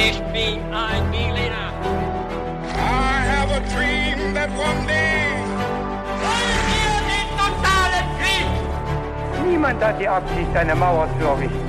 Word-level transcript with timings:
Ich 0.00 0.20
bin 0.32 0.60
ein 0.72 1.10
Berliner. 1.10 1.72
I 2.72 3.20
have 3.32 3.50
a 3.50 3.58
dream 3.74 4.32
that 4.32 4.48
one 4.50 4.86
day. 4.86 5.26
Wollen 6.22 6.60
wir 6.70 6.94
den 7.10 7.28
totalen 7.36 8.06
Krieg? 8.20 9.50
Niemand 9.50 9.82
hat 9.82 10.00
die 10.00 10.06
Absicht, 10.06 10.54
eine 10.54 10.76
Mauer 10.76 11.08
zu 11.18 11.26
errichten. 11.26 11.68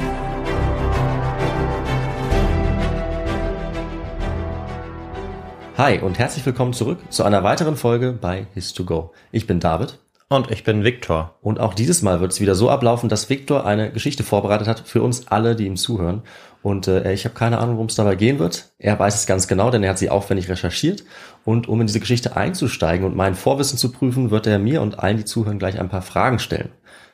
Hi 5.78 5.98
und 6.00 6.20
herzlich 6.20 6.46
willkommen 6.46 6.74
zurück 6.74 7.00
zu 7.10 7.24
einer 7.24 7.44
weiteren 7.44 7.78
Folge 7.78 8.12
bei 8.12 8.46
His2Go. 8.56 9.10
Ich 9.32 9.48
bin 9.48 9.60
David 9.60 9.98
Und 10.32 10.52
ich 10.52 10.64
bin 10.64 10.84
Viktor. 10.84 11.40
und 11.42 11.60
auch 11.60 11.74
dieses 11.74 12.04
Mal 12.04 12.22
wird 12.22 12.32
es 12.32 12.40
wieder 12.40 12.54
so 12.54 12.70
ablaufen, 12.70 13.10
dass 13.10 13.32
Viktor 13.32 13.66
eine 13.66 13.92
Geschichte 13.92 14.24
vorbereitet 14.24 14.68
hat 14.68 14.82
für 14.82 15.02
uns 15.02 15.28
alle, 15.28 15.56
die 15.56 15.66
ihm 15.66 15.76
zuhören. 15.76 16.22
Und 16.62 16.88
äh, 16.88 17.12
ich 17.14 17.26
habe 17.26 17.34
keine 17.34 17.58
Ahnung, 17.58 17.78
worum 17.78 17.88
es 17.88 17.96
dabei 17.96 18.14
gehen 18.14 18.38
wird. 18.38 18.72
Er 18.78 19.00
weiß 19.00 19.16
es 19.16 19.26
ganz 19.26 19.48
genau, 19.48 19.72
denn 19.72 19.82
er 19.82 19.90
hat 19.90 19.98
sie 19.98 20.12
aufwendig 20.12 20.48
recherchiert. 20.48 21.04
Und 21.46 21.68
um 21.68 21.82
in 21.82 21.88
diese 21.88 22.00
Geschichte 22.00 22.38
einzusteigen 22.38 23.08
und 23.08 23.16
mein 23.16 23.34
Vorwissen 23.34 23.80
zu 23.80 23.92
prüfen, 23.92 24.30
wird 24.30 24.46
er 24.46 24.60
mir 24.60 24.84
und 24.84 25.00
allen, 25.00 25.18
die 25.18 25.26
zuhören, 25.26 25.58
gleich 25.58 25.80
ein 25.80 25.90
paar 25.90 26.04
Fragen 26.04 26.38
stellen. 26.38 26.70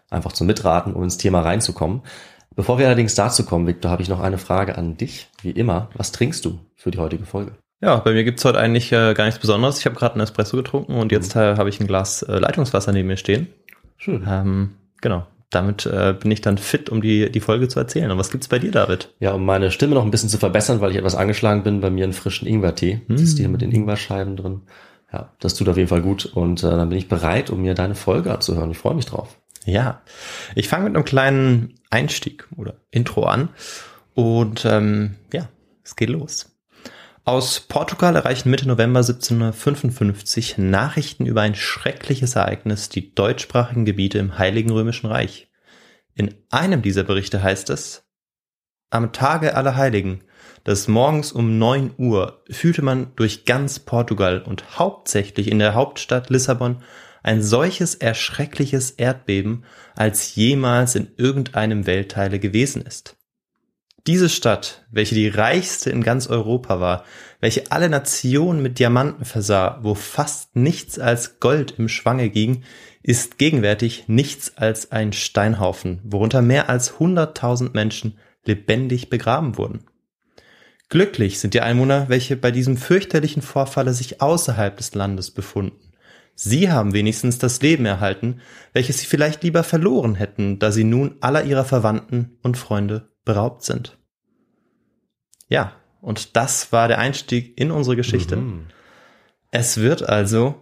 Einfach 0.10 0.34
zum 0.34 0.48
Mitraten, 0.48 0.94
um 0.94 1.04
ins 1.04 1.18
Thema 1.18 1.40
reinzukommen. 1.40 2.02
Bevor 2.54 2.80
wir 2.80 2.88
allerdings 2.88 3.16
dazu 3.16 3.46
kommen, 3.46 3.66
Viktor, 3.66 3.92
habe 3.92 4.02
ich 4.02 4.10
noch 4.10 4.20
eine 4.20 4.38
Frage 4.38 4.78
an 4.78 4.98
dich. 4.98 5.30
Wie 5.42 5.52
immer, 5.52 5.90
was 5.96 6.12
trinkst 6.12 6.44
du 6.44 6.60
für 6.76 6.92
die 6.92 7.00
heutige 7.00 7.26
Folge? 7.26 7.54
Ja, 7.82 7.98
bei 7.98 8.14
mir 8.14 8.24
gibt's 8.24 8.46
heute 8.46 8.60
eigentlich 8.60 8.92
äh, 8.92 9.14
gar 9.14 9.26
nichts 9.26 9.40
Besonderes. 9.40 9.80
Ich 9.80 9.86
habe 9.86 9.96
gerade 9.96 10.16
einen 10.16 10.24
Espresso 10.24 10.58
getrunken 10.58 10.96
und 10.96 11.12
jetzt 11.12 11.36
äh, 11.36 11.58
habe 11.58 11.70
ich 11.70 11.80
ein 11.80 11.88
Glas 11.88 12.22
äh, 12.24 12.40
Leitungswasser 12.40 12.92
neben 12.92 13.08
mir 13.08 13.18
stehen. 13.18 13.48
Schön. 13.98 14.26
Ähm, 14.28 14.76
genau. 15.02 15.28
Damit 15.50 15.86
äh, 15.86 16.16
bin 16.20 16.32
ich 16.32 16.42
dann 16.42 16.58
fit, 16.58 16.90
um 16.90 17.02
die, 17.02 17.32
die 17.32 17.40
Folge 17.40 17.68
zu 17.68 17.80
erzählen. 17.80 18.12
Und 18.12 18.18
was 18.18 18.32
gibt's 18.32 18.48
bei 18.48 18.60
dir, 18.60 18.72
David? 18.72 19.14
Ja, 19.20 19.34
um 19.34 19.46
meine 19.46 19.72
Stimme 19.72 19.94
noch 19.94 20.04
ein 20.04 20.12
bisschen 20.12 20.30
zu 20.30 20.38
verbessern, 20.38 20.82
weil 20.82 20.92
ich 20.92 20.98
etwas 20.98 21.16
angeschlagen 21.16 21.64
bin, 21.64 21.82
bei 21.82 21.90
mir 21.90 22.04
einen 22.04 22.14
frischen 22.14 22.48
Ingwertee. 22.48 23.02
Das 23.08 23.22
ist 23.22 23.38
hier 23.38 23.50
mit 23.50 23.62
den 23.62 23.72
Ingwerscheiben 23.72 24.36
drin. 24.36 24.64
Ja, 25.14 25.32
das 25.40 25.54
tut 25.54 25.70
auf 25.70 25.78
jeden 25.78 25.88
Fall 25.88 26.02
gut. 26.02 26.26
Und 26.26 26.64
äh, 26.64 26.70
dann 26.70 26.90
bin 26.90 26.98
ich 26.98 27.08
bereit, 27.08 27.50
um 27.50 27.62
mir 27.62 27.74
deine 27.74 27.96
Folge 27.96 28.32
abzuhören. 28.32 28.72
Ich 28.72 28.78
freue 28.78 28.96
mich 28.96 29.06
drauf. 29.06 29.38
Ja, 29.66 30.02
ich 30.56 30.68
fange 30.68 30.86
mit 30.86 30.96
einem 30.96 31.06
kleinen 31.06 31.76
Einstieg 31.90 32.48
oder 32.58 32.76
Intro 32.92 33.24
an. 33.24 33.50
Und 34.14 34.66
ähm, 34.66 35.16
ja, 35.32 35.48
es 35.84 35.96
geht 35.96 36.10
los. 36.10 36.55
Aus 37.28 37.60
Portugal 37.60 38.16
erreichen 38.16 38.52
Mitte 38.52 38.68
November 38.68 39.00
1755 39.00 40.60
Nachrichten 40.60 41.26
über 41.26 41.42
ein 41.42 41.56
schreckliches 41.56 42.36
Ereignis 42.36 42.88
die 42.90 43.16
deutschsprachigen 43.16 43.84
Gebiete 43.84 44.20
im 44.20 44.38
Heiligen 44.38 44.70
Römischen 44.70 45.08
Reich. 45.08 45.50
In 46.14 46.36
einem 46.52 46.84
dieser 46.84 47.04
Berichte 47.04 47.42
heißt 47.42 47.72
es, 47.72 48.04
am 48.92 49.12
Tage 49.12 49.56
aller 49.56 49.76
Heiligen, 49.76 50.24
des 50.68 50.88
Morgens 50.88 51.32
um 51.32 51.58
9 51.58 51.96
Uhr, 51.98 52.44
fühlte 52.52 52.84
man 52.84 53.16
durch 53.16 53.46
ganz 53.46 53.80
Portugal 53.80 54.44
und 54.44 54.78
hauptsächlich 54.78 55.50
in 55.50 55.58
der 55.58 55.74
Hauptstadt 55.74 56.30
Lissabon 56.30 56.84
ein 57.24 57.42
solches 57.42 57.96
erschreckliches 57.96 58.92
Erdbeben, 58.92 59.66
als 59.96 60.36
jemals 60.36 60.94
in 60.94 61.12
irgendeinem 61.18 61.88
Weltteile 61.88 62.38
gewesen 62.38 62.84
ist. 62.84 63.18
Diese 64.08 64.30
Stadt, 64.30 64.86
welche 64.92 65.16
die 65.16 65.30
reichste 65.30 65.90
in 65.90 66.04
ganz 66.04 66.28
Europa 66.28 66.80
war, 66.80 67.06
welche 67.40 67.72
alle 67.72 67.90
Nationen 67.90 68.62
mit 68.62 68.78
Diamanten 68.78 69.26
versah, 69.26 69.80
wo 69.82 69.96
fast 69.96 70.56
nichts 70.56 71.00
als 71.00 71.40
Gold 71.40 71.80
im 71.80 71.90
Schwange 71.90 72.30
ging, 72.30 72.64
ist 73.02 73.40
gegenwärtig 73.40 74.04
nichts 74.08 74.58
als 74.58 74.92
ein 74.92 75.12
Steinhaufen, 75.12 76.02
worunter 76.04 76.44
mehr 76.44 76.70
als 76.70 77.00
100.000 77.00 77.72
Menschen 77.74 78.20
lebendig 78.46 79.10
begraben 79.10 79.58
wurden. 79.58 79.86
Glücklich 80.90 81.40
sind 81.40 81.56
die 81.56 81.62
Einwohner, 81.62 82.08
welche 82.08 82.38
bei 82.38 82.52
diesem 82.52 82.78
fürchterlichen 82.78 83.42
Vorfalle 83.42 83.94
sich 83.94 84.22
außerhalb 84.22 84.78
des 84.78 84.94
Landes 84.94 85.32
befunden. 85.32 85.94
Sie 86.36 86.70
haben 86.70 86.94
wenigstens 86.94 87.40
das 87.40 87.60
Leben 87.64 87.88
erhalten, 87.88 88.40
welches 88.72 89.00
sie 89.00 89.08
vielleicht 89.08 89.42
lieber 89.42 89.64
verloren 89.64 90.14
hätten, 90.14 90.60
da 90.60 90.72
sie 90.72 90.84
nun 90.84 91.16
aller 91.22 91.44
ihrer 91.44 91.66
Verwandten 91.66 92.38
und 92.44 92.56
Freunde 92.56 93.15
beraubt 93.26 93.64
sind. 93.64 93.98
Ja, 95.50 95.74
und 96.02 96.36
das 96.36 96.72
war 96.72 96.88
der 96.88 97.00
Einstieg 97.00 97.60
in 97.60 97.72
unsere 97.72 97.96
Geschichte. 97.96 98.38
Mhm. 98.38 98.68
Es 99.52 99.78
wird 99.78 100.08
also 100.08 100.56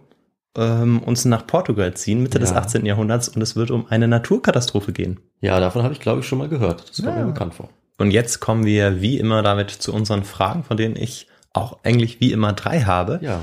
ähm, 0.56 1.02
uns 1.02 1.24
nach 1.24 1.46
Portugal 1.46 1.94
ziehen, 1.94 2.22
Mitte 2.22 2.38
des 2.38 2.50
Ja. 2.50 2.56
18. 2.58 2.86
Jahrhunderts, 2.86 3.28
und 3.28 3.42
es 3.42 3.56
wird 3.56 3.70
um 3.70 3.86
eine 3.88 4.06
Naturkatastrophe 4.08 4.92
gehen. 4.92 5.20
Ja, 5.40 5.58
davon 5.58 5.82
habe 5.82 5.92
ich, 5.94 6.00
glaube 6.00 6.20
ich, 6.20 6.26
schon 6.28 6.38
mal 6.38 6.48
gehört. 6.48 6.88
Das 6.90 6.96
kommt 7.02 7.08
Ja. 7.16 7.24
mir 7.24 7.32
bekannt 7.32 7.54
vor. 7.54 7.70
Und 7.98 8.10
jetzt 8.12 8.40
kommen 8.40 8.64
wir 8.64 9.00
wie 9.00 9.18
immer 9.18 9.42
damit 9.42 9.70
zu 9.70 9.92
unseren 9.92 10.24
Fragen, 10.24 10.62
von 10.64 10.76
denen 10.76 10.96
ich 10.96 11.28
auch 11.52 11.78
eigentlich 11.84 12.20
wie 12.20 12.32
immer 12.32 12.52
drei 12.52 12.82
habe. 12.82 13.18
Ja. 13.22 13.40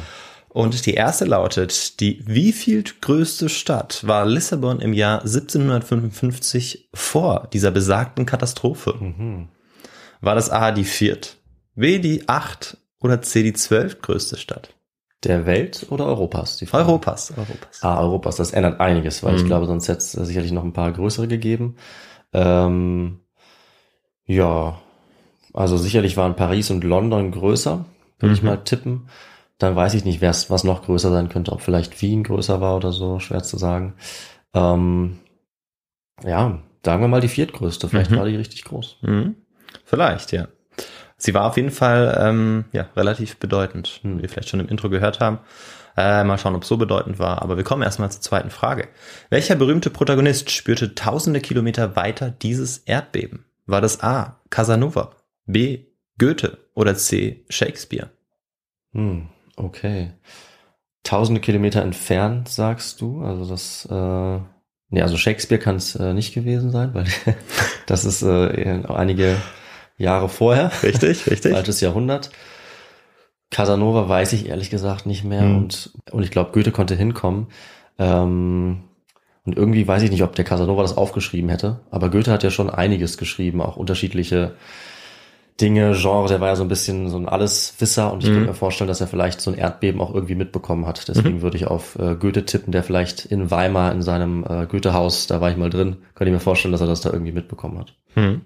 Und 0.53 0.85
die 0.85 0.95
erste 0.95 1.23
lautet, 1.23 2.01
die 2.01 2.21
wievielt 2.27 3.01
größte 3.01 3.47
Stadt 3.47 4.05
war 4.05 4.25
Lissabon 4.25 4.81
im 4.81 4.91
Jahr 4.91 5.21
1755 5.21 6.89
vor 6.93 7.47
dieser 7.53 7.71
besagten 7.71 8.25
Katastrophe? 8.25 8.95
Mhm. 8.99 9.47
War 10.19 10.35
das 10.35 10.49
A 10.49 10.71
die 10.71 10.83
viert, 10.83 11.37
B 11.75 11.99
die 11.99 12.27
acht 12.27 12.77
oder 12.99 13.21
C 13.21 13.43
die 13.43 13.53
zwölf 13.53 14.01
größte 14.01 14.37
Stadt? 14.37 14.75
Der 15.23 15.45
Welt 15.45 15.87
oder 15.89 16.05
Europas? 16.05 16.57
Die 16.57 16.65
Frage. 16.65 16.85
Europas, 16.85 17.31
Europas. 17.37 17.81
Ah, 17.81 18.01
Europas, 18.01 18.35
das 18.35 18.51
ändert 18.51 18.81
einiges, 18.81 19.23
weil 19.23 19.35
ich 19.35 19.43
Mhm. 19.43 19.47
glaube, 19.47 19.67
sonst 19.67 19.87
hätte 19.87 19.99
es 19.99 20.11
sicherlich 20.11 20.51
noch 20.51 20.63
ein 20.63 20.73
paar 20.73 20.91
größere 20.91 21.27
gegeben. 21.29 21.77
Ähm, 22.33 23.19
ja, 24.25 24.81
also 25.53 25.77
sicherlich 25.77 26.17
waren 26.17 26.35
Paris 26.35 26.71
und 26.71 26.83
London 26.83 27.31
größer, 27.31 27.85
würde 28.19 28.33
ich 28.33 28.41
Mhm. 28.41 28.47
mal 28.47 28.57
tippen. 28.57 29.07
Dann 29.61 29.75
weiß 29.75 29.93
ich 29.93 30.05
nicht, 30.05 30.21
wer's, 30.21 30.49
was 30.49 30.63
noch 30.63 30.83
größer 30.83 31.11
sein 31.11 31.29
könnte, 31.29 31.51
ob 31.51 31.61
vielleicht 31.61 32.01
Wien 32.01 32.23
größer 32.23 32.61
war 32.61 32.75
oder 32.75 32.91
so, 32.91 33.19
schwer 33.19 33.43
zu 33.43 33.57
sagen. 33.57 33.93
Ähm, 34.53 35.19
ja, 36.23 36.59
sagen 36.83 37.01
wir 37.01 37.07
mal 37.07 37.21
die 37.21 37.27
viertgrößte, 37.27 37.87
vielleicht 37.87 38.11
Mhm. 38.11 38.17
war 38.17 38.25
die 38.25 38.35
richtig 38.35 38.63
groß. 38.63 38.97
Mhm. 39.01 39.35
Vielleicht, 39.85 40.31
ja. 40.31 40.47
Sie 41.17 41.33
war 41.35 41.45
auf 41.45 41.57
jeden 41.57 41.69
Fall 41.69 42.17
ähm, 42.19 42.65
ja, 42.71 42.87
relativ 42.95 43.37
bedeutend, 43.37 43.99
Hm. 44.01 44.17
wie 44.17 44.21
wir 44.23 44.29
vielleicht 44.29 44.49
schon 44.49 44.59
im 44.59 44.67
Intro 44.67 44.89
gehört 44.89 45.19
haben. 45.19 45.37
Äh, 45.95 46.23
mal 46.23 46.37
schauen, 46.39 46.55
ob 46.55 46.63
es 46.63 46.67
so 46.69 46.77
bedeutend 46.77 47.19
war. 47.19 47.41
Aber 47.43 47.57
wir 47.57 47.63
kommen 47.63 47.83
erstmal 47.83 48.09
zur 48.11 48.21
zweiten 48.21 48.49
Frage. 48.49 48.87
Welcher 49.29 49.55
berühmte 49.55 49.89
Protagonist 49.91 50.49
spürte 50.49 50.95
tausende 50.95 51.39
Kilometer 51.41 51.95
weiter 51.95 52.31
dieses 52.31 52.79
Erdbeben? 52.79 53.45
War 53.67 53.81
das 53.81 54.01
A. 54.01 54.39
Casanova, 54.49 55.11
B. 55.45 55.85
Goethe 56.17 56.57
oder 56.73 56.95
C. 56.95 57.45
Shakespeare? 57.49 58.09
Hm, 58.93 59.27
okay. 59.57 60.11
Tausende 61.03 61.41
Kilometer 61.41 61.81
entfernt, 61.81 62.47
sagst 62.47 63.01
du? 63.01 63.21
Also 63.23 63.45
das, 63.49 63.87
äh, 63.89 64.39
nee, 64.89 65.01
also 65.01 65.17
Shakespeare 65.17 65.59
kann 65.61 65.75
es 65.77 65.95
äh, 65.95 66.13
nicht 66.13 66.33
gewesen 66.33 66.71
sein, 66.71 66.93
weil 66.93 67.05
das 67.87 68.05
ist 68.05 68.21
äh, 68.21 68.83
einige 68.87 69.37
Jahre 69.97 70.29
vorher. 70.29 70.71
Richtig, 70.83 71.27
richtig. 71.31 71.53
Falsches 71.53 71.81
Jahrhundert. 71.81 72.31
Casanova 73.49 74.07
weiß 74.07 74.33
ich 74.33 74.47
ehrlich 74.47 74.69
gesagt 74.69 75.05
nicht 75.05 75.23
mehr 75.23 75.41
Hm. 75.41 75.57
und, 75.57 75.91
und 76.11 76.23
ich 76.23 76.31
glaube, 76.31 76.51
Goethe 76.51 76.71
konnte 76.71 76.95
hinkommen. 76.95 77.47
Ähm, 77.99 78.83
und 79.43 79.57
irgendwie 79.57 79.87
weiß 79.87 80.03
ich 80.03 80.11
nicht, 80.11 80.23
ob 80.23 80.35
der 80.35 80.45
Casanova 80.45 80.83
das 80.83 80.95
aufgeschrieben 80.95 81.49
hätte, 81.49 81.81
aber 81.89 82.09
Goethe 82.09 82.31
hat 82.31 82.43
ja 82.43 82.51
schon 82.51 82.69
einiges 82.69 83.17
geschrieben, 83.17 83.59
auch 83.61 83.75
unterschiedliche 83.75 84.55
Dinge, 85.61 85.93
Genre, 85.95 86.27
der 86.27 86.41
war 86.41 86.47
ja 86.49 86.55
so 86.55 86.63
ein 86.63 86.67
bisschen 86.67 87.09
so 87.09 87.17
ein 87.17 87.29
Alleswisser 87.29 88.11
und 88.11 88.23
ich 88.23 88.29
Mhm. 88.29 88.33
könnte 88.33 88.49
mir 88.49 88.55
vorstellen, 88.55 88.87
dass 88.87 88.99
er 89.01 89.07
vielleicht 89.07 89.39
so 89.41 89.51
ein 89.51 89.57
Erdbeben 89.57 90.01
auch 90.01 90.13
irgendwie 90.13 90.35
mitbekommen 90.35 90.85
hat. 90.87 91.07
Deswegen 91.07 91.37
Mhm. 91.37 91.41
würde 91.43 91.57
ich 91.57 91.67
auf 91.67 91.97
äh, 91.99 92.15
Goethe 92.15 92.45
tippen, 92.45 92.71
der 92.71 92.83
vielleicht 92.83 93.25
in 93.25 93.51
Weimar 93.51 93.91
in 93.91 94.01
seinem 94.01 94.43
äh, 94.43 94.65
Goethe-Haus, 94.65 95.27
da 95.27 95.39
war 95.39 95.51
ich 95.51 95.57
mal 95.57 95.69
drin, 95.69 95.97
könnte 96.15 96.29
ich 96.31 96.33
mir 96.33 96.39
vorstellen, 96.39 96.71
dass 96.71 96.81
er 96.81 96.87
das 96.87 97.01
da 97.01 97.11
irgendwie 97.11 97.31
mitbekommen 97.31 97.77
hat. 97.79 97.93
Hm. 98.15 98.41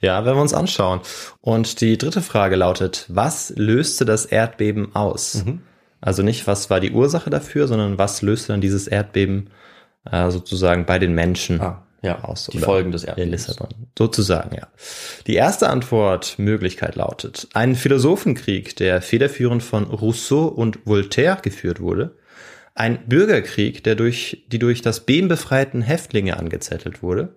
Ja, 0.00 0.24
werden 0.24 0.36
wir 0.36 0.42
uns 0.42 0.52
anschauen. 0.54 1.00
Und 1.40 1.80
die 1.80 1.96
dritte 1.96 2.20
Frage 2.20 2.56
lautet, 2.56 3.06
was 3.08 3.52
löste 3.56 4.04
das 4.04 4.26
Erdbeben 4.26 4.94
aus? 4.94 5.44
Mhm. 5.46 5.60
Also 6.02 6.22
nicht, 6.22 6.46
was 6.46 6.68
war 6.68 6.80
die 6.80 6.90
Ursache 6.92 7.30
dafür, 7.30 7.66
sondern 7.68 7.96
was 7.98 8.20
löste 8.22 8.52
dann 8.52 8.60
dieses 8.60 8.86
Erdbeben 8.86 9.48
äh, 10.10 10.30
sozusagen 10.30 10.84
bei 10.84 10.98
den 10.98 11.14
Menschen 11.14 11.60
Ah, 11.60 11.82
ja, 12.06 12.24
aus? 12.24 12.46
die 12.46 12.58
Folgen 12.58 12.92
des 12.92 13.02
in 13.02 13.08
Erdbebens. 13.08 13.48
Lissabon. 13.48 13.68
Sozusagen, 13.98 14.56
ja. 14.56 14.68
Die 15.26 15.34
erste 15.34 15.68
Antwortmöglichkeit 15.68 16.96
lautet, 16.96 17.48
ein 17.52 17.74
Philosophenkrieg, 17.74 18.76
der 18.76 19.02
federführend 19.02 19.62
von 19.62 19.84
Rousseau 19.84 20.46
und 20.46 20.86
Voltaire 20.86 21.38
geführt 21.42 21.80
wurde, 21.80 22.16
ein 22.74 23.06
Bürgerkrieg, 23.08 23.84
der 23.84 23.94
durch 23.94 24.44
die 24.48 24.58
durch 24.58 24.82
das 24.82 25.00
Beben 25.00 25.28
befreiten 25.28 25.82
Häftlinge 25.82 26.36
angezettelt 26.36 27.02
wurde, 27.02 27.36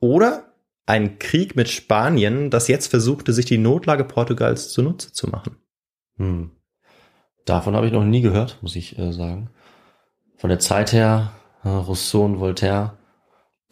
oder 0.00 0.52
ein 0.86 1.18
Krieg 1.18 1.56
mit 1.56 1.68
Spanien, 1.68 2.50
das 2.50 2.68
jetzt 2.68 2.88
versuchte, 2.88 3.32
sich 3.32 3.46
die 3.46 3.58
Notlage 3.58 4.04
Portugals 4.04 4.70
zunutze 4.70 5.12
zu 5.12 5.28
machen. 5.28 5.56
Hm. 6.16 6.50
Davon 7.44 7.74
habe 7.74 7.86
ich 7.86 7.92
noch 7.92 8.04
nie 8.04 8.20
gehört, 8.20 8.58
muss 8.62 8.76
ich 8.76 8.98
äh, 8.98 9.12
sagen. 9.12 9.50
Von 10.36 10.50
der 10.50 10.58
Zeit 10.58 10.92
her, 10.92 11.32
äh, 11.62 11.68
Rousseau 11.68 12.24
und 12.24 12.40
Voltaire 12.40 12.98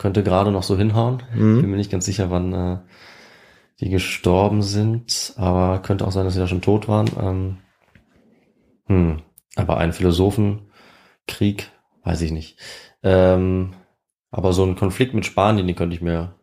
könnte 0.02 0.22
gerade 0.22 0.50
noch 0.50 0.64
so 0.64 0.76
hinhauen. 0.76 1.22
Mhm. 1.34 1.60
Bin 1.62 1.70
mir 1.70 1.76
nicht 1.76 1.90
ganz 1.92 2.04
sicher, 2.04 2.30
wann 2.30 2.52
äh, 2.52 2.78
die 3.80 3.88
gestorben 3.88 4.60
sind, 4.62 5.32
aber 5.36 5.78
könnte 5.80 6.06
auch 6.06 6.12
sein, 6.12 6.24
dass 6.24 6.34
sie 6.34 6.40
da 6.40 6.48
schon 6.48 6.60
tot 6.60 6.88
waren. 6.88 7.08
Ähm, 7.18 7.58
hm, 8.86 9.22
aber 9.56 9.78
ein 9.78 9.92
Philosophenkrieg, 9.92 11.70
weiß 12.04 12.20
ich 12.22 12.32
nicht. 12.32 12.58
Ähm, 13.02 13.74
aber 14.30 14.52
so 14.52 14.64
ein 14.64 14.76
Konflikt 14.76 15.14
mit 15.14 15.24
Spanien, 15.24 15.66
den 15.66 15.76
könnte 15.76 15.94
ich 15.94 16.02
mir 16.02 16.34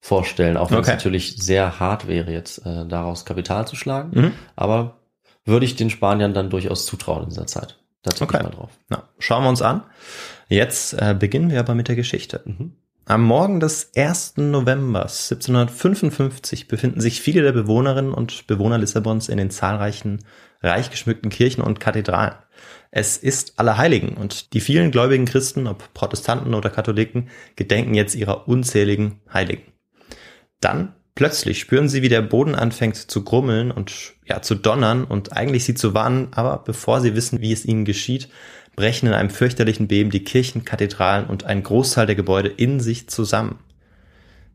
vorstellen, 0.00 0.56
auch 0.56 0.70
wenn 0.70 0.78
Okay. 0.78 0.90
es 0.90 0.96
natürlich 0.96 1.36
sehr 1.36 1.80
hart 1.80 2.06
wäre, 2.06 2.32
jetzt 2.32 2.64
äh, 2.64 2.86
daraus 2.86 3.24
Kapital 3.24 3.66
zu 3.66 3.76
schlagen. 3.76 4.10
Mhm. 4.18 4.32
Aber 4.56 5.00
würde 5.44 5.66
ich 5.66 5.74
den 5.76 5.90
Spaniern 5.90 6.32
dann 6.32 6.48
durchaus 6.48 6.86
zutrauen 6.86 7.24
in 7.24 7.28
dieser 7.30 7.46
Zeit. 7.46 7.78
Da 8.02 8.10
tippe 8.10 8.24
Okay. 8.34 8.38
ich 8.38 8.42
mal 8.50 8.56
drauf. 8.56 8.70
Na, 8.88 9.02
schauen 9.18 9.42
wir 9.42 9.50
uns 9.50 9.62
an. 9.62 9.82
Jetzt 10.48 10.94
äh, 10.94 11.14
beginnen 11.18 11.50
wir 11.50 11.60
aber 11.60 11.74
mit 11.74 11.88
der 11.88 11.96
Geschichte. 11.96 12.40
Mhm. 12.44 12.76
Am 13.06 13.24
Morgen 13.24 13.58
des 13.58 13.90
1. 13.96 14.36
November 14.36 15.02
1755 15.02 16.68
befinden 16.68 17.00
sich 17.00 17.20
viele 17.20 17.42
der 17.42 17.52
Bewohnerinnen 17.52 18.12
und 18.12 18.46
Bewohner 18.46 18.78
Lissabons 18.78 19.28
in 19.28 19.38
den 19.38 19.50
zahlreichen 19.50 20.24
reich 20.62 20.90
geschmückten 20.90 21.30
Kirchen 21.30 21.62
und 21.62 21.80
Kathedralen. 21.80 22.34
Es 22.90 23.16
ist 23.16 23.58
Allerheiligen 23.58 24.16
und 24.16 24.52
die 24.52 24.60
vielen 24.60 24.90
gläubigen 24.90 25.24
Christen, 25.24 25.66
ob 25.66 25.92
Protestanten 25.94 26.54
oder 26.54 26.70
Katholiken, 26.70 27.30
gedenken 27.56 27.94
jetzt 27.94 28.14
ihrer 28.14 28.46
unzähligen 28.46 29.20
Heiligen. 29.32 29.72
Dann 30.60 30.94
plötzlich 31.14 31.58
spüren 31.58 31.88
sie, 31.88 32.02
wie 32.02 32.08
der 32.08 32.22
Boden 32.22 32.54
anfängt 32.54 32.96
zu 32.96 33.24
grummeln 33.24 33.70
und 33.70 34.14
ja 34.24 34.42
zu 34.42 34.54
donnern 34.54 35.04
und 35.04 35.32
eigentlich 35.32 35.64
sie 35.64 35.74
zu 35.74 35.94
warnen, 35.94 36.28
aber 36.32 36.62
bevor 36.64 37.00
sie 37.00 37.14
wissen, 37.16 37.40
wie 37.40 37.52
es 37.52 37.64
ihnen 37.64 37.84
geschieht, 37.84 38.28
brechen 38.76 39.06
in 39.06 39.12
einem 39.12 39.30
fürchterlichen 39.30 39.88
Beben 39.88 40.10
die 40.10 40.24
Kirchen, 40.24 40.64
Kathedralen 40.64 41.26
und 41.26 41.44
ein 41.44 41.62
Großteil 41.62 42.06
der 42.06 42.16
Gebäude 42.16 42.48
in 42.48 42.80
sich 42.80 43.08
zusammen. 43.08 43.58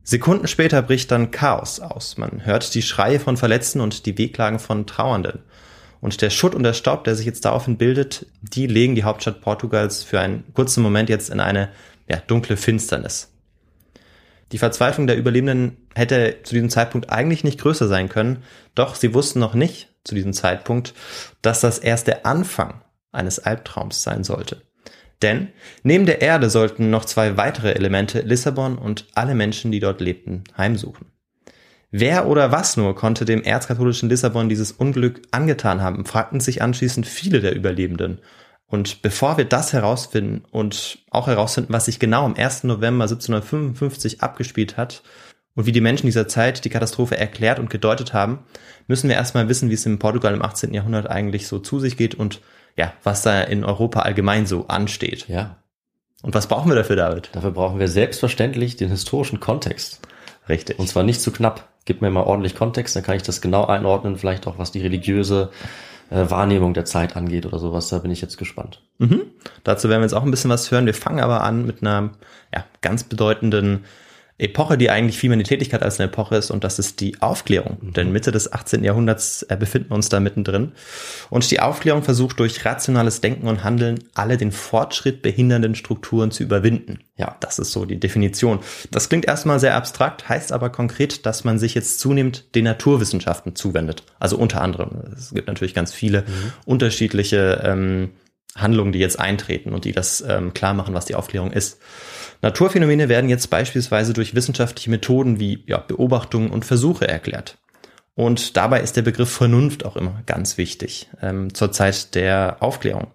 Sekunden 0.04 0.48
später 0.48 0.82
bricht 0.82 1.12
dann 1.12 1.32
Chaos 1.32 1.80
aus. 1.80 2.18
Man 2.18 2.46
hört 2.46 2.76
die 2.76 2.84
Schreie 2.84 3.20
von 3.20 3.38
Verletzten 3.38 3.82
und 3.82 4.06
die 4.06 4.18
Wehklagen 4.18 4.60
von 4.60 4.86
Trauernden. 4.86 5.40
Und 6.00 6.22
der 6.22 6.30
Schutt 6.30 6.54
und 6.54 6.62
der 6.62 6.74
Staub, 6.74 7.04
der 7.06 7.16
sich 7.16 7.26
jetzt 7.26 7.46
daraufhin 7.46 7.78
bildet, 7.78 8.28
die 8.42 8.68
legen 8.68 8.94
die 8.94 9.04
Hauptstadt 9.04 9.42
Portugals 9.42 10.04
für 10.04 10.20
einen 10.20 10.44
kurzen 10.54 10.84
Moment 10.84 11.10
jetzt 11.10 11.32
in 11.32 11.40
eine 11.40 11.70
ja, 12.08 12.18
dunkle 12.18 12.58
Finsternis. 12.58 13.32
Die 14.52 14.60
Verzweiflung 14.60 15.08
der 15.08 15.18
Überlebenden 15.18 15.78
hätte 15.96 16.38
zu 16.44 16.54
diesem 16.54 16.70
Zeitpunkt 16.70 17.10
eigentlich 17.10 17.44
nicht 17.44 17.60
größer 17.60 17.88
sein 17.88 18.10
können, 18.10 18.44
doch 18.76 18.94
sie 18.94 19.16
wussten 19.16 19.40
noch 19.40 19.56
nicht 19.56 19.90
zu 20.04 20.14
diesem 20.14 20.34
Zeitpunkt, 20.34 20.94
dass 21.42 21.62
das 21.62 21.80
erst 21.80 22.06
der 22.06 22.28
Anfang 22.28 22.82
eines 23.16 23.40
Albtraums 23.40 24.04
sein 24.04 24.24
sollte. 24.24 24.62
Denn 25.22 25.50
neben 25.84 26.06
der 26.06 26.22
Erde 26.22 26.50
sollten 26.50 26.90
noch 26.90 27.06
zwei 27.06 27.38
weitere 27.38 27.72
Elemente 27.72 28.22
Lissabon 28.22 28.78
und 28.78 29.08
alle 29.16 29.34
Menschen, 29.34 29.72
die 29.72 29.80
dort 29.80 30.02
lebten, 30.02 30.44
heimsuchen. 30.58 31.08
Wer 31.92 32.28
oder 32.28 32.52
was 32.52 32.76
nur 32.76 32.94
konnte 32.96 33.24
dem 33.24 33.42
erzkatholischen 33.42 34.10
Lissabon 34.10 34.50
dieses 34.50 34.74
Unglück 34.74 35.22
angetan 35.32 35.82
haben, 35.82 36.06
fragten 36.06 36.42
sich 36.42 36.62
anschließend 36.62 37.08
viele 37.08 37.40
der 37.40 37.56
Überlebenden. 37.56 38.20
Und 38.68 39.02
bevor 39.02 39.38
wir 39.38 39.46
das 39.46 39.72
herausfinden 39.72 40.44
und 40.52 41.00
auch 41.10 41.28
herausfinden, 41.28 41.72
was 41.72 41.86
sich 41.86 42.00
genau 42.00 42.26
am 42.26 42.36
1. 42.36 42.66
November 42.66 43.06
1755 43.06 44.22
abgespielt 44.22 44.76
hat 44.76 45.04
und 45.54 45.68
wie 45.68 45.72
die 45.72 45.82
Menschen 45.82 46.08
dieser 46.08 46.28
Zeit 46.28 46.66
die 46.66 46.70
Katastrophe 46.70 47.18
erklärt 47.18 47.60
und 47.60 47.70
gedeutet 47.70 48.14
haben, 48.14 48.40
müssen 48.88 49.08
wir 49.08 49.16
erstmal 49.16 49.48
wissen, 49.48 49.70
wie 49.70 49.76
es 49.76 49.86
in 49.86 50.00
Portugal 50.00 50.34
im 50.34 50.42
18. 50.42 50.74
Jahrhundert 50.74 51.10
eigentlich 51.10 51.48
so 51.48 51.60
zu 51.60 51.80
sich 51.80 51.96
geht 51.96 52.16
und 52.16 52.42
ja, 52.76 52.94
was 53.04 53.22
da 53.22 53.42
in 53.42 53.64
Europa 53.64 54.02
allgemein 54.02 54.46
so 54.46 54.68
ansteht. 54.68 55.28
Ja, 55.28 55.58
Und 56.22 56.34
was 56.34 56.48
brauchen 56.48 56.70
wir 56.70 56.76
dafür, 56.76 56.96
David? 56.96 57.30
dafür 57.34 57.52
brauchen 57.52 57.80
wir 57.80 57.88
selbstverständlich 57.88 58.76
den 58.76 58.90
historischen 58.90 59.40
Kontext. 59.40 60.02
Richtig. 60.50 60.78
Und 60.80 60.88
zwar 60.88 61.04
nicht 61.04 61.22
zu 61.22 61.32
knapp. 61.32 61.68
Gib 61.86 62.02
mir 62.02 62.10
mal 62.10 62.24
ordentlich 62.24 62.56
Kontext, 62.56 62.96
dann 62.96 63.04
kann 63.04 63.16
ich 63.16 63.24
das 63.24 63.42
genau 63.42 63.66
einordnen, 63.66 64.18
vielleicht 64.18 64.48
auch 64.48 64.58
was 64.58 64.72
die 64.72 64.82
religiöse 64.82 65.52
äh, 66.10 66.30
Wahrnehmung 66.30 66.74
der 66.74 66.86
Zeit 66.86 67.16
angeht 67.16 67.46
oder 67.46 67.60
sowas. 67.60 67.90
Da 67.90 68.00
bin 68.00 68.10
ich 68.12 68.22
jetzt 68.22 68.38
gespannt. 68.38 68.82
Mhm. 68.98 69.22
Dazu 69.64 69.88
werden 69.90 70.02
wir 70.02 70.06
jetzt 70.06 70.14
auch 70.14 70.24
ein 70.24 70.32
bisschen 70.32 70.50
was 70.50 70.72
hören. 70.72 70.88
Wir 70.88 70.96
fangen 70.96 71.20
aber 71.20 71.44
an 71.44 71.66
mit 71.66 71.82
einer 71.82 72.12
ja, 72.54 72.66
ganz 72.82 73.04
bedeutenden 73.04 73.86
Epoche, 74.38 74.78
die 74.78 74.90
eigentlich 74.90 75.18
viel 75.18 75.30
mehr 75.30 75.36
eine 75.36 75.44
Tätigkeit 75.44 75.82
als 75.82 75.98
eine 75.98 76.10
Epoche 76.10 76.36
ist, 76.36 76.52
und 76.52 76.66
das 76.66 76.78
ist 76.78 77.00
die 77.00 77.22
Aufklärung. 77.22 77.94
Denn 77.94 78.12
Mitte 78.12 78.34
des 78.34 78.52
18. 78.52 78.84
Jahrhunderts 78.84 79.44
äh, 79.44 79.56
befinden 79.56 79.92
wir 79.92 79.96
uns 79.96 80.10
da 80.10 80.20
mittendrin. 80.20 80.74
Und 81.30 81.50
die 81.50 81.62
Aufklärung 81.62 82.04
versucht 82.04 82.38
durch 82.40 82.66
rationales 82.66 83.22
Denken 83.22 83.48
und 83.48 83.64
Handeln 83.64 84.00
alle 84.14 84.36
den 84.36 84.52
Fortschritt 84.52 85.22
behindernden 85.22 85.74
Strukturen 85.74 86.32
zu 86.32 86.44
überwinden. 86.44 87.00
Ja. 87.16 87.38
Das 87.40 87.60
ist 87.60 87.72
so 87.72 87.86
die 87.86 88.00
Definition. 88.00 88.60
Das 88.92 89.08
klingt 89.08 89.26
erstmal 89.26 89.62
sehr 89.62 89.76
abstrakt, 89.76 90.28
heißt 90.28 90.52
aber 90.52 90.70
konkret, 90.70 91.26
dass 91.26 91.46
man 91.46 91.58
sich 91.58 91.74
jetzt 91.74 92.02
zunehmend 92.02 92.56
den 92.56 92.66
Naturwissenschaften 92.66 93.56
zuwendet. 93.56 94.04
Also 94.20 94.38
unter 94.38 94.62
anderem. 94.62 95.14
Es 95.16 95.34
gibt 95.34 95.48
natürlich 95.48 95.74
ganz 95.74 95.94
viele 95.94 96.26
unterschiedliche 96.66 97.62
ähm, 97.64 98.12
Handlungen, 98.56 98.92
die 98.92 99.00
jetzt 99.00 99.20
eintreten 99.20 99.74
und 99.74 99.86
die 99.86 99.94
das 99.94 100.24
ähm, 100.28 100.54
klar 100.54 100.74
machen, 100.74 100.94
was 100.94 101.06
die 101.06 101.16
Aufklärung 101.16 101.52
ist. 101.52 101.80
Naturphänomene 102.42 103.10
werden 103.10 103.30
jetzt 103.30 103.50
beispielsweise 103.50 104.14
durch 104.14 104.36
wissenschaftliche 104.36 104.90
Methoden 104.90 105.40
wie 105.40 105.64
ja, 105.68 105.78
Beobachtungen 105.78 106.52
und 106.52 106.66
Versuche 106.66 107.08
erklärt. 107.08 107.58
Und 108.16 108.56
dabei 108.56 108.82
ist 108.82 108.96
der 108.96 109.02
Begriff 109.02 109.30
Vernunft 109.30 109.86
auch 109.86 109.98
immer 109.98 110.22
ganz 110.26 110.58
wichtig 110.58 111.10
ähm, 111.22 111.54
zur 111.54 111.72
Zeit 111.72 112.16
der 112.16 112.58
Aufklärung. 112.62 113.08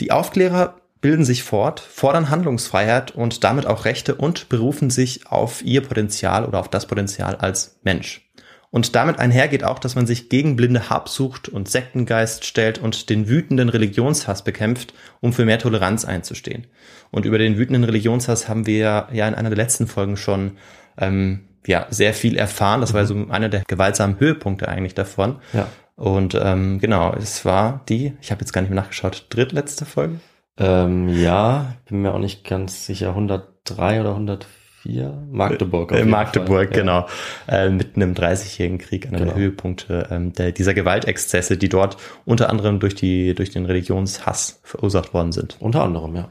Die 0.00 0.10
Aufklärer 0.10 0.76
bilden 1.00 1.24
sich 1.24 1.42
fort, 1.42 1.80
fordern 1.80 2.30
Handlungsfreiheit 2.30 3.12
und 3.12 3.44
damit 3.44 3.66
auch 3.66 3.84
Rechte 3.84 4.14
und 4.14 4.48
berufen 4.48 4.90
sich 4.90 5.26
auf 5.28 5.62
ihr 5.62 5.82
Potenzial 5.82 6.44
oder 6.44 6.60
auf 6.60 6.68
das 6.68 6.86
Potenzial 6.86 7.36
als 7.36 7.78
Mensch. 7.82 8.21
Und 8.72 8.96
damit 8.96 9.18
einhergeht 9.18 9.64
auch, 9.64 9.78
dass 9.78 9.96
man 9.96 10.06
sich 10.06 10.30
gegen 10.30 10.56
blinde 10.56 10.88
Habsucht 10.88 11.50
und 11.50 11.68
Sektengeist 11.68 12.46
stellt 12.46 12.78
und 12.78 13.10
den 13.10 13.28
wütenden 13.28 13.68
Religionshass 13.68 14.42
bekämpft, 14.44 14.94
um 15.20 15.34
für 15.34 15.44
mehr 15.44 15.58
Toleranz 15.58 16.06
einzustehen. 16.06 16.66
Und 17.10 17.26
über 17.26 17.36
den 17.36 17.58
wütenden 17.58 17.84
Religionshass 17.84 18.48
haben 18.48 18.66
wir 18.66 19.08
ja 19.12 19.28
in 19.28 19.34
einer 19.34 19.50
der 19.50 19.58
letzten 19.58 19.86
Folgen 19.86 20.16
schon 20.16 20.52
ähm, 20.96 21.40
ja 21.66 21.86
sehr 21.90 22.14
viel 22.14 22.34
erfahren. 22.34 22.80
Das 22.80 22.94
war 22.94 23.04
so 23.04 23.26
einer 23.28 23.50
der 23.50 23.62
gewaltsamen 23.68 24.18
Höhepunkte 24.18 24.66
eigentlich 24.68 24.94
davon. 24.94 25.36
Ja. 25.52 25.68
Und 25.94 26.34
ähm, 26.42 26.78
genau, 26.78 27.12
es 27.12 27.44
war 27.44 27.82
die, 27.90 28.14
ich 28.22 28.30
habe 28.30 28.40
jetzt 28.40 28.52
gar 28.52 28.62
nicht 28.62 28.70
mehr 28.70 28.80
nachgeschaut, 28.80 29.26
drittletzte 29.28 29.84
Folge. 29.84 30.20
Ähm, 30.56 31.10
ja, 31.10 31.74
bin 31.86 32.00
mir 32.00 32.14
auch 32.14 32.18
nicht 32.18 32.44
ganz 32.44 32.86
sicher, 32.86 33.10
103 33.10 34.00
oder 34.00 34.12
104? 34.12 34.61
Magdeburg. 35.30 35.92
auf 35.92 35.98
Äh, 35.98 36.04
Magdeburg, 36.04 36.68
Fall. 36.68 36.76
Ja. 36.76 36.82
genau. 36.82 37.06
Äh, 37.48 37.70
mitten 37.70 38.00
im 38.00 38.14
Dreißigjährigen 38.14 38.78
Krieg, 38.78 39.06
einer 39.06 39.18
Genau. 39.18 39.32
der 39.32 39.40
Höhepunkte 39.40 40.08
ähm, 40.10 40.32
der, 40.32 40.52
dieser 40.52 40.74
Gewaltexzesse, 40.74 41.56
die 41.56 41.68
dort 41.68 41.96
unter 42.24 42.50
anderem 42.50 42.80
durch, 42.80 42.94
die, 42.94 43.34
durch 43.34 43.50
den 43.50 43.66
Religionshass 43.66 44.60
verursacht 44.64 45.14
worden 45.14 45.32
sind. 45.32 45.56
Unter 45.60 45.82
anderem, 45.82 46.16
ja. 46.16 46.28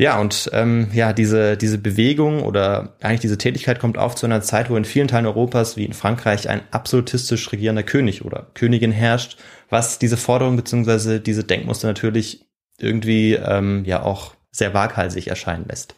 Ja, 0.00 0.20
und 0.20 0.48
ähm, 0.52 0.90
ja, 0.92 1.12
diese, 1.12 1.56
diese 1.56 1.76
Bewegung 1.76 2.42
oder 2.44 2.94
eigentlich 3.00 3.18
diese 3.20 3.36
Tätigkeit 3.36 3.80
kommt 3.80 3.98
auf 3.98 4.14
zu 4.14 4.26
einer 4.26 4.42
Zeit, 4.42 4.70
wo 4.70 4.76
in 4.76 4.84
vielen 4.84 5.08
Teilen 5.08 5.26
Europas, 5.26 5.76
wie 5.76 5.84
in 5.84 5.92
Frankreich, 5.92 6.48
ein 6.48 6.60
absolutistisch 6.70 7.50
regierender 7.50 7.82
König 7.82 8.24
oder 8.24 8.46
Königin 8.54 8.92
herrscht, 8.92 9.38
was 9.70 9.98
diese 9.98 10.16
Forderung 10.16 10.54
beziehungsweise 10.54 11.18
diese 11.18 11.42
Denkmuster 11.42 11.88
natürlich 11.88 12.46
irgendwie 12.78 13.34
ähm, 13.34 13.84
ja 13.86 14.02
auch 14.02 14.34
sehr 14.52 14.72
waghalsig 14.72 15.26
erscheinen 15.26 15.66
lässt. 15.68 15.96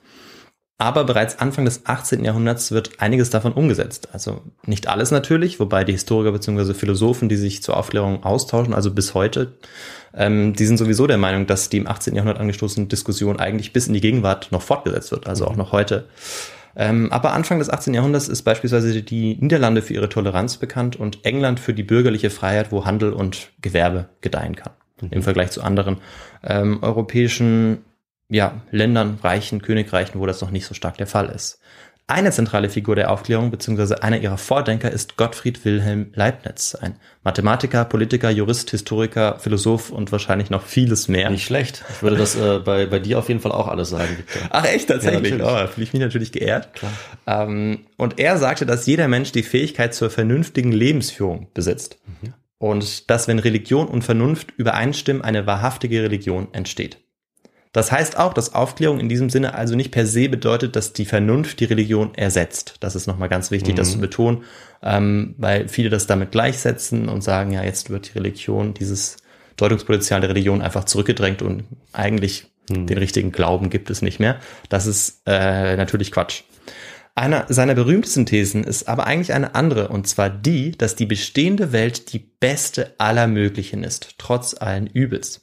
Aber 0.80 1.04
bereits 1.04 1.38
Anfang 1.38 1.66
des 1.66 1.84
18. 1.84 2.24
Jahrhunderts 2.24 2.72
wird 2.72 2.92
einiges 3.00 3.28
davon 3.28 3.52
umgesetzt. 3.52 4.08
Also 4.14 4.40
nicht 4.64 4.88
alles 4.88 5.10
natürlich, 5.10 5.60
wobei 5.60 5.84
die 5.84 5.92
Historiker 5.92 6.32
bzw. 6.32 6.72
Philosophen, 6.72 7.28
die 7.28 7.36
sich 7.36 7.62
zur 7.62 7.76
Aufklärung 7.76 8.24
austauschen, 8.24 8.72
also 8.72 8.90
bis 8.90 9.12
heute, 9.12 9.52
ähm, 10.14 10.54
die 10.54 10.64
sind 10.64 10.78
sowieso 10.78 11.06
der 11.06 11.18
Meinung, 11.18 11.46
dass 11.46 11.68
die 11.68 11.76
im 11.76 11.86
18. 11.86 12.14
Jahrhundert 12.14 12.40
angestoßene 12.40 12.86
Diskussion 12.86 13.38
eigentlich 13.38 13.74
bis 13.74 13.88
in 13.88 13.92
die 13.92 14.00
Gegenwart 14.00 14.52
noch 14.52 14.62
fortgesetzt 14.62 15.12
wird, 15.12 15.26
also 15.26 15.46
auch 15.46 15.56
noch 15.56 15.72
heute. 15.72 16.06
Ähm, 16.74 17.12
aber 17.12 17.34
Anfang 17.34 17.58
des 17.58 17.68
18. 17.68 17.92
Jahrhunderts 17.92 18.28
ist 18.28 18.40
beispielsweise 18.44 19.02
die 19.02 19.36
Niederlande 19.38 19.82
für 19.82 19.92
ihre 19.92 20.08
Toleranz 20.08 20.56
bekannt 20.56 20.96
und 20.96 21.26
England 21.26 21.60
für 21.60 21.74
die 21.74 21.82
bürgerliche 21.82 22.30
Freiheit, 22.30 22.72
wo 22.72 22.86
Handel 22.86 23.12
und 23.12 23.50
Gewerbe 23.60 24.08
gedeihen 24.22 24.56
kann. 24.56 24.72
Im 25.10 25.22
Vergleich 25.22 25.50
zu 25.50 25.62
anderen 25.62 25.98
ähm, 26.42 26.78
europäischen 26.82 27.84
ja, 28.30 28.62
Ländern, 28.70 29.18
Reichen, 29.22 29.60
Königreichen, 29.60 30.20
wo 30.20 30.26
das 30.26 30.40
noch 30.40 30.50
nicht 30.50 30.66
so 30.66 30.74
stark 30.74 30.96
der 30.96 31.06
Fall 31.06 31.28
ist. 31.28 31.60
Eine 32.06 32.32
zentrale 32.32 32.68
Figur 32.68 32.96
der 32.96 33.12
Aufklärung 33.12 33.52
bzw. 33.52 34.00
einer 34.00 34.18
ihrer 34.18 34.36
Vordenker 34.36 34.90
ist 34.90 35.16
Gottfried 35.16 35.64
Wilhelm 35.64 36.10
Leibniz, 36.12 36.74
ein 36.74 36.96
Mathematiker, 37.22 37.84
Politiker, 37.84 38.30
Jurist, 38.30 38.68
Historiker, 38.70 39.38
Philosoph 39.38 39.90
und 39.90 40.10
wahrscheinlich 40.10 40.50
noch 40.50 40.64
vieles 40.64 41.06
mehr. 41.06 41.30
Nicht 41.30 41.44
schlecht. 41.44 41.84
Ich 41.88 42.02
würde 42.02 42.16
das 42.16 42.34
äh, 42.34 42.58
bei, 42.64 42.86
bei 42.86 42.98
dir 42.98 43.20
auf 43.20 43.28
jeden 43.28 43.38
Fall 43.38 43.52
auch 43.52 43.68
alles 43.68 43.90
sagen, 43.90 44.18
Victor. 44.18 44.42
Ach 44.50 44.64
echt, 44.64 44.88
tatsächlich? 44.88 45.38
Ja, 45.38 45.64
oh, 45.64 45.66
fühle 45.68 45.84
ich 45.84 45.92
mich 45.92 46.02
natürlich 46.02 46.32
geehrt. 46.32 46.74
Klar. 46.74 46.92
Ähm, 47.28 47.86
und 47.96 48.18
er 48.18 48.38
sagte, 48.38 48.66
dass 48.66 48.86
jeder 48.86 49.06
Mensch 49.06 49.30
die 49.30 49.44
Fähigkeit 49.44 49.94
zur 49.94 50.10
vernünftigen 50.10 50.72
Lebensführung 50.72 51.46
besitzt. 51.54 52.00
Und 52.58 53.08
dass, 53.08 53.28
wenn 53.28 53.38
Religion 53.38 53.86
und 53.86 54.02
Vernunft 54.02 54.52
übereinstimmen, 54.56 55.22
eine 55.22 55.46
wahrhaftige 55.46 56.02
Religion 56.02 56.48
entsteht. 56.52 56.98
Das 57.72 57.92
heißt 57.92 58.18
auch, 58.18 58.34
dass 58.34 58.54
Aufklärung 58.54 58.98
in 58.98 59.08
diesem 59.08 59.30
Sinne 59.30 59.54
also 59.54 59.76
nicht 59.76 59.92
per 59.92 60.04
se 60.04 60.28
bedeutet, 60.28 60.74
dass 60.74 60.92
die 60.92 61.04
Vernunft 61.04 61.60
die 61.60 61.66
Religion 61.66 62.14
ersetzt. 62.14 62.74
Das 62.80 62.96
ist 62.96 63.06
nochmal 63.06 63.28
ganz 63.28 63.50
wichtig, 63.52 63.74
mhm. 63.74 63.76
das 63.76 63.92
zu 63.92 63.98
betonen, 64.00 64.42
ähm, 64.82 65.34
weil 65.38 65.68
viele 65.68 65.88
das 65.88 66.06
damit 66.06 66.32
gleichsetzen 66.32 67.08
und 67.08 67.22
sagen, 67.22 67.52
ja, 67.52 67.62
jetzt 67.62 67.90
wird 67.90 68.08
die 68.08 68.18
Religion, 68.18 68.74
dieses 68.74 69.18
Deutungspotenzial 69.56 70.20
der 70.20 70.30
Religion 70.30 70.62
einfach 70.62 70.84
zurückgedrängt 70.84 71.42
und 71.42 71.64
eigentlich 71.92 72.46
mhm. 72.68 72.86
den 72.86 72.98
richtigen 72.98 73.30
Glauben 73.30 73.70
gibt 73.70 73.90
es 73.90 74.02
nicht 74.02 74.18
mehr. 74.18 74.40
Das 74.68 74.86
ist 74.86 75.22
äh, 75.26 75.76
natürlich 75.76 76.10
Quatsch. 76.10 76.42
Einer 77.14 77.46
seiner 77.48 77.74
berühmtesten 77.74 78.24
Thesen 78.26 78.64
ist 78.64 78.88
aber 78.88 79.06
eigentlich 79.06 79.32
eine 79.32 79.54
andere, 79.54 79.88
und 79.88 80.08
zwar 80.08 80.30
die, 80.30 80.72
dass 80.72 80.96
die 80.96 81.06
bestehende 81.06 81.72
Welt 81.72 82.12
die 82.12 82.18
beste 82.18 82.94
aller 82.98 83.26
möglichen 83.26 83.84
ist, 83.84 84.14
trotz 84.18 84.54
allen 84.54 84.86
Übels. 84.86 85.42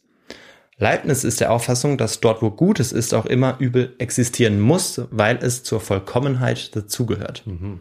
Leibniz 0.78 1.24
ist 1.24 1.42
der 1.42 1.52
Auffassung, 1.52 1.98
dass 1.98 2.20
dort, 2.20 2.42
wo 2.42 2.52
Gutes 2.52 2.92
ist, 2.92 3.14
auch 3.14 3.26
immer 3.26 3.56
Übel 3.60 3.96
existieren 3.98 4.60
muss, 4.60 5.02
weil 5.10 5.38
es 5.42 5.64
zur 5.64 5.80
Vollkommenheit 5.80 6.76
dazugehört. 6.76 7.44
Mhm. 7.46 7.80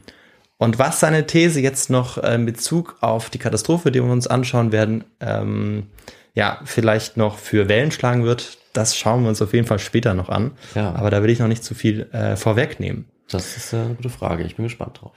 Und 0.58 0.78
was 0.78 1.00
seine 1.00 1.26
These 1.26 1.60
jetzt 1.60 1.90
noch 1.90 2.16
äh, 2.16 2.34
in 2.34 2.46
Bezug 2.46 2.96
auf 3.02 3.28
die 3.28 3.38
Katastrophe, 3.38 3.92
die 3.92 4.02
wir 4.02 4.10
uns 4.10 4.26
anschauen 4.26 4.72
werden, 4.72 5.04
ähm, 5.20 5.88
ja, 6.34 6.60
vielleicht 6.64 7.18
noch 7.18 7.38
für 7.38 7.68
Wellen 7.68 7.90
schlagen 7.90 8.24
wird, 8.24 8.58
das 8.72 8.96
schauen 8.96 9.22
wir 9.22 9.28
uns 9.28 9.42
auf 9.42 9.52
jeden 9.52 9.66
Fall 9.66 9.78
später 9.78 10.14
noch 10.14 10.30
an. 10.30 10.52
Ja. 10.74 10.94
Aber 10.94 11.10
da 11.10 11.22
will 11.22 11.30
ich 11.30 11.38
noch 11.38 11.48
nicht 11.48 11.64
zu 11.64 11.74
viel 11.74 12.08
äh, 12.12 12.36
vorwegnehmen. 12.36 13.06
Das 13.30 13.56
ist 13.56 13.74
eine 13.74 13.94
gute 13.94 14.10
Frage. 14.10 14.44
Ich 14.44 14.56
bin 14.56 14.64
gespannt 14.64 15.00
drauf. 15.00 15.12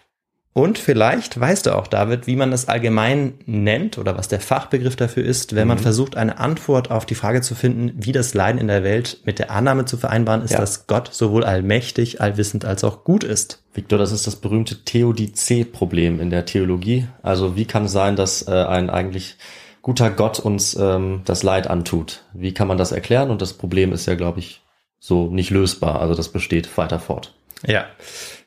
Und 0.52 0.80
vielleicht 0.80 1.40
weißt 1.40 1.68
du 1.68 1.76
auch, 1.76 1.88
David, 1.88 2.26
wie 2.26 2.36
man 2.36 2.52
das 2.52 2.68
allgemein 2.68 3.36
nennt 3.46 3.98
oder 3.98 4.18
was 4.18 4.28
der 4.28 4.40
Fachbegriff 4.40 4.96
dafür 4.96 5.24
ist, 5.24 5.56
wenn 5.56 5.68
man 5.68 5.78
mhm. 5.78 5.84
versucht, 5.84 6.18
eine 6.18 6.40
Antwort 6.40 6.90
auf 6.90 7.06
die 7.06 7.16
Frage 7.16 7.42
zu 7.42 7.54
finden, 7.54 7.94
wie 7.96 8.12
das 8.12 8.34
Leiden 8.34 8.60
in 8.60 8.68
der 8.68 8.84
Welt 8.84 9.20
mit 9.26 9.38
der 9.38 9.52
Annahme 9.52 9.86
zu 9.86 9.96
vereinbaren 9.96 10.42
ist, 10.42 10.52
ja. 10.52 10.60
dass 10.60 10.88
Gott 10.88 11.14
sowohl 11.14 11.44
allmächtig, 11.44 12.20
allwissend 12.20 12.66
als 12.66 12.84
auch 12.84 13.04
gut 13.04 13.24
ist. 13.24 13.64
Victor, 13.74 14.00
das 14.00 14.12
ist 14.12 14.26
das 14.26 14.38
berühmte 14.38 14.84
Theodizee-Problem 14.84 16.20
in 16.20 16.32
der 16.32 16.46
Theologie. 16.46 17.08
Also 17.22 17.56
wie 17.56 17.66
kann 17.66 17.86
es 17.86 17.92
sein, 17.92 18.16
dass 18.16 18.48
äh, 18.48 18.52
ein 18.52 18.90
eigentlich 18.90 19.38
guter 19.84 20.10
Gott 20.10 20.40
uns 20.40 20.76
ähm, 20.76 21.22
das 21.26 21.44
Leid 21.44 21.68
antut? 21.68 22.24
Wie 22.34 22.54
kann 22.54 22.68
man 22.68 22.80
das 22.80 22.92
erklären? 22.92 23.30
Und 23.30 23.42
das 23.44 23.54
Problem 23.54 23.94
ist 23.94 24.08
ja, 24.08 24.16
glaube 24.16 24.40
ich, 24.40 24.62
so 25.00 25.28
nicht 25.28 25.52
lösbar. 25.52 26.02
Also 26.02 26.16
das 26.16 26.30
besteht 26.30 26.76
weiter 26.78 27.00
fort. 27.00 27.36
Ja. 27.66 27.86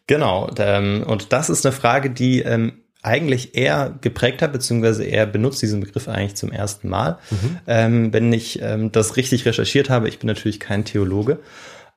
Genau, 0.07 0.51
ähm, 0.59 1.05
und 1.07 1.33
das 1.33 1.51
ist 1.51 1.65
eine 1.65 1.73
Frage, 1.73 2.11
die 2.11 2.41
ähm, 2.41 2.83
eigentlich 3.03 3.57
eher 3.57 3.95
geprägt 4.01 4.43
hat, 4.43 4.53
beziehungsweise 4.53 5.05
er 5.05 5.27
benutzt 5.27 5.61
diesen 5.61 5.81
Begriff 5.81 6.09
eigentlich 6.09 6.37
zum 6.37 6.53
ersten 6.53 6.89
Mal. 6.89 7.19
Mhm. 7.31 7.59
Ähm, 7.67 8.13
wenn 8.13 8.33
ich 8.33 8.63
ähm, 8.63 8.93
das 8.93 9.17
richtig 9.17 9.45
recherchiert 9.45 9.91
habe, 9.91 10.09
ich 10.09 10.21
bin 10.21 10.29
natürlich 10.29 10.61
kein 10.61 10.85
Theologe. 10.85 11.41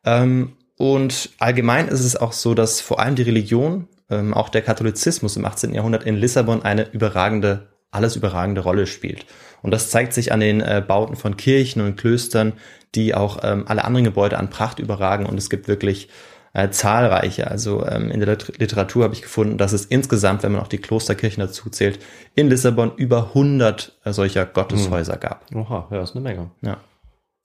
Ähm, 0.03 0.53
und 0.77 1.29
allgemein 1.39 1.87
ist 1.87 2.03
es 2.03 2.15
auch 2.15 2.33
so, 2.33 2.53
dass 2.53 2.81
vor 2.81 2.99
allem 2.99 3.15
die 3.15 3.21
Religion, 3.21 3.87
ähm, 4.09 4.33
auch 4.33 4.49
der 4.49 4.61
Katholizismus 4.61 5.37
im 5.37 5.45
18. 5.45 5.73
Jahrhundert 5.73 6.03
in 6.03 6.15
Lissabon 6.15 6.63
eine 6.63 6.89
überragende, 6.91 7.67
alles 7.91 8.15
überragende 8.15 8.61
Rolle 8.61 8.87
spielt. 8.87 9.25
Und 9.61 9.71
das 9.71 9.89
zeigt 9.89 10.13
sich 10.13 10.31
an 10.31 10.39
den 10.39 10.61
äh, 10.61 10.83
Bauten 10.85 11.15
von 11.15 11.37
Kirchen 11.37 11.81
und 11.81 11.97
Klöstern, 11.97 12.53
die 12.93 13.15
auch 13.15 13.39
ähm, 13.43 13.65
alle 13.67 13.85
anderen 13.85 14.05
Gebäude 14.05 14.37
an 14.37 14.49
Pracht 14.49 14.79
überragen. 14.79 15.25
Und 15.25 15.37
es 15.37 15.49
gibt 15.49 15.67
wirklich 15.67 16.09
äh, 16.55 16.69
zahlreiche. 16.69 17.51
Also 17.51 17.85
ähm, 17.85 18.09
in 18.09 18.21
der 18.21 18.37
Literatur 18.57 19.03
habe 19.03 19.13
ich 19.13 19.21
gefunden, 19.21 19.57
dass 19.57 19.73
es 19.73 19.85
insgesamt, 19.85 20.41
wenn 20.41 20.53
man 20.53 20.61
auch 20.61 20.69
die 20.69 20.77
Klosterkirchen 20.77 21.41
dazu 21.41 21.69
zählt, 21.69 21.99
in 22.33 22.49
Lissabon 22.49 22.93
über 22.95 23.27
100 23.27 23.99
äh, 24.03 24.13
solcher 24.13 24.45
Gotteshäuser 24.45 25.13
hm. 25.13 25.19
gab. 25.19 25.45
Oha, 25.53 25.87
ja, 25.91 26.01
ist 26.01 26.15
eine 26.15 26.23
Menge. 26.23 26.51
Ja. 26.61 26.77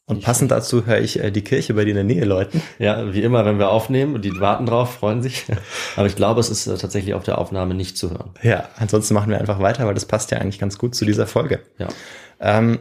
Und 0.06 0.22
passend 0.22 0.50
dazu 0.50 0.86
höre 0.86 1.00
ich 1.00 1.22
äh, 1.22 1.32
die 1.32 1.42
Kirche 1.42 1.74
bei 1.74 1.84
dir 1.84 1.90
in 1.90 1.96
der 1.96 2.04
Nähe 2.04 2.24
läuten. 2.24 2.62
Ja, 2.78 3.12
wie 3.12 3.22
immer, 3.22 3.44
wenn 3.44 3.58
wir 3.58 3.70
aufnehmen, 3.70 4.22
die 4.22 4.40
warten 4.40 4.64
drauf, 4.64 4.94
freuen 4.94 5.22
sich. 5.22 5.44
Aber 5.96 6.06
ich 6.06 6.16
glaube, 6.16 6.40
es 6.40 6.48
ist 6.48 6.68
äh, 6.68 6.76
tatsächlich 6.76 7.14
auf 7.14 7.24
der 7.24 7.38
Aufnahme 7.38 7.74
nicht 7.74 7.98
zu 7.98 8.10
hören. 8.10 8.30
Ja, 8.42 8.68
ansonsten 8.76 9.14
machen 9.14 9.30
wir 9.30 9.40
einfach 9.40 9.58
weiter, 9.58 9.86
weil 9.86 9.94
das 9.94 10.06
passt 10.06 10.30
ja 10.30 10.38
eigentlich 10.38 10.60
ganz 10.60 10.78
gut 10.78 10.94
zu 10.94 11.04
dieser 11.04 11.26
Folge. 11.26 11.60
Ja. 11.78 11.88
Ähm, 12.38 12.78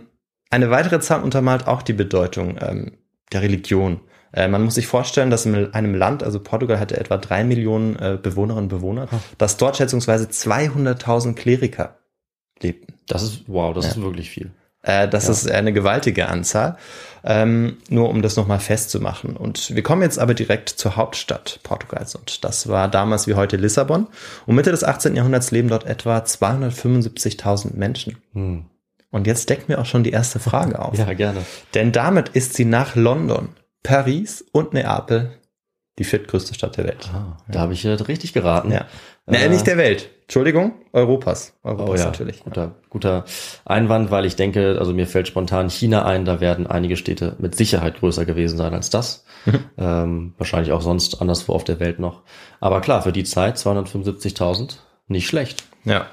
eine 0.52 0.70
weitere 0.70 1.00
Zahl 1.00 1.24
untermalt 1.24 1.68
auch 1.68 1.82
die 1.82 1.94
Bedeutung 1.94 2.58
ähm, 2.62 2.92
der 3.32 3.42
Religion. 3.42 4.00
Äh, 4.34 4.48
man 4.48 4.64
muss 4.64 4.76
sich 4.76 4.88
vorstellen, 4.88 5.30
dass 5.30 5.46
in 5.46 5.74
einem 5.74 5.96
Land, 5.96 6.24
also 6.24 6.40
Portugal 6.40 6.80
hatte 6.80 6.98
etwa 6.98 7.18
drei 7.18 7.44
Millionen 7.44 7.96
äh, 7.98 8.18
Bewohnerinnen 8.22 8.66
und 8.66 8.70
Bewohner, 8.70 9.12
hm. 9.12 9.20
dass 9.38 9.58
dort 9.58 9.78
schätzungsweise 9.78 10.26
200.000 10.26 11.36
Kleriker 11.36 11.98
lebten. 12.62 12.94
Das 13.08 13.24
ist, 13.24 13.44
wow, 13.48 13.74
das 13.74 13.86
ja. 13.86 13.92
ist 13.92 14.02
wirklich 14.02 14.30
viel. 14.30 14.52
Äh, 14.82 15.08
das 15.08 15.26
ja. 15.26 15.32
ist 15.32 15.50
eine 15.50 15.74
gewaltige 15.74 16.30
Anzahl. 16.30 16.78
Ähm, 17.24 17.78
nur 17.90 18.10
um 18.10 18.22
das 18.22 18.38
nochmal 18.38 18.60
festzumachen. 18.60 19.36
Und 19.36 19.76
wir 19.76 19.84
kommen 19.84 20.04
jetzt 20.04 20.20
aber 20.20 20.34
direkt 20.34 20.70
zur 20.70 20.96
Hauptstadt 20.96 21.60
Portugals. 21.64 22.16
Und 22.16 22.46
das 22.46 22.70
war 22.70 22.88
damals 22.88 23.28
wie 23.28 23.34
heute 23.34 23.58
Lissabon. 23.58 24.08
Und 24.46 24.56
Mitte 24.56 24.72
des 24.72 24.86
18. 24.86 25.16
Jahrhunderts 25.16 25.52
leben 25.52 25.68
dort 25.68 25.86
etwa 25.86 26.20
275.000 26.20 27.76
Menschen. 27.76 28.18
Hm. 28.34 28.66
Und 29.12 29.28
jetzt 29.28 29.50
deckt 29.50 29.68
mir 29.68 29.80
auch 29.80 29.86
schon 29.86 30.04
die 30.04 30.12
erste 30.12 30.40
Frage 30.40 30.80
auf. 30.86 30.98
Ja, 30.98 31.12
gerne. 31.14 31.42
Denn 31.74 31.92
damit 31.92 32.30
ist 32.30 32.54
sie 32.54 32.66
nach 32.66 32.96
London 32.96 33.50
Paris 33.84 34.46
und 34.52 34.74
Neapel 34.74 35.32
die 36.00 36.06
viertgrößte 36.06 36.54
Stadt 36.54 36.78
der 36.78 36.86
Welt. 36.86 37.10
Ah, 37.14 37.38
da 37.48 37.56
ja. 37.56 37.60
habe 37.60 37.74
ich 37.74 37.86
richtig 37.86 38.34
geraten. 38.34 38.72
Ja. 38.72 38.86
Äh, 39.28 39.50
nicht 39.50 39.68
der 39.68 39.78
Welt. 39.78 40.10
Entschuldigung, 40.24 40.74
Europas. 40.94 41.54
Europas 41.64 41.90
oh 41.90 41.96
ja, 41.96 42.06
natürlich. 42.06 42.44
Guter, 42.44 42.76
guter 42.90 43.26
Einwand, 43.66 44.10
weil 44.10 44.26
ich 44.26 44.36
denke, 44.36 44.78
also 44.80 44.94
mir 44.94 45.08
fällt 45.08 45.28
spontan 45.28 45.70
China 45.70 46.06
ein, 46.06 46.24
da 46.24 46.40
werden 46.40 46.68
einige 46.68 46.96
Städte 46.98 47.36
mit 47.40 47.56
Sicherheit 47.56 48.00
größer 48.00 48.26
gewesen 48.26 48.58
sein 48.58 48.74
als 48.74 48.90
das. 48.90 49.26
Mhm. 49.46 49.60
Ähm, 49.80 50.34
wahrscheinlich 50.38 50.74
auch 50.74 50.82
sonst 50.82 51.22
anderswo 51.22 51.54
auf 51.54 51.64
der 51.64 51.80
Welt 51.80 52.00
noch. 52.00 52.24
Aber 52.60 52.82
klar, 52.82 53.02
für 53.02 53.14
die 53.14 53.24
Zeit 53.24 53.58
275.000, 53.58 54.76
nicht 55.08 55.28
schlecht. 55.28 55.64
Ja. 55.86 56.08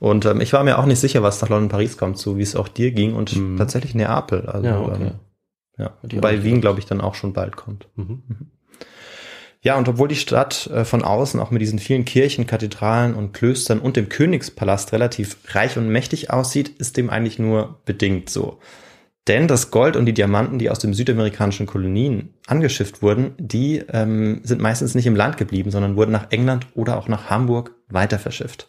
Und 0.00 0.24
ähm, 0.24 0.40
ich 0.40 0.52
war 0.52 0.64
mir 0.64 0.78
auch 0.78 0.86
nicht 0.86 0.98
sicher, 0.98 1.22
was 1.22 1.40
nach 1.40 1.48
London 1.48 1.68
Paris 1.68 1.96
kommt, 1.96 2.18
so 2.18 2.36
wie 2.36 2.42
es 2.42 2.56
auch 2.56 2.68
dir 2.68 2.90
ging 2.90 3.14
und 3.14 3.36
mhm. 3.36 3.56
tatsächlich 3.56 3.94
Neapel. 3.94 4.46
Also 4.46 4.66
ja, 4.66 4.80
okay. 4.80 4.96
ähm, 5.00 5.10
ja, 5.78 5.96
wobei 6.02 6.42
Wien, 6.42 6.60
glaube 6.60 6.80
ich, 6.80 6.86
dann 6.86 7.00
auch 7.00 7.14
schon 7.14 7.32
bald 7.32 7.56
kommt. 7.56 7.88
Mhm. 7.96 8.22
Mhm. 8.26 8.50
Ja, 9.62 9.76
und 9.76 9.88
obwohl 9.88 10.06
die 10.06 10.14
Stadt 10.14 10.68
äh, 10.68 10.84
von 10.84 11.02
außen 11.02 11.40
auch 11.40 11.50
mit 11.50 11.60
diesen 11.60 11.80
vielen 11.80 12.04
Kirchen, 12.04 12.46
Kathedralen 12.46 13.14
und 13.14 13.32
Klöstern 13.32 13.80
und 13.80 13.96
dem 13.96 14.08
Königspalast 14.08 14.92
relativ 14.92 15.38
reich 15.48 15.76
und 15.76 15.88
mächtig 15.88 16.30
aussieht, 16.30 16.68
ist 16.78 16.96
dem 16.96 17.10
eigentlich 17.10 17.38
nur 17.38 17.80
bedingt 17.84 18.30
so. 18.30 18.60
Denn 19.26 19.48
das 19.48 19.72
Gold 19.72 19.96
und 19.96 20.06
die 20.06 20.14
Diamanten, 20.14 20.60
die 20.60 20.70
aus 20.70 20.78
den 20.78 20.94
südamerikanischen 20.94 21.66
Kolonien 21.66 22.34
angeschifft 22.46 23.02
wurden, 23.02 23.34
die 23.38 23.82
ähm, 23.92 24.40
sind 24.44 24.60
meistens 24.60 24.94
nicht 24.94 25.06
im 25.06 25.16
Land 25.16 25.36
geblieben, 25.36 25.72
sondern 25.72 25.96
wurden 25.96 26.12
nach 26.12 26.30
England 26.30 26.68
oder 26.74 26.96
auch 26.96 27.08
nach 27.08 27.28
Hamburg 27.28 27.74
weiter 27.88 28.20
verschifft. 28.20 28.68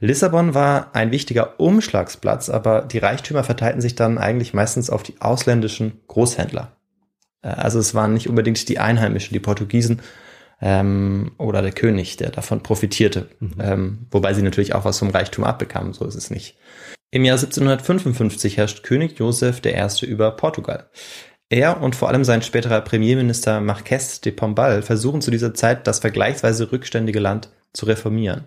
Lissabon 0.00 0.54
war 0.54 0.94
ein 0.94 1.10
wichtiger 1.10 1.58
Umschlagsplatz, 1.58 2.48
aber 2.48 2.82
die 2.82 2.98
Reichtümer 2.98 3.44
verteilten 3.44 3.80
sich 3.80 3.94
dann 3.94 4.18
eigentlich 4.18 4.54
meistens 4.54 4.90
auf 4.90 5.02
die 5.02 5.20
ausländischen 5.20 6.00
Großhändler. 6.08 6.72
Äh, 7.42 7.48
also 7.48 7.78
es 7.78 7.94
waren 7.94 8.14
nicht 8.14 8.28
unbedingt 8.28 8.68
die 8.68 8.78
Einheimischen, 8.78 9.32
die 9.32 9.40
Portugiesen 9.40 10.02
ähm, 10.60 11.32
oder 11.38 11.62
der 11.62 11.72
König, 11.72 12.16
der 12.16 12.30
davon 12.30 12.62
profitierte. 12.62 13.28
Mhm. 13.40 13.54
Ähm, 13.60 13.98
wobei 14.10 14.34
sie 14.34 14.42
natürlich 14.42 14.74
auch 14.74 14.84
was 14.84 14.98
vom 14.98 15.10
Reichtum 15.10 15.44
abbekamen, 15.44 15.92
so 15.92 16.04
ist 16.04 16.14
es 16.14 16.30
nicht. 16.30 16.56
Im 17.10 17.24
Jahr 17.24 17.38
1755 17.38 18.56
herrscht 18.56 18.82
König 18.82 19.18
Joseph 19.18 19.60
I. 19.64 20.06
über 20.06 20.32
Portugal. 20.32 20.90
Er 21.48 21.80
und 21.80 21.94
vor 21.94 22.08
allem 22.08 22.24
sein 22.24 22.42
späterer 22.42 22.80
Premierminister 22.80 23.60
Marqués 23.60 24.20
de 24.20 24.32
Pombal 24.32 24.82
versuchen 24.82 25.20
zu 25.20 25.30
dieser 25.30 25.54
Zeit, 25.54 25.86
das 25.86 26.00
vergleichsweise 26.00 26.72
rückständige 26.72 27.20
Land 27.20 27.50
zu 27.72 27.86
reformieren. 27.86 28.46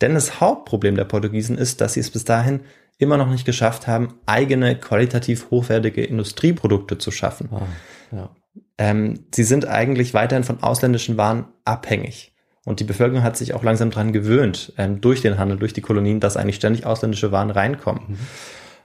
Denn 0.00 0.14
das 0.14 0.40
Hauptproblem 0.40 0.96
der 0.96 1.04
Portugiesen 1.04 1.56
ist, 1.56 1.80
dass 1.80 1.94
sie 1.94 2.00
es 2.00 2.10
bis 2.10 2.24
dahin 2.24 2.60
immer 2.98 3.16
noch 3.16 3.30
nicht 3.30 3.44
geschafft 3.44 3.86
haben, 3.86 4.14
eigene 4.26 4.78
qualitativ 4.78 5.50
hochwertige 5.50 6.04
Industrieprodukte 6.04 6.98
zu 6.98 7.10
schaffen. 7.10 7.48
Ah, 7.52 7.66
ja. 8.12 8.30
ähm, 8.78 9.24
sie 9.34 9.44
sind 9.44 9.66
eigentlich 9.66 10.14
weiterhin 10.14 10.44
von 10.44 10.62
ausländischen 10.62 11.16
Waren 11.16 11.46
abhängig. 11.64 12.34
Und 12.64 12.80
die 12.80 12.84
Bevölkerung 12.84 13.22
hat 13.22 13.36
sich 13.36 13.52
auch 13.52 13.62
langsam 13.62 13.90
daran 13.90 14.12
gewöhnt, 14.12 14.72
ähm, 14.78 15.00
durch 15.00 15.20
den 15.20 15.38
Handel, 15.38 15.58
durch 15.58 15.74
die 15.74 15.82
Kolonien, 15.82 16.20
dass 16.20 16.36
eigentlich 16.36 16.56
ständig 16.56 16.86
ausländische 16.86 17.30
Waren 17.30 17.50
reinkommen. 17.50 18.02
Mhm. 18.08 18.18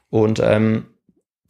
Und 0.10 0.40
ähm, 0.44 0.86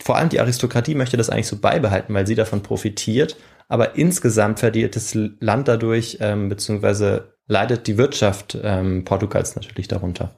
vor 0.02 0.18
allem 0.18 0.30
die 0.30 0.40
Aristokratie 0.40 0.96
möchte 0.96 1.18
das 1.18 1.30
eigentlich 1.30 1.48
so 1.48 1.58
beibehalten, 1.58 2.14
weil 2.14 2.28
sie 2.28 2.36
davon 2.36 2.62
profitiert. 2.62 3.36
Aber 3.68 3.96
insgesamt 3.96 4.60
verliert 4.60 4.96
das 4.96 5.14
Land 5.16 5.68
dadurch, 5.68 6.18
ähm, 6.22 6.50
beziehungsweise 6.50 7.39
leidet 7.50 7.88
die 7.88 7.98
Wirtschaft 7.98 8.58
ähm, 8.64 9.04
Portugals 9.04 9.56
natürlich 9.56 9.90
darunter, 9.90 10.36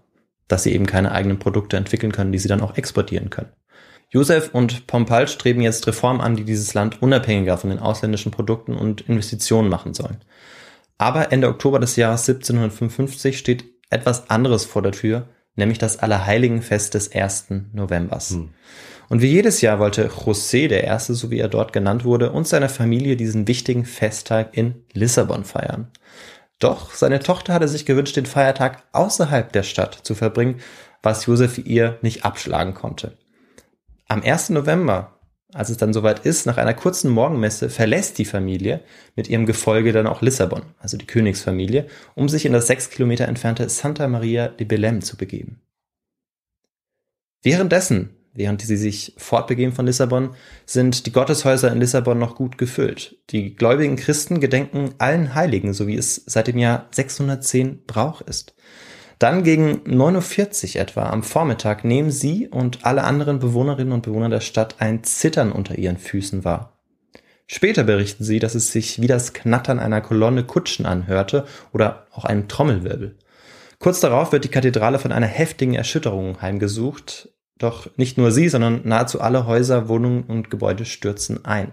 dass 0.47 0.63
sie 0.63 0.73
eben 0.73 0.87
keine 0.87 1.11
eigenen 1.11 1.37
Produkte 1.37 1.77
entwickeln 1.77 2.11
können, 2.11 2.31
die 2.31 2.39
sie 2.39 2.47
dann 2.47 2.61
auch 2.61 2.77
exportieren 2.77 3.29
können. 3.29 3.51
Josef 4.09 4.49
und 4.53 4.87
Pompal 4.87 5.27
streben 5.27 5.61
jetzt 5.61 5.85
Reformen 5.87 6.21
an, 6.21 6.35
die 6.35 6.43
dieses 6.43 6.73
Land 6.73 7.01
unabhängiger 7.01 7.57
von 7.57 7.69
den 7.69 7.79
ausländischen 7.79 8.31
Produkten 8.31 8.75
und 8.75 9.01
Investitionen 9.01 9.69
machen 9.69 9.93
sollen. 9.93 10.17
Aber 10.97 11.31
Ende 11.31 11.47
Oktober 11.47 11.79
des 11.79 11.95
Jahres 11.95 12.27
1755 12.27 13.37
steht 13.37 13.65
etwas 13.89 14.29
anderes 14.29 14.65
vor 14.65 14.81
der 14.81 14.91
Tür, 14.91 15.27
nämlich 15.55 15.77
das 15.77 15.99
Allerheiligenfest 15.99 16.93
des 16.93 17.13
1. 17.13 17.47
Novembers. 17.73 18.31
Hm. 18.31 18.49
Und 19.09 19.21
wie 19.21 19.27
jedes 19.27 19.59
Jahr 19.59 19.79
wollte 19.79 20.07
José, 20.07 20.69
der 20.69 20.85
Erste, 20.85 21.13
so 21.13 21.31
wie 21.31 21.39
er 21.39 21.49
dort 21.49 21.73
genannt 21.73 22.05
wurde, 22.05 22.31
und 22.31 22.47
seine 22.47 22.69
Familie 22.69 23.17
diesen 23.17 23.47
wichtigen 23.47 23.83
Festtag 23.83 24.55
in 24.55 24.85
Lissabon 24.93 25.43
feiern. 25.43 25.87
Doch 26.61 26.93
seine 26.93 27.19
Tochter 27.19 27.55
hatte 27.55 27.67
sich 27.67 27.87
gewünscht, 27.87 28.15
den 28.15 28.27
Feiertag 28.27 28.83
außerhalb 28.91 29.51
der 29.51 29.63
Stadt 29.63 29.95
zu 30.03 30.13
verbringen, 30.13 30.61
was 31.01 31.25
Josef 31.25 31.57
ihr 31.57 31.97
nicht 32.03 32.23
abschlagen 32.23 32.75
konnte. 32.75 33.17
Am 34.07 34.21
1. 34.21 34.51
November, 34.51 35.19
als 35.53 35.71
es 35.71 35.77
dann 35.77 35.91
soweit 35.91 36.19
ist, 36.19 36.45
nach 36.45 36.57
einer 36.57 36.75
kurzen 36.75 37.09
Morgenmesse 37.09 37.71
verlässt 37.71 38.19
die 38.19 38.25
Familie 38.25 38.81
mit 39.15 39.27
ihrem 39.27 39.47
Gefolge 39.47 39.91
dann 39.91 40.05
auch 40.05 40.21
Lissabon, 40.21 40.61
also 40.77 40.97
die 40.97 41.07
Königsfamilie, 41.07 41.87
um 42.13 42.29
sich 42.29 42.45
in 42.45 42.53
das 42.53 42.67
sechs 42.67 42.91
Kilometer 42.91 43.27
entfernte 43.27 43.67
Santa 43.67 44.07
Maria 44.07 44.47
de 44.47 44.67
Belém 44.67 45.01
zu 45.01 45.17
begeben. 45.17 45.61
Währenddessen, 47.41 48.15
während 48.33 48.61
sie 48.61 48.77
sich 48.77 49.13
fortbegeben 49.17 49.73
von 49.73 49.85
Lissabon, 49.85 50.31
sind 50.65 51.05
die 51.05 51.11
Gotteshäuser 51.11 51.71
in 51.71 51.79
Lissabon 51.79 52.17
noch 52.17 52.35
gut 52.35 52.57
gefüllt. 52.57 53.17
Die 53.29 53.55
gläubigen 53.55 53.95
Christen 53.95 54.39
gedenken 54.39 54.93
allen 54.97 55.35
Heiligen, 55.35 55.73
so 55.73 55.87
wie 55.87 55.97
es 55.97 56.15
seit 56.25 56.47
dem 56.47 56.57
Jahr 56.57 56.87
610 56.91 57.85
Brauch 57.85 58.21
ist. 58.21 58.53
Dann 59.19 59.43
gegen 59.43 59.81
49 59.85 60.77
etwa 60.77 61.09
am 61.09 61.21
Vormittag 61.21 61.83
nehmen 61.83 62.09
sie 62.09 62.47
und 62.47 62.85
alle 62.85 63.03
anderen 63.03 63.37
Bewohnerinnen 63.37 63.93
und 63.93 64.01
Bewohner 64.01 64.29
der 64.29 64.39
Stadt 64.39 64.77
ein 64.79 65.03
Zittern 65.03 65.51
unter 65.51 65.77
ihren 65.77 65.97
Füßen 65.97 66.43
wahr. 66.43 66.79
Später 67.45 67.83
berichten 67.83 68.23
sie, 68.23 68.39
dass 68.39 68.55
es 68.55 68.71
sich 68.71 69.01
wie 69.01 69.07
das 69.07 69.33
Knattern 69.33 69.77
einer 69.77 70.01
Kolonne 70.01 70.45
Kutschen 70.45 70.85
anhörte 70.85 71.45
oder 71.73 72.07
auch 72.13 72.23
einen 72.23 72.47
Trommelwirbel. 72.47 73.17
Kurz 73.77 73.99
darauf 73.99 74.31
wird 74.31 74.45
die 74.45 74.49
Kathedrale 74.49 74.99
von 74.99 75.11
einer 75.11 75.27
heftigen 75.27 75.73
Erschütterung 75.73 76.41
heimgesucht, 76.41 77.29
doch 77.63 77.89
nicht 77.97 78.17
nur 78.17 78.31
sie, 78.31 78.49
sondern 78.49 78.81
nahezu 78.83 79.21
alle 79.21 79.45
Häuser, 79.45 79.87
Wohnungen 79.87 80.23
und 80.23 80.49
Gebäude 80.49 80.85
stürzen 80.85 81.45
ein. 81.45 81.71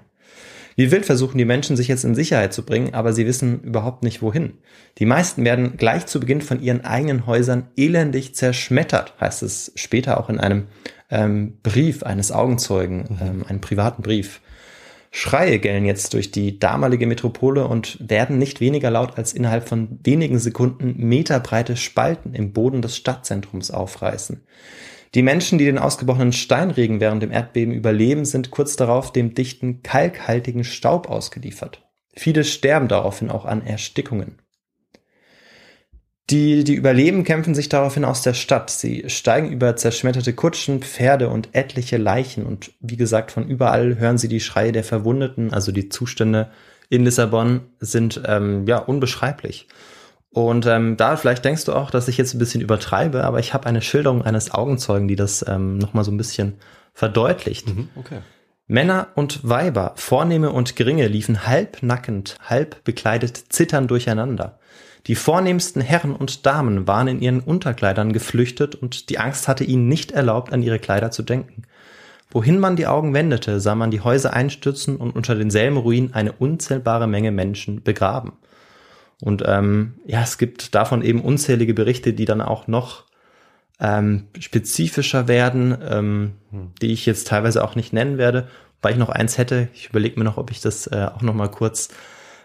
Wie 0.78 0.92
wild 0.92 1.06
versuchen 1.06 1.38
die 1.38 1.44
Menschen 1.44 1.76
sich 1.76 1.88
jetzt 1.88 2.04
in 2.04 2.14
Sicherheit 2.14 2.52
zu 2.52 2.64
bringen, 2.64 2.94
aber 2.94 3.12
sie 3.12 3.26
wissen 3.26 3.62
überhaupt 3.62 4.04
nicht 4.04 4.22
wohin. 4.22 4.58
Die 4.98 5.06
meisten 5.06 5.44
werden 5.44 5.76
gleich 5.76 6.06
zu 6.06 6.20
Beginn 6.20 6.40
von 6.40 6.62
ihren 6.62 6.84
eigenen 6.84 7.26
Häusern 7.26 7.66
elendig 7.76 8.36
zerschmettert, 8.36 9.14
heißt 9.20 9.42
es 9.42 9.72
später 9.74 10.20
auch 10.20 10.28
in 10.28 10.38
einem 10.38 10.68
ähm, 11.10 11.58
Brief 11.64 12.04
eines 12.04 12.30
Augenzeugen, 12.30 13.06
mhm. 13.08 13.18
ähm, 13.20 13.44
einem 13.48 13.60
privaten 13.60 14.02
Brief. 14.02 14.40
Schreie 15.10 15.58
gellen 15.58 15.84
jetzt 15.84 16.14
durch 16.14 16.30
die 16.30 16.60
damalige 16.60 17.08
Metropole 17.08 17.66
und 17.66 17.98
werden 18.08 18.38
nicht 18.38 18.60
weniger 18.60 18.90
laut 18.90 19.16
als 19.18 19.32
innerhalb 19.32 19.68
von 19.68 19.98
wenigen 20.04 20.38
Sekunden 20.38 20.94
meterbreite 20.96 21.76
Spalten 21.76 22.34
im 22.34 22.52
Boden 22.52 22.82
des 22.82 22.96
Stadtzentrums 22.96 23.72
aufreißen. 23.72 24.42
Die 25.14 25.22
Menschen, 25.22 25.58
die 25.58 25.64
den 25.64 25.78
ausgebrochenen 25.78 26.32
Steinregen 26.32 27.00
während 27.00 27.22
dem 27.22 27.30
Erdbeben 27.30 27.72
überleben, 27.72 28.24
sind 28.24 28.50
kurz 28.50 28.76
darauf 28.76 29.12
dem 29.12 29.34
dichten, 29.34 29.82
kalkhaltigen 29.82 30.64
Staub 30.64 31.08
ausgeliefert. 31.08 31.82
Viele 32.14 32.44
sterben 32.44 32.88
daraufhin 32.88 33.30
auch 33.30 33.44
an 33.44 33.64
Erstickungen. 33.64 34.38
Die, 36.30 36.62
die 36.62 36.74
Überleben 36.74 37.24
kämpfen 37.24 37.54
sich 37.54 37.70
daraufhin 37.70 38.04
aus 38.04 38.20
der 38.20 38.34
Stadt. 38.34 38.68
Sie 38.68 39.04
steigen 39.08 39.50
über 39.50 39.76
zerschmetterte 39.76 40.34
Kutschen, 40.34 40.82
Pferde 40.82 41.30
und 41.30 41.50
etliche 41.52 41.96
Leichen. 41.96 42.44
Und 42.44 42.72
wie 42.80 42.98
gesagt, 42.98 43.32
von 43.32 43.48
überall 43.48 43.98
hören 43.98 44.18
sie 44.18 44.28
die 44.28 44.40
Schreie 44.40 44.72
der 44.72 44.84
Verwundeten. 44.84 45.54
Also 45.54 45.72
die 45.72 45.88
Zustände 45.88 46.50
in 46.90 47.04
Lissabon 47.04 47.60
sind 47.80 48.20
ähm, 48.26 48.66
ja 48.66 48.76
unbeschreiblich. 48.78 49.68
Und 50.46 50.66
ähm, 50.66 50.96
da 50.96 51.16
vielleicht 51.16 51.44
denkst 51.44 51.64
du 51.64 51.72
auch, 51.72 51.90
dass 51.90 52.06
ich 52.06 52.16
jetzt 52.16 52.34
ein 52.34 52.38
bisschen 52.38 52.60
übertreibe, 52.60 53.24
aber 53.24 53.40
ich 53.40 53.54
habe 53.54 53.66
eine 53.66 53.82
Schilderung 53.82 54.22
eines 54.22 54.52
Augenzeugen, 54.52 55.08
die 55.08 55.16
das 55.16 55.44
ähm, 55.48 55.78
nochmal 55.78 56.04
so 56.04 56.12
ein 56.12 56.16
bisschen 56.16 56.58
verdeutlicht. 56.94 57.68
Mhm, 57.68 57.88
okay. 57.96 58.18
Männer 58.68 59.08
und 59.16 59.48
Weiber, 59.48 59.94
Vornehme 59.96 60.52
und 60.52 60.76
Geringe, 60.76 61.08
liefen 61.08 61.46
halb 61.46 61.82
nackend, 61.82 62.36
halb 62.44 62.84
bekleidet, 62.84 63.36
zitternd 63.48 63.90
durcheinander. 63.90 64.58
Die 65.08 65.16
vornehmsten 65.16 65.80
Herren 65.80 66.14
und 66.14 66.46
Damen 66.46 66.86
waren 66.86 67.08
in 67.08 67.20
ihren 67.20 67.40
Unterkleidern 67.40 68.12
geflüchtet 68.12 68.76
und 68.76 69.10
die 69.10 69.18
Angst 69.18 69.48
hatte 69.48 69.64
ihnen 69.64 69.88
nicht 69.88 70.12
erlaubt, 70.12 70.52
an 70.52 70.62
ihre 70.62 70.78
Kleider 70.78 71.10
zu 71.10 71.22
denken. 71.22 71.62
Wohin 72.30 72.60
man 72.60 72.76
die 72.76 72.86
Augen 72.86 73.14
wendete, 73.14 73.58
sah 73.58 73.74
man 73.74 73.90
die 73.90 74.02
Häuser 74.02 74.34
einstürzen 74.34 74.98
und 74.98 75.16
unter 75.16 75.34
denselben 75.34 75.78
Ruinen 75.78 76.12
eine 76.12 76.32
unzählbare 76.32 77.08
Menge 77.08 77.32
Menschen 77.32 77.82
begraben. 77.82 78.34
Und 79.20 79.42
ähm, 79.46 79.94
ja, 80.06 80.22
es 80.22 80.38
gibt 80.38 80.74
davon 80.74 81.02
eben 81.02 81.22
unzählige 81.22 81.74
Berichte, 81.74 82.12
die 82.12 82.24
dann 82.24 82.40
auch 82.40 82.68
noch 82.68 83.04
ähm, 83.80 84.28
spezifischer 84.38 85.28
werden, 85.28 85.76
ähm, 85.88 86.32
hm. 86.50 86.72
die 86.80 86.92
ich 86.92 87.06
jetzt 87.06 87.28
teilweise 87.28 87.64
auch 87.64 87.74
nicht 87.74 87.92
nennen 87.92 88.18
werde, 88.18 88.48
weil 88.82 88.92
ich 88.92 88.98
noch 88.98 89.08
eins 89.08 89.38
hätte. 89.38 89.68
Ich 89.74 89.88
überlege 89.88 90.18
mir 90.18 90.24
noch, 90.24 90.36
ob 90.36 90.50
ich 90.50 90.60
das 90.60 90.86
äh, 90.86 91.08
auch 91.14 91.22
noch 91.22 91.34
mal 91.34 91.50
kurz 91.50 91.88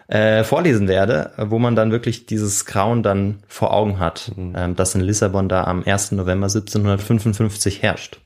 äh, 0.08 0.44
vorlesen 0.44 0.88
werde, 0.88 1.32
wo 1.38 1.58
man 1.58 1.76
dann 1.76 1.90
wirklich 1.90 2.26
dieses 2.26 2.66
Grauen 2.66 3.02
dann 3.02 3.42
vor 3.48 3.72
Augen 3.72 3.98
hat, 3.98 4.32
mhm. 4.36 4.54
ähm, 4.56 4.76
das 4.76 4.94
in 4.94 5.00
Lissabon 5.00 5.48
da 5.48 5.64
am 5.64 5.82
1. 5.84 6.12
November 6.12 6.46
1755 6.46 7.82
herrscht. 7.82 8.20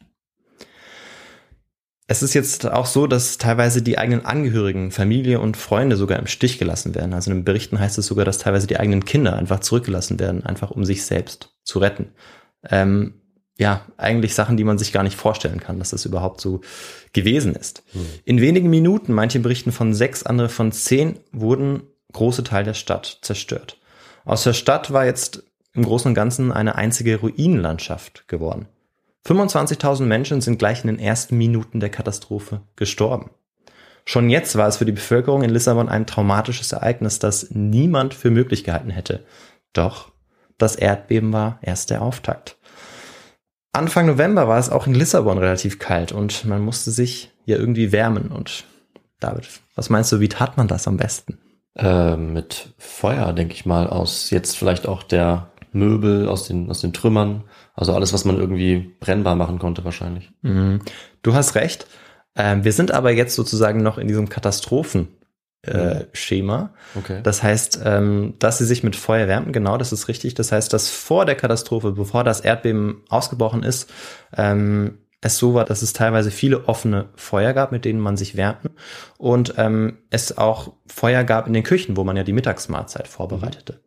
Es 2.10 2.22
ist 2.22 2.32
jetzt 2.32 2.66
auch 2.66 2.86
so, 2.86 3.06
dass 3.06 3.36
teilweise 3.36 3.82
die 3.82 3.98
eigenen 3.98 4.24
Angehörigen, 4.24 4.90
Familie 4.90 5.40
und 5.40 5.58
Freunde 5.58 5.94
sogar 5.96 6.18
im 6.18 6.26
Stich 6.26 6.58
gelassen 6.58 6.94
werden. 6.94 7.12
Also 7.12 7.30
in 7.30 7.38
den 7.38 7.44
Berichten 7.44 7.78
heißt 7.78 7.98
es 7.98 8.06
sogar, 8.06 8.24
dass 8.24 8.38
teilweise 8.38 8.66
die 8.66 8.80
eigenen 8.80 9.04
Kinder 9.04 9.36
einfach 9.36 9.60
zurückgelassen 9.60 10.18
werden, 10.18 10.44
einfach 10.44 10.70
um 10.70 10.86
sich 10.86 11.04
selbst 11.04 11.50
zu 11.64 11.78
retten. 11.80 12.12
Ähm, 12.68 13.20
ja, 13.58 13.84
eigentlich 13.98 14.34
Sachen, 14.34 14.56
die 14.56 14.64
man 14.64 14.78
sich 14.78 14.90
gar 14.90 15.02
nicht 15.02 15.16
vorstellen 15.16 15.60
kann, 15.60 15.78
dass 15.78 15.90
das 15.90 16.06
überhaupt 16.06 16.40
so 16.40 16.62
gewesen 17.12 17.54
ist. 17.54 17.82
Hm. 17.92 18.06
In 18.24 18.40
wenigen 18.40 18.70
Minuten, 18.70 19.12
manche 19.12 19.40
berichten 19.40 19.70
von 19.70 19.92
sechs, 19.92 20.22
andere 20.22 20.48
von 20.48 20.72
zehn, 20.72 21.18
wurden 21.30 21.82
große 22.12 22.42
Teile 22.42 22.66
der 22.66 22.74
Stadt 22.74 23.18
zerstört. 23.20 23.76
Aus 24.24 24.44
der 24.44 24.54
Stadt 24.54 24.94
war 24.94 25.04
jetzt 25.04 25.42
im 25.74 25.84
Großen 25.84 26.08
und 26.08 26.14
Ganzen 26.14 26.52
eine 26.52 26.76
einzige 26.76 27.20
Ruinenlandschaft 27.20 28.28
geworden. 28.28 28.66
25.000 29.26 30.02
Menschen 30.02 30.40
sind 30.40 30.58
gleich 30.58 30.82
in 30.82 30.88
den 30.88 30.98
ersten 30.98 31.36
Minuten 31.36 31.80
der 31.80 31.90
Katastrophe 31.90 32.62
gestorben. 32.76 33.30
Schon 34.04 34.30
jetzt 34.30 34.56
war 34.56 34.68
es 34.68 34.78
für 34.78 34.86
die 34.86 34.92
Bevölkerung 34.92 35.42
in 35.42 35.50
Lissabon 35.50 35.88
ein 35.88 36.06
traumatisches 36.06 36.72
Ereignis, 36.72 37.18
das 37.18 37.50
niemand 37.50 38.14
für 38.14 38.30
möglich 38.30 38.64
gehalten 38.64 38.90
hätte. 38.90 39.24
Doch 39.74 40.12
das 40.56 40.76
Erdbeben 40.76 41.32
war 41.32 41.58
erst 41.60 41.90
der 41.90 42.00
Auftakt. 42.00 42.56
Anfang 43.72 44.06
November 44.06 44.48
war 44.48 44.58
es 44.58 44.70
auch 44.70 44.86
in 44.86 44.94
Lissabon 44.94 45.38
relativ 45.38 45.78
kalt 45.78 46.12
und 46.12 46.46
man 46.46 46.62
musste 46.62 46.90
sich 46.90 47.30
ja 47.44 47.56
irgendwie 47.56 47.92
wärmen. 47.92 48.28
Und 48.28 48.64
David, 49.20 49.46
was 49.74 49.90
meinst 49.90 50.10
du, 50.10 50.20
wie 50.20 50.28
tat 50.28 50.56
man 50.56 50.68
das 50.68 50.88
am 50.88 50.96
besten? 50.96 51.38
Äh, 51.76 52.16
mit 52.16 52.74
Feuer, 52.78 53.32
denke 53.32 53.54
ich 53.54 53.66
mal, 53.66 53.88
aus 53.88 54.30
jetzt 54.30 54.56
vielleicht 54.56 54.88
auch 54.88 55.02
der 55.02 55.50
Möbel, 55.72 56.28
aus 56.28 56.48
den, 56.48 56.70
aus 56.70 56.80
den 56.80 56.92
Trümmern. 56.92 57.44
Also 57.78 57.94
alles, 57.94 58.12
was 58.12 58.24
man 58.24 58.36
irgendwie 58.36 58.92
brennbar 58.98 59.36
machen 59.36 59.60
konnte, 59.60 59.84
wahrscheinlich. 59.84 60.32
Mhm. 60.42 60.80
Du 61.22 61.34
hast 61.34 61.54
recht. 61.54 61.86
Ähm, 62.34 62.64
wir 62.64 62.72
sind 62.72 62.90
aber 62.90 63.12
jetzt 63.12 63.36
sozusagen 63.36 63.84
noch 63.84 63.98
in 63.98 64.08
diesem 64.08 64.28
Katastrophen. 64.28 65.08
Äh, 65.62 66.06
Schema. 66.12 66.72
Okay. 66.94 67.20
Das 67.24 67.42
heißt, 67.42 67.80
ähm, 67.84 68.34
dass 68.38 68.58
sie 68.58 68.64
sich 68.64 68.84
mit 68.84 68.94
Feuer 68.94 69.26
wärmten, 69.26 69.52
genau, 69.52 69.76
das 69.76 69.92
ist 69.92 70.06
richtig. 70.06 70.34
Das 70.34 70.52
heißt, 70.52 70.72
dass 70.72 70.88
vor 70.88 71.26
der 71.26 71.34
Katastrophe, 71.34 71.90
bevor 71.92 72.22
das 72.22 72.40
Erdbeben 72.40 73.02
ausgebrochen 73.08 73.64
ist, 73.64 73.90
ähm, 74.36 74.98
es 75.20 75.36
so 75.36 75.54
war, 75.54 75.64
dass 75.64 75.82
es 75.82 75.92
teilweise 75.92 76.30
viele 76.30 76.68
offene 76.68 77.08
Feuer 77.16 77.54
gab, 77.54 77.72
mit 77.72 77.84
denen 77.84 77.98
man 77.98 78.16
sich 78.16 78.36
wärmte 78.36 78.70
und 79.18 79.54
ähm, 79.56 79.98
es 80.10 80.38
auch 80.38 80.74
Feuer 80.86 81.24
gab 81.24 81.48
in 81.48 81.52
den 81.54 81.64
Küchen, 81.64 81.96
wo 81.96 82.04
man 82.04 82.16
ja 82.16 82.22
die 82.22 82.32
Mittagsmahlzeit 82.32 83.08
vorbereitete. 83.08 83.80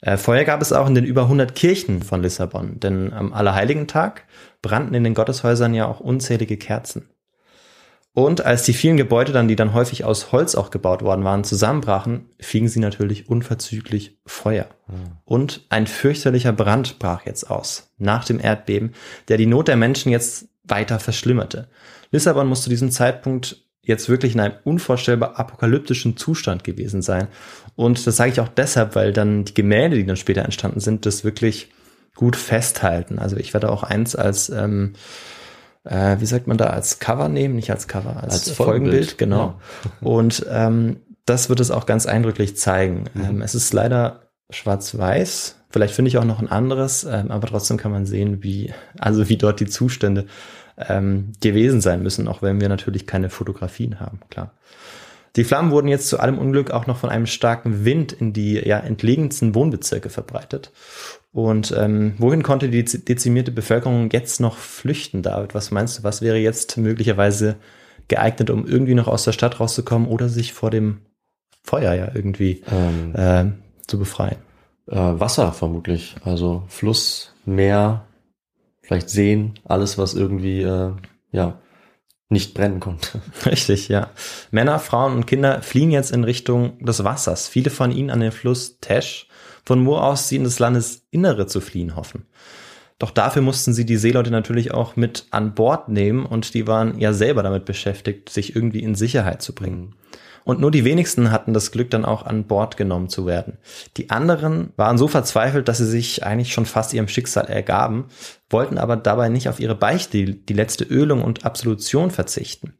Äh, 0.00 0.16
Feuer 0.16 0.44
gab 0.44 0.62
es 0.62 0.72
auch 0.72 0.86
in 0.86 0.94
den 0.94 1.04
über 1.04 1.22
100 1.22 1.54
Kirchen 1.54 2.02
von 2.02 2.22
Lissabon, 2.22 2.80
denn 2.80 3.12
am 3.12 3.32
Allerheiligen 3.32 3.86
Tag 3.86 4.24
brannten 4.62 4.94
in 4.94 5.04
den 5.04 5.14
Gotteshäusern 5.14 5.74
ja 5.74 5.86
auch 5.86 6.00
unzählige 6.00 6.56
Kerzen. 6.56 7.08
Und 8.12 8.44
als 8.44 8.64
die 8.64 8.72
vielen 8.72 8.96
Gebäude 8.96 9.32
dann, 9.32 9.46
die 9.46 9.54
dann 9.54 9.72
häufig 9.72 10.04
aus 10.04 10.32
Holz 10.32 10.56
auch 10.56 10.70
gebaut 10.70 11.02
worden 11.02 11.24
waren, 11.24 11.44
zusammenbrachen, 11.44 12.28
fingen 12.40 12.68
sie 12.68 12.80
natürlich 12.80 13.28
unverzüglich 13.28 14.18
Feuer. 14.26 14.66
Mhm. 14.88 15.18
Und 15.24 15.66
ein 15.68 15.86
fürchterlicher 15.86 16.52
Brand 16.52 16.98
brach 16.98 17.24
jetzt 17.24 17.48
aus, 17.48 17.92
nach 17.98 18.24
dem 18.24 18.40
Erdbeben, 18.40 18.94
der 19.28 19.36
die 19.36 19.46
Not 19.46 19.68
der 19.68 19.76
Menschen 19.76 20.10
jetzt 20.10 20.48
weiter 20.64 20.98
verschlimmerte. 20.98 21.68
Lissabon 22.10 22.48
muss 22.48 22.62
zu 22.62 22.70
diesem 22.70 22.90
Zeitpunkt 22.90 23.64
jetzt 23.82 24.08
wirklich 24.08 24.34
in 24.34 24.40
einem 24.40 24.54
unvorstellbar 24.64 25.38
apokalyptischen 25.38 26.16
Zustand 26.16 26.64
gewesen 26.64 27.02
sein. 27.02 27.28
Und 27.76 28.06
das 28.06 28.16
sage 28.16 28.30
ich 28.30 28.40
auch 28.40 28.48
deshalb, 28.48 28.94
weil 28.94 29.12
dann 29.12 29.44
die 29.44 29.54
Gemälde, 29.54 29.96
die 29.96 30.06
dann 30.06 30.16
später 30.16 30.44
entstanden 30.44 30.80
sind, 30.80 31.06
das 31.06 31.24
wirklich 31.24 31.70
gut 32.14 32.36
festhalten. 32.36 33.18
Also 33.18 33.36
ich 33.36 33.54
werde 33.54 33.70
auch 33.70 33.82
eins 33.82 34.14
als, 34.14 34.50
ähm, 34.50 34.92
äh, 35.84 36.16
wie 36.18 36.26
sagt 36.26 36.46
man 36.46 36.58
da, 36.58 36.66
als 36.66 36.98
Cover 36.98 37.28
nehmen, 37.28 37.56
nicht 37.56 37.70
als 37.70 37.88
Cover, 37.88 38.22
als, 38.22 38.34
als 38.34 38.50
Folgenbild, 38.50 38.92
Folgenbild 38.92 39.18
genau. 39.18 39.60
Ja. 39.84 39.90
Und 40.06 40.46
ähm, 40.50 41.00
das 41.24 41.48
wird 41.48 41.60
es 41.60 41.70
auch 41.70 41.86
ganz 41.86 42.06
eindrücklich 42.06 42.56
zeigen. 42.56 43.04
Mhm. 43.14 43.24
Ähm, 43.24 43.42
es 43.42 43.54
ist 43.54 43.72
leider 43.72 44.30
schwarz-weiß. 44.50 45.56
Vielleicht 45.70 45.94
finde 45.94 46.08
ich 46.08 46.18
auch 46.18 46.24
noch 46.24 46.40
ein 46.40 46.48
anderes, 46.48 47.04
ähm, 47.04 47.30
aber 47.30 47.46
trotzdem 47.46 47.76
kann 47.76 47.92
man 47.92 48.04
sehen, 48.04 48.42
wie, 48.42 48.74
also 48.98 49.28
wie 49.28 49.36
dort 49.36 49.60
die 49.60 49.66
Zustände 49.66 50.26
ähm, 50.88 51.32
gewesen 51.40 51.80
sein 51.80 52.02
müssen, 52.02 52.28
auch 52.28 52.42
wenn 52.42 52.60
wir 52.60 52.68
natürlich 52.68 53.06
keine 53.06 53.30
Fotografien 53.30 54.00
haben, 54.00 54.20
klar. 54.30 54.52
Die 55.36 55.44
Flammen 55.44 55.70
wurden 55.70 55.88
jetzt 55.88 56.08
zu 56.08 56.18
allem 56.18 56.38
Unglück 56.38 56.72
auch 56.72 56.86
noch 56.86 56.96
von 56.96 57.10
einem 57.10 57.26
starken 57.26 57.84
Wind 57.84 58.12
in 58.12 58.32
die 58.32 58.54
ja, 58.54 58.78
entlegensten 58.78 59.54
Wohnbezirke 59.54 60.10
verbreitet. 60.10 60.72
Und 61.32 61.72
ähm, 61.78 62.14
wohin 62.18 62.42
konnte 62.42 62.68
die 62.68 62.84
dezimierte 62.84 63.52
Bevölkerung 63.52 64.10
jetzt 64.10 64.40
noch 64.40 64.56
flüchten, 64.56 65.22
David? 65.22 65.54
Was 65.54 65.70
meinst 65.70 65.98
du, 65.98 66.02
was 66.02 66.22
wäre 66.22 66.38
jetzt 66.38 66.76
möglicherweise 66.76 67.56
geeignet, 68.08 68.50
um 68.50 68.66
irgendwie 68.66 68.94
noch 68.94 69.06
aus 69.06 69.22
der 69.22 69.32
Stadt 69.32 69.60
rauszukommen 69.60 70.08
oder 70.08 70.28
sich 70.28 70.52
vor 70.52 70.70
dem 70.70 71.02
Feuer 71.62 71.94
ja 71.94 72.10
irgendwie 72.12 72.62
ähm, 72.72 73.14
äh, 73.14 73.86
zu 73.86 74.00
befreien? 74.00 74.38
Äh, 74.88 74.96
Wasser 74.96 75.52
vermutlich. 75.52 76.16
Also 76.24 76.64
Fluss, 76.66 77.32
Meer, 77.44 78.04
vielleicht 78.90 79.08
Seen, 79.08 79.54
alles, 79.62 79.98
was 79.98 80.14
irgendwie 80.14 80.62
äh, 80.62 80.90
ja 81.30 81.60
nicht 82.28 82.54
brennen 82.54 82.80
konnte. 82.80 83.20
Richtig, 83.46 83.86
ja. 83.86 84.10
Männer, 84.50 84.80
Frauen 84.80 85.14
und 85.14 85.28
Kinder 85.28 85.62
fliehen 85.62 85.92
jetzt 85.92 86.10
in 86.10 86.24
Richtung 86.24 86.84
des 86.84 87.04
Wassers. 87.04 87.46
Viele 87.46 87.70
von 87.70 87.92
ihnen 87.92 88.10
an 88.10 88.18
den 88.18 88.32
Fluss 88.32 88.80
Tesch, 88.80 89.28
von 89.64 89.86
wo 89.86 89.96
aus 89.96 90.28
sie 90.28 90.36
in 90.36 90.44
das 90.44 90.58
Landesinnere 90.58 91.46
zu 91.46 91.60
fliehen 91.60 91.94
hoffen. 91.94 92.26
Doch 92.98 93.12
dafür 93.12 93.42
mussten 93.42 93.74
sie 93.74 93.86
die 93.86 93.96
Seeleute 93.96 94.32
natürlich 94.32 94.72
auch 94.74 94.96
mit 94.96 95.26
an 95.30 95.54
Bord 95.54 95.88
nehmen 95.88 96.26
und 96.26 96.52
die 96.54 96.66
waren 96.66 96.98
ja 96.98 97.12
selber 97.12 97.44
damit 97.44 97.66
beschäftigt, 97.66 98.28
sich 98.28 98.56
irgendwie 98.56 98.82
in 98.82 98.96
Sicherheit 98.96 99.40
zu 99.40 99.54
bringen. 99.54 99.94
Und 100.44 100.60
nur 100.60 100.70
die 100.70 100.84
wenigsten 100.84 101.30
hatten 101.30 101.52
das 101.52 101.70
Glück, 101.70 101.90
dann 101.90 102.04
auch 102.04 102.24
an 102.24 102.44
Bord 102.44 102.76
genommen 102.76 103.08
zu 103.08 103.26
werden. 103.26 103.58
Die 103.96 104.10
anderen 104.10 104.72
waren 104.76 104.98
so 104.98 105.06
verzweifelt, 105.06 105.68
dass 105.68 105.78
sie 105.78 105.86
sich 105.86 106.24
eigentlich 106.24 106.52
schon 106.52 106.66
fast 106.66 106.92
ihrem 106.92 107.08
Schicksal 107.08 107.46
ergaben, 107.46 108.06
wollten 108.50 108.78
aber 108.78 108.96
dabei 108.96 109.28
nicht 109.28 109.48
auf 109.48 109.60
ihre 109.60 109.74
Beichte, 109.74 110.26
die 110.26 110.52
letzte 110.52 110.84
Ölung 110.84 111.22
und 111.22 111.44
Absolution 111.44 112.10
verzichten. 112.10 112.74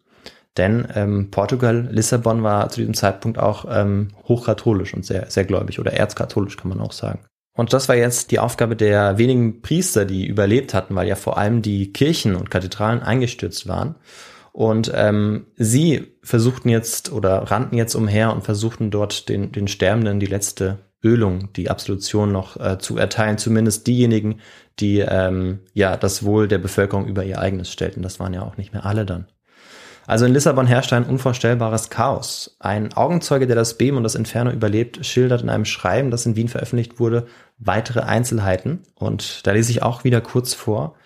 Denn 0.56 0.88
ähm, 0.94 1.30
Portugal, 1.30 1.88
Lissabon 1.90 2.42
war 2.42 2.68
zu 2.68 2.80
diesem 2.80 2.94
Zeitpunkt 2.94 3.38
auch 3.38 3.64
ähm, 3.70 4.09
hochkatholisch 4.28 4.94
und 4.94 5.06
sehr, 5.06 5.30
sehr 5.30 5.44
gläubig 5.44 5.78
oder 5.78 5.92
erzkatholisch 5.92 6.56
kann 6.56 6.68
man 6.68 6.80
auch 6.80 6.92
sagen. 6.92 7.20
Und 7.56 7.72
das 7.72 7.88
war 7.88 7.96
jetzt 7.96 8.30
die 8.30 8.38
Aufgabe 8.38 8.74
der 8.74 9.18
wenigen 9.18 9.62
Priester, 9.62 10.04
die 10.04 10.26
überlebt 10.26 10.74
hatten, 10.74 10.94
weil 10.94 11.06
ja 11.06 11.16
vor 11.16 11.38
allem 11.38 11.62
die 11.62 11.92
Kirchen 11.92 12.35
und 12.35 12.50
Kathedralen 12.50 13.02
eingestürzt 13.02 13.68
waren. 13.68 13.96
Und 14.52 14.90
ähm, 14.94 15.46
sie 15.56 16.16
versuchten 16.22 16.68
jetzt 16.68 17.12
oder 17.12 17.50
rannten 17.50 17.76
jetzt 17.76 17.94
umher 17.94 18.33
und 18.33 18.42
versuchten 18.42 18.90
dort 18.90 19.28
den, 19.28 19.52
den 19.52 19.68
Sterbenden 19.68 20.18
die 20.18 20.26
letzte 20.26 20.78
Ölung, 21.02 21.52
die 21.54 21.70
Absolution 21.70 22.32
noch 22.32 22.58
äh, 22.58 22.78
zu 22.78 22.96
erteilen, 22.96 23.38
zumindest 23.38 23.86
diejenigen, 23.86 24.40
die 24.78 25.00
ähm, 25.00 25.60
ja 25.72 25.96
das 25.96 26.24
Wohl 26.24 26.48
der 26.48 26.58
Bevölkerung 26.58 27.06
über 27.06 27.24
ihr 27.24 27.40
eigenes 27.40 27.70
stellten. 27.70 28.02
Das 28.02 28.20
waren 28.20 28.34
ja 28.34 28.42
auch 28.42 28.56
nicht 28.56 28.72
mehr 28.72 28.84
alle 28.84 29.06
dann. 29.06 29.26
Also 30.06 30.24
in 30.24 30.32
Lissabon 30.32 30.66
herrschte 30.66 30.96
ein 30.96 31.04
unvorstellbares 31.04 31.88
Chaos. 31.88 32.56
Ein 32.58 32.92
Augenzeuge, 32.94 33.46
der 33.46 33.54
das 33.54 33.78
Beben 33.78 33.96
und 33.96 34.02
das 34.02 34.16
Inferno 34.16 34.50
überlebt, 34.50 35.06
schildert 35.06 35.42
in 35.42 35.48
einem 35.48 35.64
Schreiben, 35.64 36.10
das 36.10 36.26
in 36.26 36.34
Wien 36.34 36.48
veröffentlicht 36.48 36.98
wurde, 36.98 37.26
weitere 37.58 38.00
Einzelheiten. 38.00 38.80
Und 38.96 39.46
da 39.46 39.52
lese 39.52 39.70
ich 39.70 39.82
auch 39.82 40.02
wieder 40.02 40.20
kurz 40.20 40.52
vor. 40.52 40.96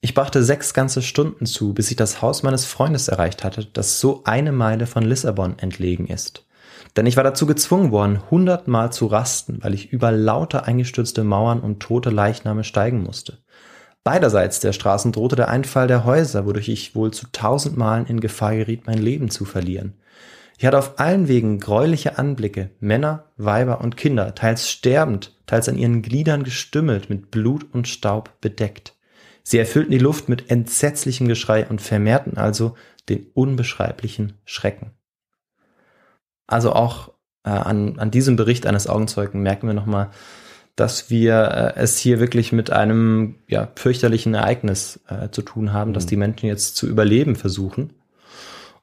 Ich 0.00 0.14
brachte 0.14 0.42
sechs 0.42 0.72
ganze 0.72 1.02
Stunden 1.02 1.44
zu, 1.44 1.74
bis 1.74 1.90
ich 1.90 1.96
das 1.96 2.22
Haus 2.22 2.42
meines 2.42 2.64
Freundes 2.64 3.08
erreicht 3.08 3.44
hatte, 3.44 3.66
das 3.66 4.00
so 4.00 4.22
eine 4.24 4.52
Meile 4.52 4.86
von 4.86 5.02
Lissabon 5.02 5.58
entlegen 5.58 6.06
ist. 6.06 6.45
Denn 6.96 7.06
ich 7.06 7.16
war 7.16 7.24
dazu 7.24 7.46
gezwungen 7.46 7.90
worden, 7.90 8.20
hundertmal 8.30 8.90
zu 8.90 9.06
rasten, 9.06 9.58
weil 9.60 9.74
ich 9.74 9.92
über 9.92 10.12
lauter 10.12 10.64
eingestürzte 10.64 11.24
Mauern 11.24 11.60
und 11.60 11.80
tote 11.80 12.10
Leichname 12.10 12.64
steigen 12.64 13.02
musste. 13.02 13.38
Beiderseits 14.02 14.60
der 14.60 14.72
Straßen 14.72 15.12
drohte 15.12 15.36
der 15.36 15.48
Einfall 15.48 15.88
der 15.88 16.04
Häuser, 16.04 16.46
wodurch 16.46 16.68
ich 16.68 16.94
wohl 16.94 17.10
zu 17.10 17.26
tausend 17.32 17.76
Malen 17.76 18.06
in 18.06 18.20
Gefahr 18.20 18.54
geriet, 18.54 18.86
mein 18.86 18.98
Leben 18.98 19.30
zu 19.30 19.44
verlieren. 19.44 19.94
Ich 20.58 20.64
hatte 20.64 20.78
auf 20.78 20.98
allen 20.98 21.28
Wegen 21.28 21.60
gräuliche 21.60 22.16
Anblicke, 22.16 22.70
Männer, 22.80 23.24
Weiber 23.36 23.82
und 23.82 23.98
Kinder, 23.98 24.34
teils 24.34 24.70
sterbend, 24.70 25.36
teils 25.44 25.68
an 25.68 25.76
ihren 25.76 26.00
Gliedern 26.00 26.44
gestümmelt, 26.44 27.10
mit 27.10 27.30
Blut 27.30 27.66
und 27.74 27.88
Staub 27.88 28.40
bedeckt. 28.40 28.94
Sie 29.42 29.58
erfüllten 29.58 29.92
die 29.92 29.98
Luft 29.98 30.28
mit 30.28 30.50
entsetzlichem 30.50 31.28
Geschrei 31.28 31.66
und 31.66 31.82
vermehrten 31.82 32.38
also 32.38 32.74
den 33.08 33.26
unbeschreiblichen 33.34 34.34
Schrecken. 34.44 34.92
Also 36.46 36.72
auch 36.72 37.12
äh, 37.44 37.50
an, 37.50 37.98
an 37.98 38.10
diesem 38.10 38.36
Bericht 38.36 38.66
eines 38.66 38.86
Augenzeugen 38.86 39.42
merken 39.42 39.66
wir 39.66 39.74
nochmal, 39.74 40.10
dass 40.76 41.10
wir 41.10 41.74
äh, 41.76 41.80
es 41.80 41.98
hier 41.98 42.20
wirklich 42.20 42.52
mit 42.52 42.70
einem 42.70 43.36
ja, 43.48 43.68
fürchterlichen 43.74 44.34
Ereignis 44.34 45.00
äh, 45.08 45.30
zu 45.30 45.42
tun 45.42 45.72
haben, 45.72 45.90
mhm. 45.90 45.94
dass 45.94 46.06
die 46.06 46.16
Menschen 46.16 46.46
jetzt 46.46 46.76
zu 46.76 46.86
überleben 46.86 47.34
versuchen. 47.34 47.94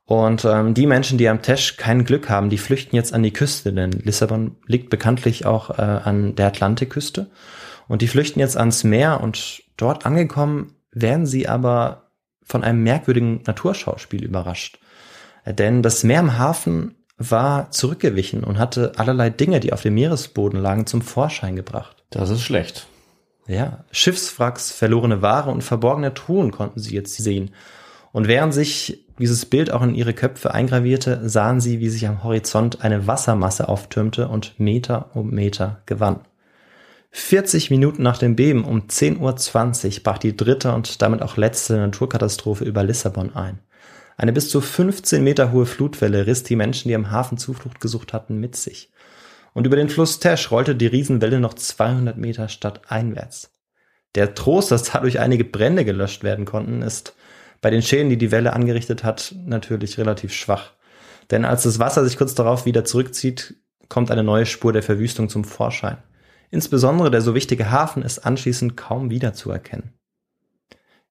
Und 0.06 0.44
ähm, 0.44 0.74
die 0.74 0.88
Menschen, 0.88 1.18
die 1.18 1.30
am 1.30 1.42
Tesch 1.42 1.78
kein 1.78 2.04
Glück 2.04 2.30
haben, 2.30 2.50
die 2.50 2.58
flüchten 2.58 2.96
jetzt 2.96 3.14
an 3.14 3.24
die 3.24 3.32
Küste, 3.32 3.72
denn 3.72 3.92
Lissabon 3.92 4.58
liegt 4.68 4.90
bekanntlich 4.90 5.46
auch 5.46 5.70
äh, 5.70 5.82
an 5.82 6.36
der 6.36 6.48
Atlantikküste. 6.48 7.30
Und 7.88 8.02
die 8.02 8.08
flüchten 8.08 8.40
jetzt 8.40 8.58
ans 8.58 8.84
Meer 8.84 9.22
und 9.22 9.64
dort 9.78 10.06
angekommen 10.06 10.76
werden 10.92 11.26
sie 11.26 11.48
aber 11.48 12.12
von 12.44 12.64
einem 12.64 12.84
merkwürdigen 12.84 13.42
Naturschauspiel 13.46 14.24
überrascht. 14.24 14.80
Denn 15.46 15.82
das 15.82 16.04
Meer 16.04 16.20
im 16.20 16.38
Hafen 16.38 16.96
war 17.18 17.72
zurückgewichen 17.72 18.44
und 18.44 18.58
hatte 18.58 18.94
allerlei 18.98 19.30
Dinge, 19.30 19.60
die 19.60 19.74
auf 19.74 19.82
dem 19.82 19.94
Meeresboden 19.94 20.60
lagen, 20.60 20.86
zum 20.86 21.02
Vorschein 21.02 21.56
gebracht. 21.56 22.04
Das 22.10 22.30
ist 22.30 22.42
schlecht. 22.42 22.88
Ja, 23.48 23.84
Schiffswracks, 23.92 24.72
verlorene 24.72 25.22
Ware 25.22 25.52
und 25.52 25.64
verborgene 25.64 26.14
Truhen 26.14 26.52
konnten 26.52 26.80
sie 26.80 26.96
jetzt 26.96 27.16
sehen. 27.18 27.52
Und 28.12 28.28
während 28.28 28.54
sich 28.54 29.06
dieses 29.20 29.46
Bild 29.46 29.72
auch 29.72 29.82
in 29.82 29.96
ihre 29.96 30.14
Köpfe 30.14 30.54
eingravierte, 30.54 31.28
sahen 31.28 31.60
sie, 31.60 31.80
wie 31.80 31.90
sich 31.90 32.08
am 32.08 32.24
Horizont 32.24 32.84
eine 32.84 33.08
Wassermasse 33.08 33.68
auftürmte 33.68 34.28
und 34.28 34.60
Meter 34.60 35.10
um 35.14 35.32
Meter 35.32 35.82
gewann. 35.86 36.22
40 37.12 37.70
Minuten 37.70 38.02
nach 38.02 38.18
dem 38.18 38.36
Beben 38.36 38.66
um 38.66 38.88
10.20 38.88 39.98
Uhr 39.98 40.04
brach 40.04 40.18
die 40.18 40.36
dritte 40.36 40.74
und 40.74 41.02
damit 41.02 41.22
auch 41.22 41.38
letzte 41.38 41.78
Naturkatastrophe 41.78 42.64
über 42.64 42.84
Lissabon 42.84 43.36
ein. 43.36 43.60
Eine 44.18 44.34
bis 44.34 44.50
zu 44.50 44.62
15 44.62 45.24
Meter 45.24 45.52
hohe 45.52 45.66
Flutwelle 45.66 46.28
riss 46.28 46.44
die 46.44 46.56
Menschen, 46.56 46.90
die 46.90 46.96
am 46.96 47.12
Hafen 47.12 47.38
Zuflucht 47.38 47.80
gesucht 47.80 48.14
hatten, 48.14 48.40
mit 48.40 48.56
sich. 48.56 48.92
Und 49.54 49.68
über 49.68 49.76
den 49.76 49.90
Fluss 49.90 50.20
Tesch 50.20 50.52
rollte 50.52 50.76
die 50.76 50.88
Riesenwelle 50.88 51.40
noch 51.40 51.54
200 51.54 52.18
Meter 52.18 52.50
stadteinwärts. 52.50 53.52
Der 54.16 54.36
Trost, 54.36 54.72
dass 54.72 54.84
dadurch 54.84 55.20
einige 55.20 55.44
Brände 55.44 55.86
gelöscht 55.86 56.24
werden 56.24 56.46
konnten, 56.46 56.82
ist 56.82 57.16
bei 57.62 57.70
den 57.70 57.82
Schäden, 57.82 58.10
die 58.10 58.18
die 58.18 58.32
Welle 58.32 58.54
angerichtet 58.54 59.04
hat, 59.04 59.34
natürlich 59.46 59.98
relativ 59.98 60.34
schwach. 60.34 60.74
Denn 61.32 61.46
als 61.46 61.64
das 61.64 61.80
Wasser 61.80 62.04
sich 62.04 62.18
kurz 62.18 62.36
darauf 62.36 62.66
wieder 62.66 62.86
zurückzieht, 62.86 63.56
kommt 63.90 64.12
eine 64.12 64.24
neue 64.24 64.46
Spur 64.46 64.74
der 64.74 64.84
Verwüstung 64.84 65.30
zum 65.30 65.44
Vorschein. 65.44 65.98
Insbesondere 66.52 67.10
der 67.10 67.22
so 67.22 67.34
wichtige 67.34 67.72
Hafen 67.72 68.04
ist 68.04 68.20
anschließend 68.20 68.78
kaum 68.78 69.10
wiederzuerkennen. 69.10 69.94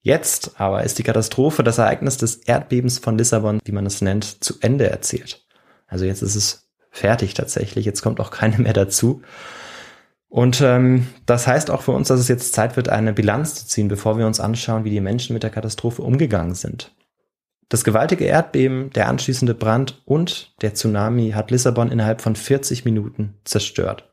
Jetzt 0.03 0.61
aber 0.61 0.83
ist 0.83 0.99
die 0.99 1.05
Katastrophe, 1.05 1.63
das 1.63 1.79
Ereignis 1.79 2.17
des 2.17 2.37
Erdbebens 2.37 2.99
von 2.99 3.17
Lissabon, 3.17 3.61
wie 3.65 3.73
man 3.73 3.87
es 3.87 4.03
nennt, 4.03 4.43
zu 4.43 4.55
Ende 4.61 4.91
erzählt. 4.91 5.47
Also 5.87 6.05
jetzt 6.05 6.23
ist 6.23 6.35
es 6.35 6.69
fertig 6.91 7.35
tatsächlich, 7.35 7.87
jetzt 7.87 8.03
kommt 8.03 8.19
auch 8.19 8.33
keine 8.33 8.59
mehr 8.59 8.73
dazu. 8.73 9.23
Und 10.29 10.61
ähm, 10.61 11.07
das 11.27 11.47
heißt 11.47 11.71
auch 11.71 11.83
für 11.83 11.93
uns, 11.93 12.09
dass 12.09 12.19
es 12.19 12.29
jetzt 12.29 12.53
Zeit 12.53 12.77
wird, 12.77 12.89
eine 12.89 13.13
Bilanz 13.13 13.55
zu 13.55 13.67
ziehen, 13.67 13.89
bevor 13.89 14.19
wir 14.19 14.27
uns 14.27 14.41
anschauen, 14.41 14.85
wie 14.85 14.91
die 14.91 15.01
Menschen 15.01 15.35
mit 15.35 15.43
der 15.43 15.51
Katastrophe 15.51 16.03
umgegangen 16.03 16.55
sind. 16.55 16.93
Das 17.69 17.85
gewaltige 17.85 18.25
Erdbeben, 18.25 18.91
der 18.91 19.09
anschließende 19.09 19.55
Brand 19.55 20.03
und 20.05 20.53
der 20.63 20.75
Tsunami 20.75 21.31
hat 21.31 21.51
Lissabon 21.51 21.93
innerhalb 21.93 22.21
von 22.21 22.35
40 22.35 22.85
Minuten 22.85 23.35
zerstört. 23.45 24.12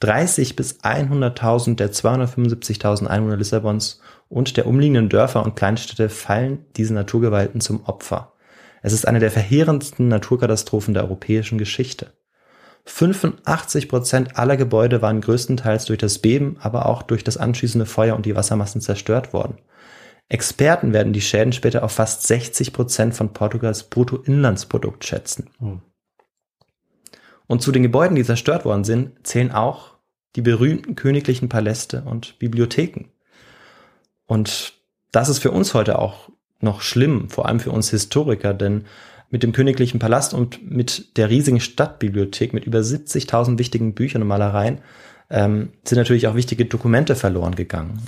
30 0.00 0.54
bis 0.54 0.80
100.000 0.80 1.76
der 1.76 1.92
275.000 1.92 3.06
Einwohner 3.06 3.36
Lissabons 3.36 4.00
und 4.28 4.56
der 4.56 4.66
umliegenden 4.66 5.08
Dörfer 5.08 5.44
und 5.44 5.56
Kleinstädte 5.56 6.08
fallen 6.08 6.64
diesen 6.76 6.94
Naturgewalten 6.94 7.60
zum 7.60 7.84
Opfer. 7.84 8.32
Es 8.82 8.92
ist 8.92 9.08
eine 9.08 9.18
der 9.18 9.30
verheerendsten 9.30 10.08
Naturkatastrophen 10.08 10.94
der 10.94 11.04
europäischen 11.04 11.58
Geschichte. 11.58 12.12
85 12.84 13.88
Prozent 13.88 14.38
aller 14.38 14.56
Gebäude 14.56 15.02
waren 15.02 15.20
größtenteils 15.20 15.86
durch 15.86 15.98
das 15.98 16.20
Beben, 16.20 16.56
aber 16.60 16.86
auch 16.86 17.02
durch 17.02 17.24
das 17.24 17.36
anschließende 17.36 17.86
Feuer 17.86 18.16
und 18.16 18.24
die 18.24 18.36
Wassermassen 18.36 18.80
zerstört 18.80 19.32
worden. 19.32 19.58
Experten 20.30 20.92
werden 20.92 21.12
die 21.12 21.20
Schäden 21.20 21.52
später 21.52 21.82
auf 21.82 21.92
fast 21.92 22.26
60 22.26 22.72
Prozent 22.72 23.14
von 23.14 23.32
Portugals 23.32 23.84
Bruttoinlandsprodukt 23.84 25.04
schätzen. 25.04 25.50
Hm. 25.58 25.82
Und 27.48 27.62
zu 27.62 27.72
den 27.72 27.82
Gebäuden, 27.82 28.14
die 28.14 28.24
zerstört 28.24 28.64
worden 28.64 28.84
sind, 28.84 29.26
zählen 29.26 29.50
auch 29.50 29.96
die 30.36 30.42
berühmten 30.42 30.94
königlichen 30.94 31.48
Paläste 31.48 32.02
und 32.02 32.38
Bibliotheken. 32.38 33.06
Und 34.26 34.74
das 35.10 35.28
ist 35.28 35.40
für 35.40 35.50
uns 35.50 35.74
heute 35.74 35.98
auch 35.98 36.28
noch 36.60 36.82
schlimm, 36.82 37.30
vor 37.30 37.46
allem 37.46 37.58
für 37.58 37.72
uns 37.72 37.90
Historiker, 37.90 38.54
denn 38.54 38.84
mit 39.30 39.42
dem 39.42 39.52
königlichen 39.52 39.98
Palast 39.98 40.34
und 40.34 40.70
mit 40.70 41.16
der 41.16 41.30
riesigen 41.30 41.60
Stadtbibliothek 41.60 42.52
mit 42.52 42.64
über 42.64 42.80
70.000 42.80 43.58
wichtigen 43.58 43.94
Büchern 43.94 44.22
und 44.22 44.28
Malereien 44.28 44.80
ähm, 45.30 45.70
sind 45.84 45.98
natürlich 45.98 46.26
auch 46.26 46.34
wichtige 46.34 46.66
Dokumente 46.66 47.14
verloren 47.14 47.54
gegangen. 47.54 48.00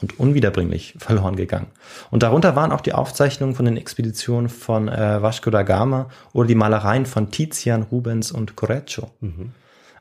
Und 0.00 0.18
unwiederbringlich 0.20 0.94
verloren 0.98 1.36
gegangen. 1.36 1.68
Und 2.10 2.22
darunter 2.22 2.54
waren 2.54 2.72
auch 2.72 2.80
die 2.80 2.92
Aufzeichnungen 2.92 3.54
von 3.54 3.64
den 3.64 3.76
Expeditionen 3.76 4.48
von 4.48 4.88
äh, 4.88 5.22
Vasco 5.22 5.50
da 5.50 5.62
Gama 5.62 6.10
oder 6.32 6.48
die 6.48 6.54
Malereien 6.54 7.06
von 7.06 7.30
Tizian, 7.30 7.82
Rubens 7.82 8.30
und 8.30 8.56
Correggio. 8.56 9.10
Mhm. 9.20 9.52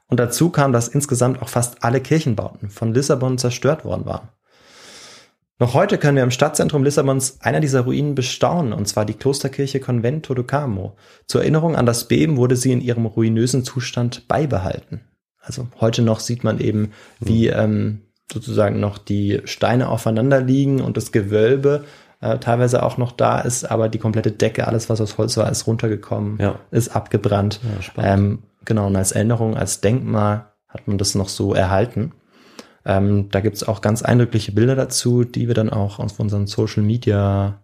Und 0.07 0.19
dazu 0.19 0.49
kam, 0.49 0.71
dass 0.73 0.87
insgesamt 0.87 1.41
auch 1.41 1.49
fast 1.49 1.83
alle 1.83 2.01
Kirchenbauten 2.01 2.69
von 2.69 2.93
Lissabon 2.93 3.37
zerstört 3.37 3.85
worden 3.85 4.05
waren. 4.05 4.29
Noch 5.57 5.73
heute 5.73 5.97
können 5.97 6.17
wir 6.17 6.23
im 6.23 6.31
Stadtzentrum 6.31 6.83
Lissabons 6.83 7.37
einer 7.39 7.61
dieser 7.61 7.81
Ruinen 7.81 8.13
bestaunen, 8.13 8.73
und 8.73 8.87
zwar 8.89 9.05
die 9.05 9.13
Klosterkirche 9.13 9.79
Convento 9.79 10.33
do 10.33 10.43
Carmo. 10.43 10.97
Zur 11.27 11.41
Erinnerung 11.41 11.77
an 11.77 11.85
das 11.85 12.09
Beben 12.09 12.35
wurde 12.35 12.57
sie 12.57 12.73
in 12.73 12.81
ihrem 12.81 13.05
ruinösen 13.05 13.63
Zustand 13.63 14.27
beibehalten. 14.27 14.99
Also 15.39 15.67
heute 15.79 16.01
noch 16.01 16.19
sieht 16.19 16.43
man 16.43 16.59
eben, 16.59 16.91
wie 17.21 17.47
ähm, 17.47 18.01
sozusagen 18.31 18.79
noch 18.79 18.97
die 18.97 19.41
Steine 19.45 19.89
aufeinander 19.89 20.41
liegen 20.41 20.81
und 20.81 20.97
das 20.97 21.11
Gewölbe 21.11 21.85
äh, 22.21 22.39
teilweise 22.39 22.83
auch 22.83 22.97
noch 22.97 23.11
da 23.11 23.39
ist, 23.39 23.65
aber 23.65 23.89
die 23.89 23.99
komplette 23.99 24.31
Decke, 24.31 24.67
alles 24.67 24.89
was 24.89 25.01
aus 25.01 25.17
Holz 25.17 25.37
war, 25.37 25.49
ist 25.51 25.67
runtergekommen, 25.67 26.37
Ja. 26.39 26.59
ist 26.71 26.95
abgebrannt. 26.95 27.59
Ja, 27.97 28.13
ähm, 28.13 28.43
genau, 28.63 28.87
und 28.87 28.95
als 28.95 29.11
Erinnerung, 29.11 29.55
als 29.55 29.81
Denkmal 29.81 30.47
hat 30.67 30.87
man 30.87 30.97
das 30.97 31.15
noch 31.15 31.29
so 31.29 31.53
erhalten. 31.53 32.13
Ähm, 32.85 33.29
da 33.31 33.41
gibt's 33.41 33.63
auch 33.63 33.81
ganz 33.81 34.01
eindrückliche 34.01 34.51
Bilder 34.51 34.75
dazu, 34.75 35.23
die 35.23 35.47
wir 35.47 35.55
dann 35.55 35.69
auch 35.69 35.99
auf 35.99 36.19
unseren 36.19 36.47
Social 36.47 36.83
Media 36.83 37.63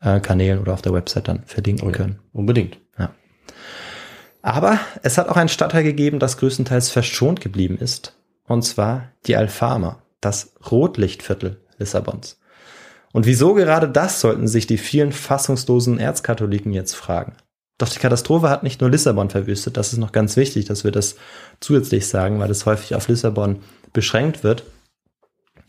äh, 0.00 0.20
Kanälen 0.20 0.58
oder 0.60 0.72
auf 0.72 0.82
der 0.82 0.92
Website 0.94 1.28
dann 1.28 1.42
verlinken 1.44 1.88
ja, 1.90 1.94
können. 1.94 2.18
Unbedingt. 2.32 2.78
Aber 4.42 4.80
es 5.02 5.18
hat 5.18 5.28
auch 5.28 5.36
einen 5.36 5.48
Stadtteil 5.48 5.84
gegeben, 5.84 6.18
das 6.18 6.36
größtenteils 6.36 6.90
verschont 6.90 7.40
geblieben 7.40 7.78
ist. 7.78 8.16
Und 8.46 8.62
zwar 8.62 9.12
die 9.26 9.36
Alfama, 9.36 10.01
das 10.22 10.54
Rotlichtviertel 10.70 11.60
Lissabons. 11.76 12.40
Und 13.12 13.26
wieso 13.26 13.52
gerade 13.52 13.88
das 13.88 14.20
sollten 14.20 14.48
sich 14.48 14.66
die 14.66 14.78
vielen 14.78 15.12
fassungslosen 15.12 15.98
Erzkatholiken 15.98 16.72
jetzt 16.72 16.94
fragen. 16.94 17.34
Doch 17.76 17.88
die 17.88 17.98
Katastrophe 17.98 18.48
hat 18.48 18.62
nicht 18.62 18.80
nur 18.80 18.90
Lissabon 18.90 19.28
verwüstet, 19.28 19.76
das 19.76 19.92
ist 19.92 19.98
noch 19.98 20.12
ganz 20.12 20.36
wichtig, 20.36 20.64
dass 20.66 20.84
wir 20.84 20.92
das 20.92 21.16
zusätzlich 21.60 22.06
sagen, 22.06 22.38
weil 22.38 22.50
es 22.50 22.64
häufig 22.64 22.94
auf 22.94 23.08
Lissabon 23.08 23.60
beschränkt 23.92 24.44
wird. 24.44 24.64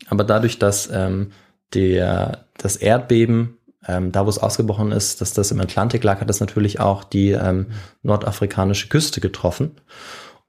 Aber 0.08 0.24
dadurch, 0.24 0.58
dass 0.58 0.88
ähm, 0.92 1.32
der, 1.74 2.46
das 2.56 2.76
Erdbeben, 2.76 3.58
ähm, 3.86 4.12
da 4.12 4.24
wo 4.24 4.30
es 4.30 4.38
ausgebrochen 4.38 4.92
ist, 4.92 5.20
dass 5.20 5.32
das 5.32 5.50
im 5.50 5.60
Atlantik 5.60 6.04
lag, 6.04 6.20
hat 6.20 6.30
das 6.30 6.40
natürlich 6.40 6.80
auch 6.80 7.04
die 7.04 7.32
ähm, 7.32 7.66
nordafrikanische 8.02 8.88
Küste 8.88 9.20
getroffen. 9.20 9.72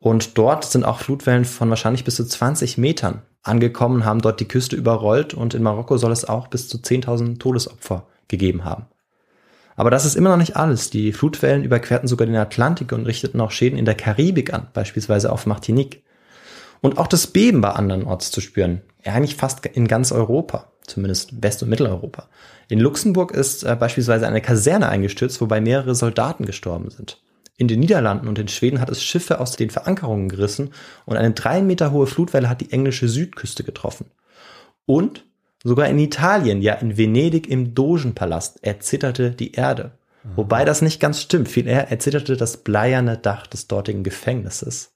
Und 0.06 0.38
dort 0.38 0.66
sind 0.66 0.86
auch 0.86 1.00
Flutwellen 1.00 1.46
von 1.46 1.68
wahrscheinlich 1.72 2.04
bis 2.04 2.18
zu 2.18 2.26
20 2.26 2.78
Metern 2.78 3.24
angekommen, 3.42 4.06
haben 4.06 4.22
dort 4.22 4.40
die 4.40 4.48
Küste 4.48 4.76
überrollt 4.76 5.34
und 5.34 5.56
in 5.56 5.64
Marokko 5.64 5.98
soll 5.98 6.12
es 6.12 6.26
auch 6.26 6.48
bis 6.48 6.68
zu 6.68 6.78
10.000 6.78 7.40
Todesopfer 7.40 8.06
gegeben 8.28 8.66
haben. 8.66 8.86
Aber 9.76 9.90
das 9.90 10.06
ist 10.06 10.14
immer 10.14 10.30
noch 10.30 10.38
nicht 10.38 10.58
alles. 10.58 10.92
Die 10.92 11.12
Flutwellen 11.12 11.64
überquerten 11.64 12.08
sogar 12.08 12.28
den 12.28 12.36
Atlantik 12.36 12.92
und 12.92 13.08
richteten 13.08 13.42
auch 13.42 13.50
Schäden 13.50 13.80
in 13.80 13.86
der 13.86 13.96
Karibik 13.96 14.54
an, 14.54 14.68
beispielsweise 14.74 15.32
auf 15.32 15.48
Martinique. 15.48 16.04
Und 16.82 17.00
auch 17.00 17.08
das 17.08 17.26
Beben 17.26 17.64
war 17.64 17.76
andernorts 17.76 18.30
zu 18.30 18.42
spüren. 18.42 18.84
Eigentlich 19.06 19.36
fast 19.36 19.66
in 19.66 19.88
ganz 19.88 20.12
Europa, 20.12 20.72
zumindest 20.86 21.42
West- 21.42 21.64
und 21.64 21.70
Mitteleuropa. 21.70 22.28
In 22.70 22.80
Luxemburg 22.80 23.32
ist 23.32 23.64
äh, 23.64 23.76
beispielsweise 23.76 24.28
eine 24.28 24.42
Kaserne 24.42 24.88
eingestürzt, 24.88 25.42
wobei 25.42 25.62
mehrere 25.62 25.96
Soldaten 25.96 26.46
gestorben 26.46 26.92
sind. 26.92 27.25
In 27.58 27.68
den 27.68 27.80
Niederlanden 27.80 28.28
und 28.28 28.38
in 28.38 28.48
Schweden 28.48 28.82
hat 28.82 28.90
es 28.90 29.04
Schiffe 29.04 29.40
aus 29.40 29.56
den 29.56 29.70
Verankerungen 29.70 30.28
gerissen 30.28 30.72
und 31.06 31.16
eine 31.16 31.32
drei 31.32 31.62
Meter 31.62 31.92
hohe 31.92 32.08
Flutwelle 32.08 32.50
hat 32.50 32.62
die 32.62 32.72
englische 32.72 33.08
Südküste 33.08 33.64
getroffen. 33.64 34.08
Und 34.86 35.26
sogar 35.64 35.88
in 35.88 35.98
Italien, 35.98 36.62
ja 36.62 36.74
in 36.74 36.98
Venedig 36.98 37.48
im 37.48 37.74
Dogenpalast, 37.74 38.64
erzitterte 38.64 39.32
die 39.32 39.54
Erde. 39.54 39.92
Wobei 40.36 40.66
das 40.66 40.82
nicht 40.82 41.00
ganz 41.00 41.22
stimmt. 41.22 41.50
Viel 41.50 41.68
eher 41.68 41.92
erzitterte 41.92 42.36
das 42.36 42.58
bleierne 42.58 43.18
Dach 43.18 43.46
des 43.48 43.68
dortigen 43.68 44.04
Gefängnisses. 44.04 44.94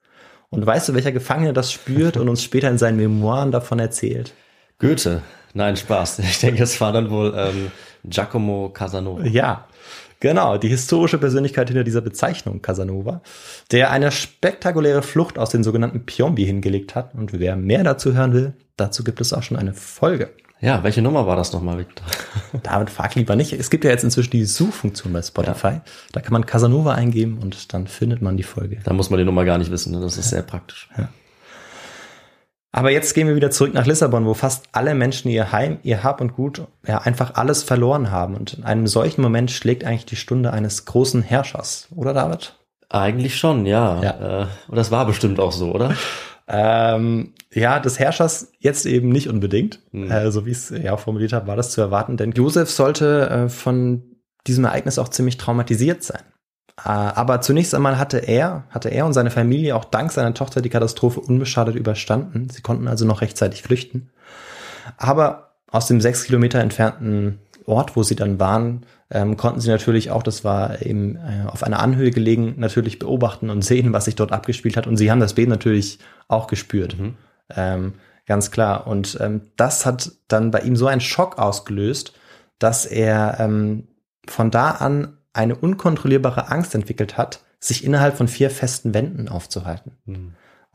Und 0.49 0.65
weißt 0.65 0.89
du, 0.89 0.93
welcher 0.95 1.11
Gefangene 1.11 1.53
das 1.53 1.71
spürt 1.71 2.17
und 2.17 2.27
uns 2.27 2.43
später 2.43 2.69
in 2.69 2.79
seinen 2.79 2.97
Memoiren 2.97 3.51
davon 3.51 3.77
erzählt? 3.77 4.33
Goethe. 4.79 5.21
Nein, 5.53 5.77
Spaß. 5.77 6.19
Ich 6.19 6.39
denke, 6.39 6.63
es 6.63 6.79
war 6.81 6.91
dann 6.91 7.11
wohl 7.11 7.33
ähm, 7.35 7.71
Giacomo 8.03 8.69
Casanova. 8.69 9.25
Ja, 9.25 9.67
genau, 10.19 10.57
die 10.57 10.69
historische 10.69 11.17
Persönlichkeit 11.17 11.69
hinter 11.69 11.83
dieser 11.83 12.01
Bezeichnung 12.01 12.61
Casanova, 12.61 13.21
der 13.71 13.91
eine 13.91 14.11
spektakuläre 14.11 15.01
Flucht 15.01 15.37
aus 15.37 15.49
den 15.49 15.63
sogenannten 15.63 16.05
Piombi 16.05 16.45
hingelegt 16.45 16.95
hat. 16.95 17.15
Und 17.15 17.37
wer 17.39 17.55
mehr 17.55 17.83
dazu 17.83 18.13
hören 18.13 18.33
will, 18.33 18.53
dazu 18.77 19.03
gibt 19.03 19.21
es 19.21 19.33
auch 19.33 19.43
schon 19.43 19.57
eine 19.57 19.73
Folge. 19.73 20.29
Ja, 20.61 20.83
welche 20.83 21.01
Nummer 21.01 21.25
war 21.25 21.37
das 21.37 21.53
nochmal, 21.53 21.77
Victor? 21.77 22.05
David 22.63 22.89
frag 22.89 23.15
lieber 23.15 23.37
nicht. 23.37 23.53
Es 23.53 23.69
gibt 23.69 23.85
ja 23.85 23.91
jetzt 23.91 24.03
inzwischen 24.03 24.31
die 24.31 24.43
Suchfunktion 24.43 25.13
bei 25.13 25.21
Spotify. 25.21 25.79
Da 26.11 26.19
kann 26.19 26.33
man 26.33 26.45
Casanova 26.45 26.95
eingeben 26.95 27.39
und 27.41 27.73
dann 27.73 27.87
findet 27.87 28.21
man 28.21 28.35
die 28.35 28.43
Folge. 28.43 28.79
Da 28.83 28.91
muss 28.91 29.09
man 29.09 29.19
die 29.19 29.25
Nummer 29.25 29.45
gar 29.45 29.57
nicht 29.57 29.71
wissen. 29.71 29.93
Ne? 29.93 30.01
Das 30.01 30.17
ist 30.17 30.29
sehr 30.29 30.41
praktisch. 30.41 30.89
Aber 32.71 32.91
jetzt 32.91 33.15
gehen 33.15 33.27
wir 33.27 33.35
wieder 33.35 33.49
zurück 33.49 33.73
nach 33.73 33.87
Lissabon, 33.87 34.25
wo 34.25 34.33
fast 34.35 34.65
alle 34.73 34.93
Menschen 34.93 35.29
ihr 35.29 35.51
Heim, 35.51 35.79
ihr 35.81 36.03
Hab 36.03 36.21
und 36.21 36.35
Gut, 36.35 36.61
ja, 36.87 36.99
einfach 36.99 37.35
alles 37.35 37.63
verloren 37.63 38.11
haben. 38.11 38.35
Und 38.35 38.53
in 38.53 38.63
einem 38.63 38.85
solchen 38.85 39.21
Moment 39.21 39.49
schlägt 39.49 39.83
eigentlich 39.83 40.05
die 40.05 40.15
Stunde 40.15 40.53
eines 40.53 40.85
großen 40.85 41.23
Herrschers, 41.23 41.87
oder 41.95 42.13
David? 42.13 42.55
Eigentlich 42.89 43.37
schon, 43.37 43.65
ja. 43.65 44.01
Ja. 44.01 44.41
Äh, 44.41 44.47
und 44.67 44.75
das 44.75 44.91
war 44.91 45.05
bestimmt 45.05 45.39
auch 45.39 45.51
so, 45.51 45.71
oder? 45.73 45.95
Ähm, 46.51 47.35
ja, 47.53 47.79
des 47.79 47.99
Herrschers 47.99 48.51
jetzt 48.57 48.87
eben 48.87 49.09
nicht 49.09 49.29
unbedingt. 49.29 49.81
Hm. 49.91 50.09
Äh, 50.09 50.31
so 50.31 50.47
wie 50.47 50.49
ich 50.51 50.57
es 50.57 50.69
ja 50.71 50.93
auch 50.93 50.99
formuliert 50.99 51.31
habe, 51.31 51.45
war 51.45 51.55
das 51.55 51.69
zu 51.69 51.79
erwarten, 51.79 52.17
denn 52.17 52.31
Josef 52.31 52.71
sollte 52.71 53.29
äh, 53.29 53.49
von 53.49 54.01
diesem 54.47 54.65
Ereignis 54.65 54.97
auch 54.97 55.09
ziemlich 55.09 55.37
traumatisiert 55.37 56.01
sein. 56.01 56.23
Äh, 56.85 56.89
aber 56.89 57.41
zunächst 57.41 57.73
einmal 57.75 57.97
hatte 57.97 58.17
er, 58.17 58.63
hatte 58.69 58.89
er 58.89 59.05
und 59.05 59.13
seine 59.13 59.31
Familie 59.31 59.75
auch 59.75 59.85
dank 59.85 60.11
seiner 60.11 60.33
Tochter 60.33 60.61
die 60.61 60.69
Katastrophe 60.69 61.19
unbeschadet 61.19 61.75
überstanden. 61.75 62.49
Sie 62.49 62.61
konnten 62.61 62.87
also 62.87 63.05
noch 63.05 63.21
rechtzeitig 63.21 63.63
flüchten. 63.63 64.09
Aber 64.97 65.51
aus 65.71 65.87
dem 65.87 66.01
sechs 66.01 66.23
Kilometer 66.23 66.59
entfernten 66.59 67.39
Ort, 67.65 67.95
wo 67.95 68.03
sie 68.03 68.15
dann 68.15 68.39
waren, 68.39 68.85
ähm, 69.11 69.37
konnten 69.37 69.59
sie 69.59 69.69
natürlich 69.69 70.11
auch, 70.11 70.23
das 70.23 70.43
war 70.43 70.81
eben 70.83 71.15
äh, 71.15 71.47
auf 71.47 71.63
einer 71.63 71.79
Anhöhe 71.79 72.11
gelegen, 72.11 72.55
natürlich 72.57 72.99
beobachten 72.99 73.49
und 73.49 73.63
sehen, 73.63 73.93
was 73.93 74.05
sich 74.05 74.15
dort 74.15 74.31
abgespielt 74.31 74.77
hat. 74.77 74.87
Und 74.87 74.97
sie 74.97 75.11
haben 75.11 75.19
das 75.19 75.33
Beben 75.33 75.51
natürlich 75.51 75.99
auch 76.27 76.47
gespürt. 76.47 76.95
Ähm, 77.55 77.93
ganz 78.25 78.51
klar. 78.51 78.87
Und 78.87 79.17
ähm, 79.19 79.41
das 79.55 79.85
hat 79.85 80.11
dann 80.27 80.51
bei 80.51 80.61
ihm 80.61 80.75
so 80.75 80.87
einen 80.87 81.01
Schock 81.01 81.37
ausgelöst, 81.37 82.13
dass 82.57 82.85
er 82.85 83.37
ähm, 83.39 83.87
von 84.27 84.51
da 84.51 84.71
an 84.71 85.18
eine 85.33 85.55
unkontrollierbare 85.55 86.49
Angst 86.49 86.75
entwickelt 86.75 87.17
hat, 87.17 87.41
sich 87.59 87.83
innerhalb 87.83 88.17
von 88.17 88.27
vier 88.27 88.49
festen 88.49 88.93
Wänden 88.93 89.27
aufzuhalten. 89.27 89.91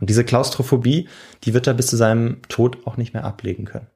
Und 0.00 0.10
diese 0.10 0.24
Klaustrophobie, 0.24 1.08
die 1.44 1.54
wird 1.54 1.66
er 1.66 1.74
bis 1.74 1.86
zu 1.86 1.96
seinem 1.96 2.42
Tod 2.48 2.86
auch 2.86 2.96
nicht 2.96 3.14
mehr 3.14 3.24
ablegen 3.24 3.64
können. 3.64 3.86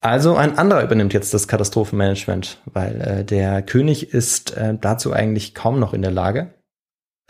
Also 0.00 0.36
ein 0.36 0.58
anderer 0.58 0.82
übernimmt 0.82 1.14
jetzt 1.14 1.32
das 1.32 1.48
Katastrophenmanagement, 1.48 2.60
weil 2.66 3.00
äh, 3.00 3.24
der 3.24 3.62
König 3.62 4.12
ist 4.12 4.54
äh, 4.54 4.76
dazu 4.78 5.14
eigentlich 5.14 5.54
kaum 5.54 5.80
noch 5.80 5.94
in 5.94 6.02
der 6.02 6.10
Lage. 6.10 6.52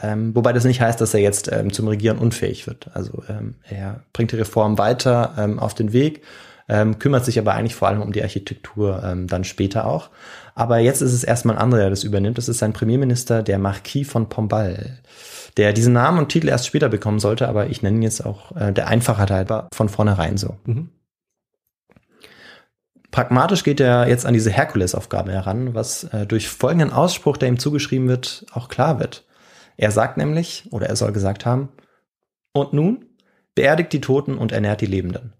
Ähm, 0.03 0.35
wobei 0.35 0.53
das 0.53 0.65
nicht 0.65 0.81
heißt, 0.81 1.01
dass 1.01 1.15
er 1.15 1.21
jetzt 1.21 1.53
ähm, 1.53 1.73
zum 1.73 1.87
Regieren 1.87 2.19
unfähig 2.19 2.67
wird. 2.67 2.91
Also 2.93 3.23
ähm, 3.29 3.57
er 3.63 4.03
bringt 4.13 4.33
die 4.33 4.37
Reform 4.37 4.77
weiter 4.77 5.35
ähm, 5.39 5.61
auf 5.61 5.75
den 5.75 5.93
Weg, 5.93 6.23
ähm, 6.69 6.99
kümmert 6.99 7.25
sich 7.25 7.39
aber 7.39 7.55
eigentlich 7.55 7.77
vor 7.77 7.87
allem 7.87 8.03
um 8.03 8.13
die 8.13 8.23
Architektur 8.23 9.03
ähm, 9.05 9.29
dann 9.29 9.45
später 9.45 9.87
auch. 9.87 10.11
Aber 10.55 10.79
jetzt 10.79 11.03
ist 11.03 11.13
es 11.13 11.25
erstmal 11.25 11.57
ein 11.57 11.63
anderer, 11.63 11.83
der 11.83 11.91
das 11.91 12.05
übernimmt. 12.05 12.39
Das 12.39 12.49
ist 12.49 12.59
sein 12.59 12.73
Premierminister, 12.73 13.43
der 13.43 13.59
Marquis 13.59 14.09
von 14.09 14.29
Pombal, 14.29 14.99
der 15.57 15.73
diesen 15.73 15.93
Namen 15.93 16.19
und 16.19 16.29
Titel 16.29 16.49
erst 16.49 16.67
später 16.67 16.89
bekommen 16.89 17.19
sollte, 17.19 17.49
aber 17.49 17.67
ich 17.69 17.83
nenne 17.83 17.99
ihn 17.99 18.03
jetzt 18.03 18.25
auch 18.25 18.55
äh, 18.57 18.73
der 18.73 18.87
Einfachheit 18.87 19.31
halber 19.31 19.69
von 19.75 19.89
vornherein 19.89 20.37
so. 20.37 20.57
Mhm. 20.65 20.91
Pragmatisch 23.11 23.63
geht 23.63 23.79
er 23.79 24.09
jetzt 24.09 24.27
an 24.27 24.35
diese 24.35 24.51
Herkulesaufgabe 24.51 25.31
heran, 25.31 25.75
was 25.75 26.05
äh, 26.05 26.27
durch 26.27 26.49
folgenden 26.49 26.93
Ausspruch, 26.93 27.37
der 27.37 27.49
ihm 27.49 27.61
zugeschrieben 27.61 28.09
wird, 28.09 28.45
auch 28.53 28.69
klar 28.69 28.99
wird. 28.99 29.25
Er 29.77 29.91
sagt 29.91 30.17
nämlich, 30.17 30.69
oder 30.73 30.89
er 30.89 30.97
soll 30.97 31.13
gesagt 31.13 31.47
haben, 31.47 31.69
und 32.53 32.73
nun 32.73 33.07
beerdigt 33.55 33.93
die 33.93 34.01
Toten 34.01 34.37
und 34.37 34.53
ernährt 34.53 34.81
die 34.81 34.87
Lebenden. 34.87 35.33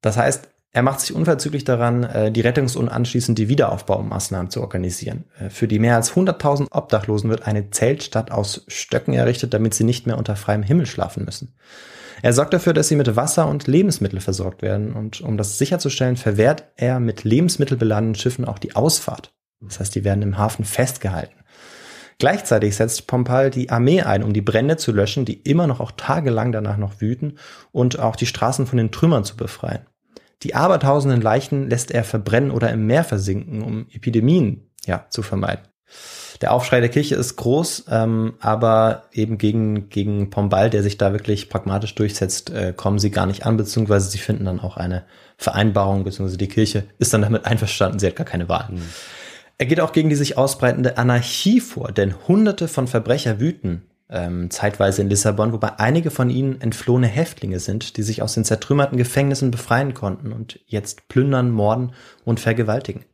Das 0.00 0.16
heißt, 0.16 0.48
er 0.74 0.82
macht 0.82 1.00
sich 1.00 1.14
unverzüglich 1.14 1.64
daran, 1.64 2.02
äh, 2.04 2.32
die 2.32 2.40
Rettungs- 2.40 2.76
und 2.76 2.88
anschließend 2.88 3.38
die 3.38 3.48
Wiederaufbaumaßnahmen 3.48 4.50
zu 4.50 4.62
organisieren. 4.62 5.24
Äh, 5.38 5.50
Für 5.50 5.68
die 5.68 5.78
mehr 5.78 5.96
als 5.96 6.14
100.000 6.14 6.68
Obdachlosen 6.70 7.28
wird 7.28 7.46
eine 7.46 7.70
Zeltstadt 7.70 8.30
aus 8.30 8.64
Stöcken 8.68 9.12
errichtet, 9.12 9.52
damit 9.52 9.74
sie 9.74 9.84
nicht 9.84 10.06
mehr 10.06 10.16
unter 10.16 10.34
freiem 10.34 10.62
Himmel 10.62 10.86
schlafen 10.86 11.24
müssen. 11.24 11.54
Er 12.22 12.32
sorgt 12.32 12.54
dafür, 12.54 12.72
dass 12.72 12.88
sie 12.88 12.96
mit 12.96 13.16
Wasser 13.16 13.48
und 13.48 13.66
Lebensmittel 13.66 14.20
versorgt 14.20 14.62
werden 14.62 14.94
und 14.94 15.20
um 15.20 15.36
das 15.36 15.58
sicherzustellen, 15.58 16.16
verwehrt 16.16 16.64
er 16.76 17.00
mit 17.00 17.24
Lebensmittel 17.24 17.76
beladenen 17.76 18.14
Schiffen 18.14 18.44
auch 18.44 18.58
die 18.58 18.76
Ausfahrt. 18.76 19.34
Das 19.60 19.80
heißt, 19.80 19.94
die 19.94 20.04
werden 20.04 20.22
im 20.22 20.38
Hafen 20.38 20.64
festgehalten. 20.64 21.34
Gleichzeitig 22.18 22.76
setzt 22.76 23.08
Pompal 23.08 23.50
die 23.50 23.70
Armee 23.70 24.02
ein, 24.02 24.22
um 24.22 24.32
die 24.32 24.42
Brände 24.42 24.76
zu 24.76 24.92
löschen, 24.92 25.24
die 25.24 25.40
immer 25.40 25.66
noch 25.66 25.80
auch 25.80 25.92
tagelang 25.92 26.52
danach 26.52 26.76
noch 26.76 27.00
wüten 27.00 27.38
und 27.72 27.98
auch 27.98 28.16
die 28.16 28.26
Straßen 28.26 28.66
von 28.66 28.76
den 28.78 28.92
Trümmern 28.92 29.24
zu 29.24 29.36
befreien. 29.36 29.86
Die 30.42 30.54
abertausenden 30.54 31.20
Leichen 31.20 31.68
lässt 31.70 31.90
er 31.90 32.04
verbrennen 32.04 32.50
oder 32.50 32.70
im 32.70 32.86
Meer 32.86 33.04
versinken, 33.04 33.62
um 33.62 33.86
Epidemien 33.92 34.70
ja, 34.86 35.06
zu 35.10 35.22
vermeiden. 35.22 35.66
Der 36.40 36.52
Aufschrei 36.52 36.80
der 36.80 36.88
Kirche 36.88 37.14
ist 37.14 37.36
groß, 37.36 37.84
ähm, 37.88 38.34
aber 38.40 39.04
eben 39.12 39.38
gegen, 39.38 39.88
gegen 39.90 40.30
Pombal, 40.30 40.70
der 40.70 40.82
sich 40.82 40.98
da 40.98 41.12
wirklich 41.12 41.48
pragmatisch 41.48 41.94
durchsetzt, 41.94 42.50
äh, 42.50 42.72
kommen 42.76 42.98
sie 42.98 43.12
gar 43.12 43.26
nicht 43.26 43.46
an, 43.46 43.56
beziehungsweise 43.56 44.10
sie 44.10 44.18
finden 44.18 44.46
dann 44.46 44.58
auch 44.58 44.76
eine 44.76 45.04
Vereinbarung, 45.36 46.02
beziehungsweise 46.02 46.38
die 46.38 46.48
Kirche 46.48 46.84
ist 46.98 47.14
dann 47.14 47.22
damit 47.22 47.44
einverstanden, 47.46 48.00
sie 48.00 48.08
hat 48.08 48.16
gar 48.16 48.26
keine 48.26 48.48
Wahl. 48.48 48.68
Mhm. 48.72 48.82
Er 49.58 49.66
geht 49.66 49.80
auch 49.80 49.92
gegen 49.92 50.08
die 50.08 50.16
sich 50.16 50.36
ausbreitende 50.36 50.98
Anarchie 50.98 51.60
vor, 51.60 51.92
denn 51.92 52.14
hunderte 52.26 52.66
von 52.66 52.88
Verbrecher 52.88 53.38
wüten 53.38 53.82
ähm, 54.12 54.50
zeitweise 54.50 55.02
in 55.02 55.08
Lissabon, 55.08 55.52
wobei 55.52 55.78
einige 55.78 56.10
von 56.10 56.30
ihnen 56.30 56.60
entflohene 56.60 57.06
Häftlinge 57.08 57.58
sind, 57.58 57.96
die 57.96 58.02
sich 58.02 58.22
aus 58.22 58.34
den 58.34 58.44
zertrümmerten 58.44 58.98
Gefängnissen 58.98 59.50
befreien 59.50 59.94
konnten 59.94 60.32
und 60.32 60.60
jetzt 60.66 61.08
plündern, 61.08 61.50
morden 61.50 61.92
und 62.24 62.38
vergewaltigen. 62.38 63.04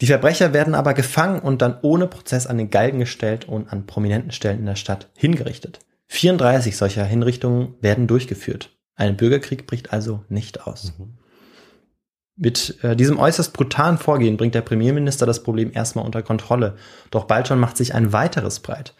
Die 0.00 0.06
Verbrecher 0.06 0.52
werden 0.52 0.74
aber 0.74 0.94
gefangen 0.94 1.40
und 1.40 1.62
dann 1.62 1.78
ohne 1.82 2.06
Prozess 2.06 2.46
an 2.46 2.58
den 2.58 2.70
Galgen 2.70 2.98
gestellt 2.98 3.46
und 3.46 3.72
an 3.72 3.86
prominenten 3.86 4.32
Stellen 4.32 4.60
in 4.60 4.66
der 4.66 4.76
Stadt 4.76 5.10
hingerichtet. 5.16 5.80
34 6.08 6.76
solcher 6.76 7.04
Hinrichtungen 7.04 7.74
werden 7.80 8.06
durchgeführt. 8.06 8.70
Ein 8.94 9.16
Bürgerkrieg 9.16 9.66
bricht 9.66 9.92
also 9.92 10.24
nicht 10.28 10.66
aus. 10.66 10.94
Mhm. 10.98 11.18
Mit 12.36 12.78
äh, 12.82 12.96
diesem 12.96 13.18
äußerst 13.18 13.52
brutalen 13.52 13.98
Vorgehen 13.98 14.36
bringt 14.36 14.54
der 14.54 14.62
Premierminister 14.62 15.26
das 15.26 15.42
Problem 15.42 15.70
erstmal 15.72 16.04
unter 16.04 16.22
Kontrolle. 16.22 16.76
Doch 17.10 17.24
bald 17.24 17.46
schon 17.46 17.60
macht 17.60 17.76
sich 17.76 17.94
ein 17.94 18.12
weiteres 18.12 18.60
breit. 18.60 18.94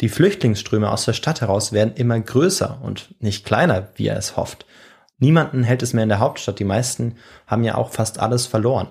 Die 0.00 0.08
Flüchtlingsströme 0.08 0.90
aus 0.90 1.04
der 1.04 1.14
Stadt 1.14 1.40
heraus 1.40 1.72
werden 1.72 1.94
immer 1.94 2.18
größer 2.20 2.78
und 2.82 3.14
nicht 3.20 3.46
kleiner, 3.46 3.88
wie 3.94 4.08
er 4.08 4.16
es 4.16 4.36
hofft. 4.36 4.66
Niemanden 5.18 5.62
hält 5.62 5.82
es 5.82 5.94
mehr 5.94 6.02
in 6.02 6.10
der 6.10 6.20
Hauptstadt. 6.20 6.58
Die 6.58 6.64
meisten 6.64 7.16
haben 7.46 7.64
ja 7.64 7.76
auch 7.76 7.90
fast 7.90 8.18
alles 8.18 8.46
verloren. 8.46 8.88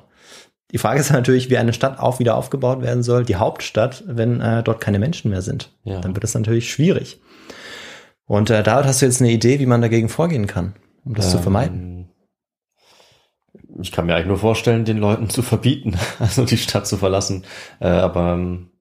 Die 0.72 0.80
Frage 0.80 1.00
ist 1.00 1.12
natürlich, 1.12 1.50
wie 1.50 1.58
eine 1.58 1.74
Stadt 1.74 2.00
auch 2.00 2.20
wieder 2.20 2.36
aufgebaut 2.36 2.82
werden 2.82 3.04
soll, 3.04 3.24
die 3.24 3.36
Hauptstadt, 3.36 4.04
wenn 4.08 4.41
äh, 4.41 4.63
dort 4.63 4.82
keine 4.82 5.00
Menschen 5.00 5.30
mehr 5.30 5.41
sind. 5.41 5.72
Ja. 5.84 6.00
Dann 6.02 6.15
wird 6.15 6.24
es 6.24 6.34
natürlich 6.34 6.72
schwierig. 6.72 7.22
Und 8.26 8.50
äh, 8.50 8.63
David, 8.63 8.88
hast 8.88 9.02
du 9.02 9.06
jetzt 9.06 9.22
eine 9.22 9.32
Idee, 9.32 9.60
wie 9.60 9.68
man 9.68 9.82
dagegen 9.82 10.10
vorgehen 10.10 10.48
kann, 10.48 10.74
um 11.04 11.13
das 11.13 11.28
ähm, 11.28 11.32
zu 11.32 11.38
vermeiden? 11.39 12.10
Ich 13.80 13.91
kann 13.91 14.08
mir 14.08 14.15
eigentlich 14.15 14.28
nur 14.28 14.38
vorstellen, 14.38 14.86
den 14.86 14.98
Leuten 14.98 15.30
zu 15.30 15.44
verbieten, 15.44 15.98
also 16.20 16.46
die 16.46 16.58
Stadt 16.58 16.88
zu 16.88 16.98
verlassen. 16.98 17.46
Äh, 17.80 17.88
aber 17.88 18.34
ähm, 18.34 18.72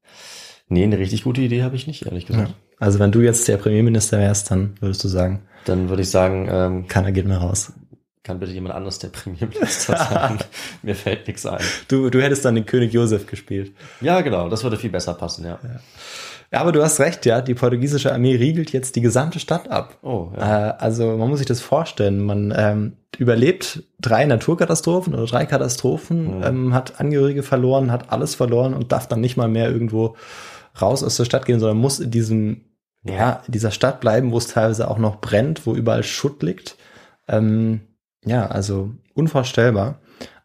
nee, 0.68 0.85
eine 0.85 0.98
richtig 0.98 1.24
gute 1.24 1.40
Idee 1.40 1.62
habe 1.62 1.77
ich 1.77 1.87
nicht, 1.87 2.07
ehrlich 2.07 2.27
gesagt. 2.27 2.48
Ja. 2.48 2.55
Also 2.79 2.98
wenn 2.98 3.12
du 3.12 3.20
jetzt 3.20 3.46
der 3.48 3.57
Premierminister 3.57 4.18
wärst, 4.18 4.50
dann 4.50 4.74
würdest 4.81 5.05
du 5.05 5.09
sagen. 5.09 5.42
Dann 5.64 5.88
würde 5.88 6.03
ich 6.03 6.11
sagen, 6.11 6.48
ähm, 6.50 6.88
keiner 6.88 7.12
geht 7.12 7.27
mehr 7.27 7.38
raus 7.38 7.72
kann 8.24 8.40
bitte 8.40 8.53
jemand 8.53 8.74
anderes 8.74 8.98
der 8.98 9.09
Premierminister 9.09 9.96
sein? 10.11 10.38
Mir 10.83 10.96
fällt 10.96 11.29
nichts 11.29 11.44
ein. 11.46 11.61
Du, 11.88 12.09
du 12.09 12.22
hättest 12.22 12.44
dann 12.44 12.55
den 12.55 12.64
König 12.64 12.92
Josef 12.92 13.27
gespielt. 13.27 13.72
Ja, 14.00 14.22
genau, 14.22 14.48
das 14.48 14.64
würde 14.64 14.79
viel 14.79 14.90
besser 14.90 15.14
passen, 15.14 15.44
ja. 15.44 15.59
ja. 15.62 15.81
Ja, 16.50 16.61
aber 16.61 16.72
du 16.72 16.83
hast 16.83 17.00
recht, 17.00 17.27
ja. 17.27 17.40
Die 17.40 17.55
portugiesische 17.55 18.12
Armee 18.12 18.37
riegelt 18.37 18.72
jetzt 18.72 18.96
die 18.96 19.00
gesamte 19.00 19.40
Stadt 19.40 19.68
ab. 19.68 19.98
Oh, 20.03 20.31
ja. 20.37 20.68
Äh, 20.68 20.74
also 20.79 21.16
man 21.16 21.29
muss 21.29 21.38
sich 21.38 21.48
das 21.48 21.61
vorstellen. 21.61 22.24
Man 22.24 22.55
ähm, 22.57 22.92
überlebt 23.18 23.83
drei 24.00 24.24
Naturkatastrophen 24.24 25.14
oder 25.14 25.27
drei 25.27 25.46
Katastrophen, 25.46 26.38
mhm. 26.38 26.44
ähm, 26.44 26.74
hat 26.74 27.00
Angehörige 27.00 27.42
verloren, 27.42 27.92
hat 27.92 28.11
alles 28.12 28.35
verloren 28.37 28.72
und 28.72 28.92
darf 28.92 29.09
dann 29.09 29.20
nicht 29.20 29.37
mal 29.37 29.48
mehr 29.48 29.68
irgendwo 29.68 30.16
raus 30.80 31.02
aus 31.02 31.16
der 31.16 31.24
Stadt 31.24 31.46
gehen, 31.46 31.60
sondern 31.60 31.78
muss 31.78 32.00
in 32.00 32.10
diesem, 32.10 32.62
ja, 33.02 33.42
in 33.46 33.52
dieser 33.52 33.70
Stadt 33.70 34.00
bleiben, 34.00 34.32
wo 34.32 34.38
es 34.38 34.48
teilweise 34.48 34.88
auch 34.88 34.98
noch 34.98 35.20
brennt, 35.20 35.66
wo 35.66 35.74
überall 35.74 36.02
Schutt 36.02 36.42
liegt. 36.42 36.76
Ähm, 37.28 37.82
ja, 38.24 38.46
also 38.46 38.90
unvorstellbar. 39.14 40.00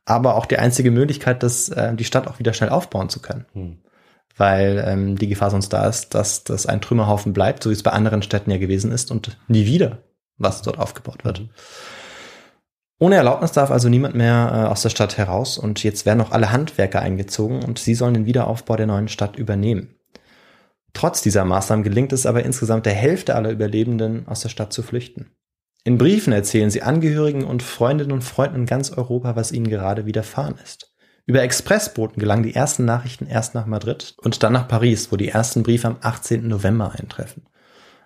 Aber 0.06 0.36
auch 0.36 0.46
die 0.46 0.58
einzige 0.58 0.92
Möglichkeit, 0.92 1.44
dass 1.44 1.70
äh, 1.70 1.96
die 1.96 2.04
Stadt 2.04 2.28
auch 2.28 2.40
wieder 2.40 2.54
schnell 2.54 2.70
aufbauen 2.70 3.10
zu 3.10 3.22
können. 3.22 3.46
Hm. 3.54 3.78
Weil 4.36 4.84
ähm, 4.88 5.18
die 5.18 5.28
Gefahr 5.28 5.52
sonst 5.52 5.70
da 5.70 5.88
ist, 5.88 6.16
dass 6.16 6.44
das 6.44 6.66
ein 6.66 6.82
Trümmerhaufen 6.82 7.34
bleibt, 7.34 7.64
so 7.64 7.70
wie 7.70 7.74
es 7.74 7.84
bei 7.84 7.92
anderen 7.92 8.22
Städten 8.22 8.52
ja 8.52 8.58
gewesen 8.58 8.92
ist 8.92 9.12
und 9.12 9.38
nie 9.48 9.66
wieder 9.66 10.00
was 10.40 10.62
dort 10.62 10.80
aufgebaut 10.80 11.24
wird. 11.24 11.42
Mhm. 11.42 11.50
Ohne 13.02 13.16
Erlaubnis 13.16 13.54
darf 13.54 13.72
also 13.72 13.88
niemand 13.88 14.16
mehr 14.16 14.52
äh, 14.52 14.68
aus 14.68 14.82
der 14.82 14.90
Stadt 14.90 15.18
heraus 15.18 15.58
und 15.58 15.84
jetzt 15.84 16.06
werden 16.06 16.20
auch 16.22 16.32
alle 16.32 16.52
Handwerker 16.52 17.02
eingezogen 17.02 17.64
und 17.64 17.80
sie 17.80 17.96
sollen 17.96 18.14
den 18.14 18.26
Wiederaufbau 18.26 18.76
der 18.76 18.88
neuen 18.88 19.08
Stadt 19.08 19.38
übernehmen. 19.38 19.96
Trotz 20.94 21.22
dieser 21.22 21.46
Maßnahmen 21.46 21.84
gelingt 21.84 22.14
es 22.14 22.26
aber 22.26 22.44
insgesamt 22.44 22.86
der 22.86 22.94
Hälfte 22.94 23.36
aller 23.36 23.52
Überlebenden 23.52 24.28
aus 24.28 24.42
der 24.42 24.50
Stadt 24.50 24.74
zu 24.74 24.82
flüchten. 24.82 25.32
In 25.84 25.98
Briefen 25.98 26.34
erzählen 26.34 26.70
sie 26.70 26.82
Angehörigen 26.82 27.46
und 27.46 27.64
Freundinnen 27.64 28.12
und 28.12 28.24
Freunden 28.24 28.62
in 28.62 28.66
ganz 28.66 28.92
Europa, 28.92 29.36
was 29.36 29.52
ihnen 29.52 29.70
gerade 29.70 30.06
widerfahren 30.06 30.56
ist. 30.64 30.94
Über 31.26 31.44
Expressboten 31.44 32.20
gelangen 32.20 32.44
die 32.44 32.56
ersten 32.56 32.86
Nachrichten 32.86 33.28
erst 33.28 33.54
nach 33.54 33.66
Madrid 33.66 34.16
und 34.18 34.42
dann 34.42 34.54
nach 34.54 34.68
Paris, 34.68 35.12
wo 35.12 35.16
die 35.16 35.30
ersten 35.30 35.64
Briefe 35.64 35.88
am 35.88 35.98
18. 36.02 36.48
November 36.48 36.94
eintreffen. 36.98 37.44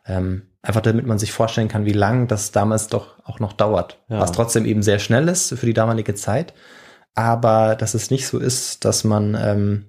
Ähm, 0.05 0.49
einfach 0.61 0.81
damit 0.81 1.05
man 1.05 1.17
sich 1.19 1.31
vorstellen 1.31 1.69
kann, 1.69 1.85
wie 1.85 1.93
lang 1.93 2.27
das 2.27 2.51
damals 2.51 2.87
doch 2.87 3.17
auch 3.23 3.39
noch 3.39 3.53
dauert. 3.53 4.03
Ja. 4.09 4.19
Was 4.19 4.33
trotzdem 4.33 4.65
eben 4.65 4.83
sehr 4.83 4.99
schnell 4.99 5.27
ist 5.29 5.57
für 5.57 5.65
die 5.65 5.73
damalige 5.73 6.15
Zeit, 6.15 6.53
aber 7.15 7.75
dass 7.75 7.93
es 7.93 8.11
nicht 8.11 8.27
so 8.27 8.39
ist, 8.39 8.83
dass 8.83 9.03
man 9.03 9.37
ähm, 9.39 9.85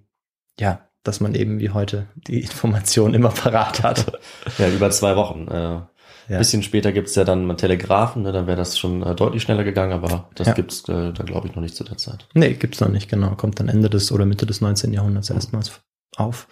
ja, 0.59 0.89
dass 1.05 1.21
man 1.21 1.35
eben 1.35 1.61
wie 1.61 1.71
heute 1.71 2.07
die 2.17 2.41
Information 2.41 3.15
immer 3.15 3.29
parat 3.29 3.83
hat. 3.83 4.19
Ja, 4.59 4.69
über 4.69 4.91
zwei 4.91 5.15
Wochen. 5.17 5.47
Äh, 5.49 5.81
ja. 6.29 6.39
Bisschen 6.39 6.63
später 6.63 6.91
gibt's 6.93 7.15
ja 7.15 7.25
dann 7.25 7.45
mal 7.45 7.55
Telegrafen, 7.55 8.23
ne, 8.23 8.33
dann 8.33 8.47
wäre 8.47 8.57
das 8.57 8.79
schon 8.79 9.03
äh, 9.03 9.15
deutlich 9.15 9.43
schneller 9.43 9.63
gegangen, 9.63 9.93
aber 9.93 10.31
das 10.35 10.47
ja. 10.49 10.53
gibt's 10.55 10.89
äh, 10.89 11.13
da 11.13 11.23
glaube 11.23 11.49
ich 11.49 11.55
noch 11.55 11.63
nicht 11.63 11.77
zu 11.77 11.85
der 11.85 11.99
Zeit. 11.99 12.27
Nee, 12.33 12.55
gibt's 12.55 12.81
noch 12.81 12.89
nicht, 12.89 13.11
genau. 13.11 13.35
Kommt 13.35 13.61
dann 13.61 13.69
Ende 13.69 13.91
des 13.91 14.11
oder 14.11 14.25
Mitte 14.25 14.47
des 14.47 14.63
19. 14.63 14.95
Jahrhunderts 14.95 15.29
mhm. 15.29 15.37
erstmals 15.37 15.83
auf. 16.17 16.49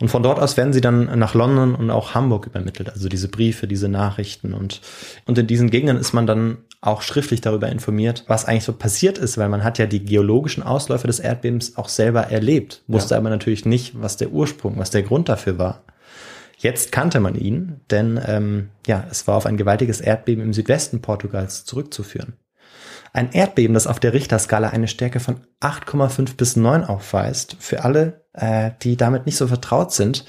Und 0.00 0.08
von 0.08 0.22
dort 0.22 0.40
aus 0.40 0.56
werden 0.56 0.72
sie 0.72 0.80
dann 0.80 1.18
nach 1.18 1.34
London 1.34 1.74
und 1.74 1.90
auch 1.90 2.14
Hamburg 2.14 2.46
übermittelt, 2.46 2.90
also 2.90 3.08
diese 3.08 3.28
Briefe, 3.28 3.66
diese 3.66 3.88
Nachrichten 3.88 4.52
und, 4.52 4.80
und 5.24 5.38
in 5.38 5.46
diesen 5.46 5.70
Gegenden 5.70 5.96
ist 5.96 6.12
man 6.12 6.26
dann 6.26 6.58
auch 6.86 7.02
schriftlich 7.02 7.40
darüber 7.40 7.68
informiert, 7.68 8.24
was 8.28 8.44
eigentlich 8.44 8.64
so 8.64 8.72
passiert 8.72 9.18
ist, 9.18 9.38
weil 9.38 9.48
man 9.48 9.64
hat 9.64 9.78
ja 9.78 9.86
die 9.86 10.04
geologischen 10.04 10.62
Ausläufe 10.62 11.06
des 11.06 11.18
Erdbebens 11.18 11.76
auch 11.76 11.88
selber 11.88 12.30
erlebt, 12.30 12.82
wusste 12.86 13.14
ja. 13.14 13.18
aber 13.18 13.30
natürlich 13.30 13.64
nicht, 13.64 14.00
was 14.00 14.16
der 14.16 14.30
Ursprung, 14.30 14.78
was 14.78 14.90
der 14.90 15.02
Grund 15.02 15.28
dafür 15.28 15.58
war. 15.58 15.84
Jetzt 16.58 16.90
kannte 16.92 17.20
man 17.20 17.34
ihn, 17.34 17.80
denn 17.90 18.20
ähm, 18.26 18.70
ja, 18.86 19.04
es 19.10 19.26
war 19.26 19.36
auf 19.36 19.46
ein 19.46 19.58
gewaltiges 19.58 20.00
Erdbeben 20.00 20.42
im 20.42 20.52
Südwesten 20.52 21.02
Portugals 21.02 21.64
zurückzuführen. 21.64 22.34
Ein 23.12 23.32
Erdbeben, 23.32 23.74
das 23.74 23.86
auf 23.86 24.00
der 24.00 24.12
Richterskala 24.12 24.68
eine 24.68 24.88
Stärke 24.88 25.20
von 25.20 25.40
8,5 25.60 26.36
bis 26.36 26.56
9 26.56 26.84
aufweist. 26.84 27.56
Für 27.60 27.84
alle, 27.84 28.24
äh, 28.32 28.70
die 28.82 28.96
damit 28.96 29.26
nicht 29.26 29.36
so 29.36 29.46
vertraut 29.46 29.92
sind, 29.92 30.24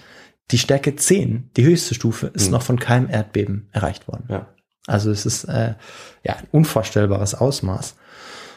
die 0.51 0.57
Stärke 0.57 0.95
10, 0.95 1.51
die 1.57 1.65
höchste 1.65 1.95
Stufe, 1.95 2.27
ist 2.27 2.47
mhm. 2.47 2.51
noch 2.51 2.61
von 2.61 2.79
keinem 2.79 3.09
Erdbeben 3.09 3.69
erreicht 3.71 4.07
worden. 4.07 4.25
Ja. 4.29 4.47
Also 4.87 5.11
es 5.11 5.25
ist 5.25 5.43
äh, 5.43 5.75
ja 6.23 6.35
ein 6.35 6.47
unvorstellbares 6.51 7.35
Ausmaß. 7.35 7.95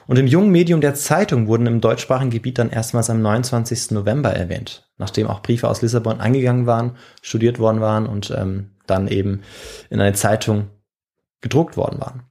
Und 0.07 0.19
im 0.19 0.27
jungen 0.27 0.51
Medium 0.51 0.81
der 0.81 0.95
Zeitung 0.95 1.47
wurden 1.47 1.67
im 1.67 1.81
deutschsprachigen 1.81 2.31
Gebiet 2.31 2.59
dann 2.59 2.71
erstmals 2.71 3.11
am 3.11 3.21
29. 3.21 3.91
November 3.93 4.31
erwähnt, 4.31 4.89
nachdem 4.97 5.27
auch 5.29 5.43
Briefe 5.43 5.69
aus 5.69 5.83
Lissabon 5.83 6.21
eingegangen 6.21 6.67
waren, 6.67 6.97
studiert 7.23 7.59
worden 7.59 7.81
waren 7.81 8.07
und 8.07 8.33
ähm, 8.37 8.71
dann 8.87 9.07
eben 9.07 9.43
in 9.89 10.01
eine 10.01 10.15
Zeitung 10.15 10.71
gedruckt 11.41 11.77
worden 11.77 12.01
waren. 12.01 12.30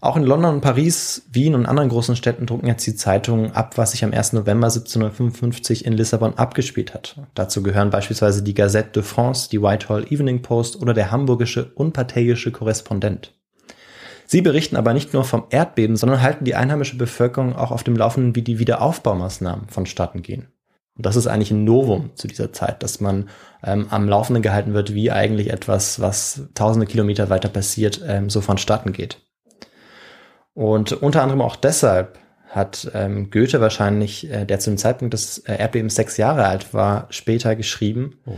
Auch 0.00 0.16
in 0.16 0.22
London 0.22 0.60
Paris, 0.60 1.26
Wien 1.32 1.56
und 1.56 1.66
anderen 1.66 1.88
großen 1.88 2.14
Städten 2.14 2.46
drucken 2.46 2.68
jetzt 2.68 2.86
die 2.86 2.94
Zeitungen 2.94 3.50
ab, 3.52 3.76
was 3.78 3.90
sich 3.90 4.04
am 4.04 4.12
1. 4.12 4.32
November 4.32 4.68
1755 4.68 5.84
in 5.84 5.92
Lissabon 5.92 6.34
abgespielt 6.34 6.94
hat. 6.94 7.16
Dazu 7.34 7.64
gehören 7.64 7.90
beispielsweise 7.90 8.44
die 8.44 8.54
Gazette 8.54 8.90
de 8.92 9.02
France, 9.02 9.48
die 9.50 9.60
Whitehall 9.60 10.06
Evening 10.12 10.40
Post 10.42 10.80
oder 10.80 10.94
der 10.94 11.10
hamburgische 11.10 11.72
unparteiische 11.74 12.52
Korrespondent. 12.52 13.34
Sie 14.24 14.40
berichten 14.40 14.76
aber 14.76 14.94
nicht 14.94 15.14
nur 15.14 15.24
vom 15.24 15.46
Erdbeben, 15.50 15.96
sondern 15.96 16.22
halten 16.22 16.44
die 16.44 16.54
einheimische 16.54 16.96
Bevölkerung 16.96 17.56
auch 17.56 17.72
auf 17.72 17.82
dem 17.82 17.96
Laufenden, 17.96 18.36
wie 18.36 18.42
die 18.42 18.60
Wiederaufbaumaßnahmen 18.60 19.68
vonstatten 19.68 20.22
gehen. 20.22 20.46
Und 20.96 21.06
das 21.06 21.16
ist 21.16 21.26
eigentlich 21.26 21.50
ein 21.50 21.64
Novum 21.64 22.10
zu 22.14 22.28
dieser 22.28 22.52
Zeit, 22.52 22.82
dass 22.82 23.00
man 23.00 23.30
ähm, 23.64 23.86
am 23.90 24.08
Laufenden 24.08 24.42
gehalten 24.42 24.74
wird, 24.74 24.94
wie 24.94 25.10
eigentlich 25.10 25.50
etwas, 25.50 26.00
was 26.00 26.42
tausende 26.54 26.86
Kilometer 26.86 27.30
weiter 27.30 27.48
passiert, 27.48 28.00
ähm, 28.06 28.30
so 28.30 28.40
vonstatten 28.40 28.92
geht. 28.92 29.22
Und 30.58 30.92
unter 30.92 31.22
anderem 31.22 31.40
auch 31.40 31.54
deshalb 31.54 32.18
hat 32.48 32.90
ähm, 32.92 33.30
Goethe 33.30 33.60
wahrscheinlich, 33.60 34.28
äh, 34.28 34.44
der 34.44 34.58
zu 34.58 34.70
dem 34.70 34.76
Zeitpunkt 34.76 35.14
des 35.14 35.38
äh, 35.38 35.56
Erdbebens 35.56 35.94
sechs 35.94 36.16
Jahre 36.16 36.46
alt 36.46 36.74
war, 36.74 37.06
später 37.10 37.54
geschrieben, 37.54 38.18
oh 38.26 38.32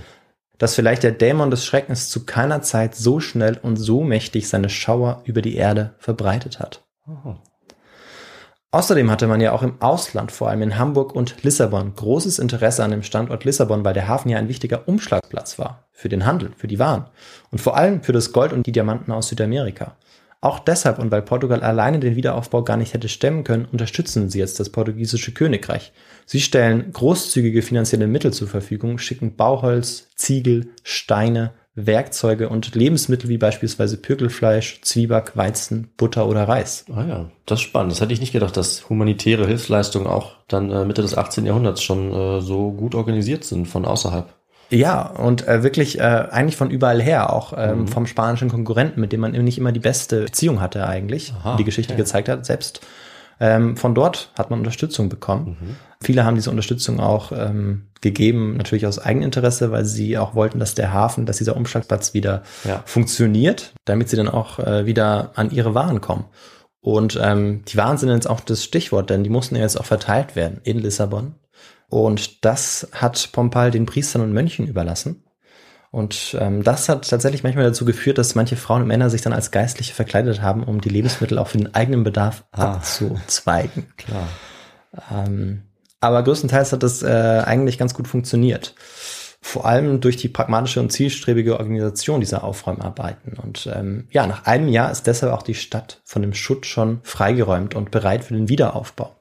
dass 0.59 0.75
vielleicht 0.75 1.03
der 1.03 1.13
Dämon 1.13 1.51
des 1.51 1.65
Schreckens 1.65 2.11
zu 2.11 2.27
keiner 2.27 2.61
Zeit 2.61 2.95
so 2.95 3.19
schnell 3.19 3.59
und 3.63 3.77
so 3.77 4.03
mächtig 4.03 4.51
seine 4.51 4.69
Schauer 4.69 5.23
über 5.25 5.41
die 5.41 5.57
Erde 5.57 5.95
verbreitet 5.97 6.61
hat. 6.61 6.85
Oh. 7.09 7.37
Außerdem 8.71 9.11
hatte 9.11 9.27
man 9.27 9.41
ja 9.41 9.53
auch 9.53 9.63
im 9.63 9.81
Ausland, 9.81 10.31
vor 10.31 10.51
allem 10.51 10.61
in 10.61 10.77
Hamburg 10.77 11.15
und 11.15 11.43
Lissabon, 11.43 11.95
großes 11.95 12.39
Interesse 12.39 12.85
an 12.85 12.91
dem 12.91 13.03
Standort 13.03 13.47
Lissabon, 13.47 13.87
weil 13.87 13.95
der 13.95 14.09
Hafen 14.09 14.29
ja 14.29 14.37
ein 14.37 14.49
wichtiger 14.49 14.87
Umschlagplatz 14.87 15.59
war 15.59 15.89
für 15.93 16.11
den 16.11 16.27
Handel, 16.27 16.53
für 16.55 16.69
die 16.69 16.79
Waren 16.79 17.07
und 17.51 17.63
vor 17.63 17.79
allem 17.79 18.03
für 18.03 18.13
das 18.13 18.33
Gold 18.33 18.53
und 18.53 18.67
die 18.67 18.73
Diamanten 18.73 19.13
aus 19.13 19.29
Südamerika. 19.29 19.97
Auch 20.43 20.59
deshalb 20.59 20.99
und 20.99 21.11
weil 21.11 21.21
Portugal 21.21 21.63
alleine 21.63 22.01
den 22.01 22.17
Wiederaufbau 22.17 22.63
gar 22.63 22.79
nicht 22.79 22.95
hätte 22.95 23.09
stemmen 23.09 23.45
können, 23.45 23.67
unterstützen 23.71 24.31
sie 24.31 24.39
jetzt 24.39 24.59
das 24.59 24.71
portugiesische 24.71 25.33
Königreich. 25.33 25.93
Sie 26.25 26.41
stellen 26.41 26.93
großzügige 26.93 27.61
finanzielle 27.61 28.07
Mittel 28.07 28.33
zur 28.33 28.49
Verfügung, 28.49 28.97
schicken 28.97 29.37
Bauholz, 29.37 30.09
Ziegel, 30.17 30.69
Steine, 30.83 31.53
Werkzeuge 31.75 32.49
und 32.49 32.75
Lebensmittel 32.75 33.29
wie 33.29 33.39
beispielsweise 33.39 33.99
Pürkelfleisch, 33.99 34.81
Zwieback, 34.83 35.37
Weizen, 35.37 35.91
Butter 35.97 36.27
oder 36.27 36.49
Reis. 36.49 36.85
Ah 36.93 37.05
ja, 37.07 37.31
das 37.47 37.61
ist 37.61 37.67
spannend. 37.67 37.93
Das 37.93 38.01
hätte 38.01 38.13
ich 38.13 38.21
nicht 38.21 38.33
gedacht, 38.33 38.57
dass 38.57 38.89
humanitäre 38.89 39.47
Hilfsleistungen 39.47 40.07
auch 40.07 40.37
dann 40.49 40.71
äh, 40.71 40.85
Mitte 40.85 41.03
des 41.03 41.17
18. 41.17 41.47
Jahrhunderts 41.47 41.83
schon 41.83 42.13
äh, 42.13 42.41
so 42.41 42.73
gut 42.73 42.95
organisiert 42.95 43.45
sind 43.45 43.67
von 43.67 43.85
außerhalb. 43.85 44.35
Ja, 44.71 45.03
und 45.03 45.47
äh, 45.49 45.63
wirklich 45.63 45.99
äh, 45.99 46.03
eigentlich 46.03 46.57
von 46.57 46.71
überall 46.71 47.03
her, 47.03 47.33
auch 47.33 47.53
ähm, 47.57 47.81
mhm. 47.81 47.89
vom 47.89 48.07
spanischen 48.07 48.49
Konkurrenten, 48.49 49.01
mit 49.01 49.13
dem 49.13 49.21
man 49.21 49.33
nicht 49.33 49.59
immer 49.59 49.73
die 49.73 49.81
beste 49.81 50.23
Beziehung 50.23 50.61
hatte 50.61 50.87
eigentlich, 50.87 51.35
Aha, 51.41 51.57
die 51.57 51.65
Geschichte 51.65 51.95
okay. 51.95 52.03
gezeigt 52.03 52.29
hat. 52.29 52.47
Selbst 52.47 52.81
ähm, 53.41 53.77
von 53.77 53.95
dort 53.95 54.31
hat 54.39 54.51
man 54.51 54.61
Unterstützung 54.61 55.09
bekommen. 55.09 55.57
Mhm. 55.61 55.77
Viele 56.03 56.25
haben 56.25 56.37
diese 56.37 56.51
Unterstützung 56.51 57.01
auch 57.01 57.33
ähm, 57.33 57.87
gegeben, 58.01 58.57
natürlich 58.57 58.87
aus 58.87 58.99
Eigeninteresse, 58.99 59.73
weil 59.73 59.85
sie 59.85 60.19
auch 60.19 60.35
wollten, 60.35 60.59
dass 60.59 60.75
der 60.75 60.93
Hafen, 60.93 61.27
dass 61.27 61.39
dieser 61.39 61.57
Umschlagplatz 61.57 62.15
wieder 62.15 62.43
ja. 62.65 62.83
funktioniert, 62.87 63.73
damit 63.87 64.09
sie 64.09 64.17
dann 64.17 64.29
auch 64.29 64.59
äh, 64.59 64.87
wieder 64.87 65.33
an 65.35 65.51
ihre 65.51 65.75
Waren 65.75 66.01
kommen. 66.01 66.27
Und 66.81 67.19
ähm, 67.23 67.63
die 67.67 67.77
Waren 67.77 67.99
sind 67.99 68.09
jetzt 68.11 68.29
auch 68.29 68.41
das 68.41 68.65
Stichwort, 68.65 69.11
denn 69.11 69.25
die 69.25 69.31
mussten 69.31 69.57
ja 69.57 69.63
jetzt 69.63 69.79
auch 69.79 69.85
verteilt 69.85 70.37
werden 70.37 70.61
in 70.65 70.79
Lissabon. 70.79 71.35
Und 71.91 72.45
das 72.45 72.89
hat 72.93 73.31
Pompal 73.33 73.71
den 73.71 73.85
Priestern 73.85 74.23
und 74.23 74.33
Mönchen 74.33 74.67
überlassen. 74.67 75.25
Und 75.91 76.37
ähm, 76.39 76.63
das 76.63 76.89
hat 76.89 77.11
tatsächlich 77.11 77.43
manchmal 77.43 77.65
dazu 77.65 77.85
geführt, 77.85 78.17
dass 78.17 78.37
manche 78.37 78.55
Frauen 78.55 78.83
und 78.83 78.89
Männer 78.89 79.11
sich 79.11 79.23
dann 79.23 79.33
als 79.33 79.51
Geistliche 79.51 79.93
verkleidet 79.93 80.41
haben, 80.41 80.63
um 80.63 80.81
die 80.81 80.89
Lebensmittel 80.89 81.37
auch 81.37 81.49
für 81.49 81.59
den 81.59 81.75
eigenen 81.75 82.05
Bedarf 82.05 82.45
ah, 82.53 82.75
abzuzweigen. 82.75 83.89
Klar. 83.97 84.29
Ähm, 85.11 85.63
aber 85.99 86.23
größtenteils 86.23 86.73
hat 86.73 86.85
das 86.85 87.03
äh, 87.03 87.43
eigentlich 87.45 87.77
ganz 87.77 87.93
gut 87.93 88.07
funktioniert. 88.07 88.77
Vor 89.43 89.67
allem 89.67 90.01
durch 90.01 90.17
die 90.17 90.29
pragmatische 90.29 90.79
und 90.79 90.93
zielstrebige 90.93 91.59
Organisation 91.59 92.21
dieser 92.21 92.45
Aufräumarbeiten. 92.45 93.33
Und 93.33 93.69
ähm, 93.75 94.07
ja, 94.11 94.29
nach 94.29 94.47
einem 94.47 94.69
Jahr 94.69 94.93
ist 94.93 95.09
deshalb 95.09 95.33
auch 95.33 95.43
die 95.43 95.55
Stadt 95.55 96.03
von 96.05 96.23
dem 96.23 96.35
Schutt 96.35 96.67
schon 96.67 97.01
freigeräumt 97.03 97.75
und 97.75 97.91
bereit 97.91 98.23
für 98.23 98.35
den 98.35 98.49
Wiederaufbau. 98.49 99.20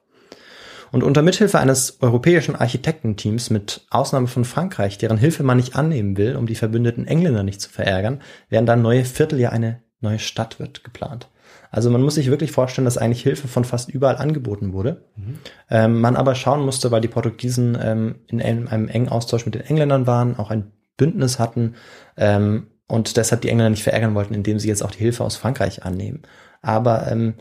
Und 0.92 1.04
unter 1.04 1.22
Mithilfe 1.22 1.60
eines 1.60 2.02
europäischen 2.02 2.56
Architektenteams 2.56 3.50
mit 3.50 3.86
Ausnahme 3.90 4.28
von 4.28 4.46
Frankreich, 4.46 4.98
deren 4.98 5.18
Hilfe 5.18 5.44
man 5.44 5.58
nicht 5.58 5.76
annehmen 5.76 6.18
will, 6.18 6.36
um 6.36 6.48
die 6.48 6.56
verbündeten 6.56 7.08
Engländer 7.08 7.44
nicht 7.44 7.62
zu 7.62 7.70
verärgern, 7.70 8.22
werden 8.50 8.66
dann 8.66 8.82
neue 8.82 9.06
Viertel 9.06 9.40
ja 9.40 9.50
eine 9.50 9.82
neue 10.02 10.20
Stadt 10.20 10.60
wird 10.60 10.84
geplant. 10.84 11.30
Also 11.72 11.90
man 11.90 12.02
muss 12.02 12.16
sich 12.16 12.30
wirklich 12.30 12.52
vorstellen, 12.52 12.86
dass 12.86 12.98
eigentlich 12.98 13.22
Hilfe 13.22 13.48
von 13.48 13.64
fast 13.64 13.90
überall 13.90 14.18
angeboten 14.18 14.74
wurde. 14.74 15.06
Mhm. 15.16 15.40
Ähm, 15.70 16.02
man 16.02 16.16
aber 16.16 16.36
schauen 16.36 16.66
musste, 16.66 16.92
weil 16.92 17.02
die 17.02 17.08
Portugiesen 17.08 17.78
ähm, 17.82 18.16
in 18.28 18.42
einem, 18.42 18.68
einem, 18.68 18.88
engen 18.88 19.10
Austausch 19.10 19.46
mit 19.46 19.56
den 19.56 19.62
Engländern 19.62 20.08
waren, 20.08 20.38
auch 20.38 20.50
ein 20.50 20.72
Bündnis 20.98 21.38
hatten 21.38 21.76
ähm, 22.18 22.68
und 22.88 23.18
deshalb 23.18 23.42
die 23.42 23.50
Engländer 23.50 23.70
nicht 23.70 23.84
verärgern 23.84 24.16
wollten, 24.16 24.34
indem 24.34 24.58
sie 24.60 24.68
jetzt 24.68 24.84
auch 24.84 24.92
die 24.92 25.00
Hilfe 25.00 25.24
aus 25.24 25.36
Frankreich 25.36 25.84
annehmen. 25.84 26.24
Aber 26.62 27.10
ähm, 27.12 27.36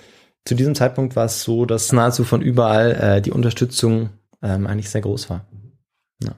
zu 0.48 0.54
diesem 0.54 0.74
Zeitpunkt 0.74 1.14
war 1.14 1.26
es 1.26 1.42
so, 1.42 1.66
dass 1.66 1.92
nahezu 1.92 2.24
von 2.24 2.40
überall 2.40 2.92
äh, 2.92 3.20
die 3.20 3.32
Unterstützung 3.32 4.08
ähm, 4.42 4.66
eigentlich 4.66 4.88
sehr 4.88 5.02
groß 5.02 5.28
war. 5.28 5.44
Ja. 6.24 6.36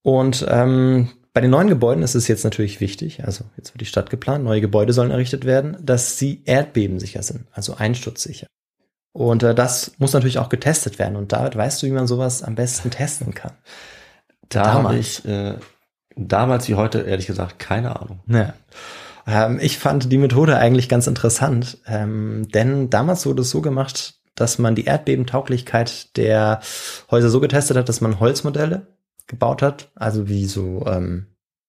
Und 0.00 0.46
ähm, 0.48 1.10
bei 1.34 1.42
den 1.42 1.50
neuen 1.50 1.68
Gebäuden 1.68 2.02
ist 2.02 2.14
es 2.14 2.26
jetzt 2.26 2.44
natürlich 2.44 2.80
wichtig, 2.80 3.22
also 3.22 3.44
jetzt 3.58 3.74
wird 3.74 3.82
die 3.82 3.86
Stadt 3.86 4.08
geplant, 4.08 4.44
neue 4.44 4.62
Gebäude 4.62 4.94
sollen 4.94 5.10
errichtet 5.10 5.44
werden, 5.44 5.76
dass 5.82 6.18
sie 6.18 6.40
erdbebensicher 6.46 7.22
sind, 7.22 7.44
also 7.52 7.74
einsturzsicher. 7.74 8.46
Und 9.12 9.42
äh, 9.42 9.54
das 9.54 9.92
muss 9.98 10.14
natürlich 10.14 10.38
auch 10.38 10.48
getestet 10.48 10.98
werden. 10.98 11.16
Und 11.16 11.32
David, 11.32 11.54
weißt 11.54 11.82
du, 11.82 11.88
wie 11.88 11.92
man 11.92 12.06
sowas 12.06 12.42
am 12.42 12.54
besten 12.54 12.90
testen 12.90 13.34
kann? 13.34 13.52
Da 14.48 14.62
damals. 14.62 14.86
habe 14.86 14.98
ich 14.98 15.24
äh, 15.26 15.58
damals 16.16 16.66
wie 16.68 16.76
heute 16.76 17.00
ehrlich 17.00 17.26
gesagt 17.26 17.58
keine 17.58 18.00
Ahnung. 18.00 18.20
Ja. 18.26 18.54
Ähm, 19.26 19.58
ich 19.60 19.78
fand 19.78 20.10
die 20.10 20.18
Methode 20.18 20.56
eigentlich 20.56 20.88
ganz 20.88 21.06
interessant, 21.06 21.78
ähm, 21.86 22.48
denn 22.48 22.90
damals 22.90 23.26
wurde 23.26 23.42
es 23.42 23.50
so 23.50 23.60
gemacht, 23.60 24.14
dass 24.34 24.58
man 24.58 24.74
die 24.74 24.84
Erdbebentauglichkeit 24.84 26.16
der 26.16 26.60
Häuser 27.10 27.30
so 27.30 27.40
getestet 27.40 27.76
hat, 27.76 27.88
dass 27.88 28.00
man 28.00 28.20
Holzmodelle 28.20 28.86
gebaut 29.26 29.62
hat, 29.62 29.90
also 29.94 30.28
wie 30.28 30.46
so 30.46 30.84
ähm, 30.86 31.26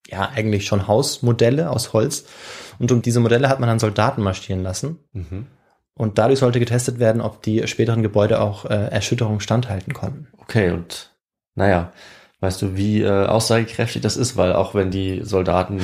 ja 0.07 0.29
eigentlich 0.29 0.65
schon 0.65 0.87
Hausmodelle 0.87 1.69
aus 1.69 1.93
Holz. 1.93 2.25
Und 2.77 2.91
um 2.91 3.01
diese 3.01 3.19
Modelle 3.19 3.49
hat 3.49 3.59
man 3.59 3.69
dann 3.69 3.79
Soldaten 3.79 4.21
marschieren 4.21 4.63
lassen. 4.63 4.99
Mhm. 5.13 5.47
Und 5.95 6.19
dadurch 6.19 6.39
sollte 6.39 6.59
getestet 6.59 6.99
werden, 6.99 7.21
ob 7.21 7.41
die 7.41 7.67
späteren 7.67 8.03
Gebäude 8.03 8.39
auch 8.39 8.65
äh, 8.65 8.89
Erschütterungen 8.89 9.39
standhalten 9.39 9.93
konnten. 9.93 10.27
Okay, 10.37 10.69
und 10.69 11.11
naja, 11.55 11.91
weißt 12.39 12.61
du, 12.61 12.77
wie 12.77 13.01
äh, 13.01 13.25
aussagekräftig 13.25 14.03
das 14.03 14.15
ist, 14.15 14.37
weil 14.37 14.53
auch 14.53 14.75
wenn 14.75 14.91
die 14.91 15.21
Soldaten 15.23 15.81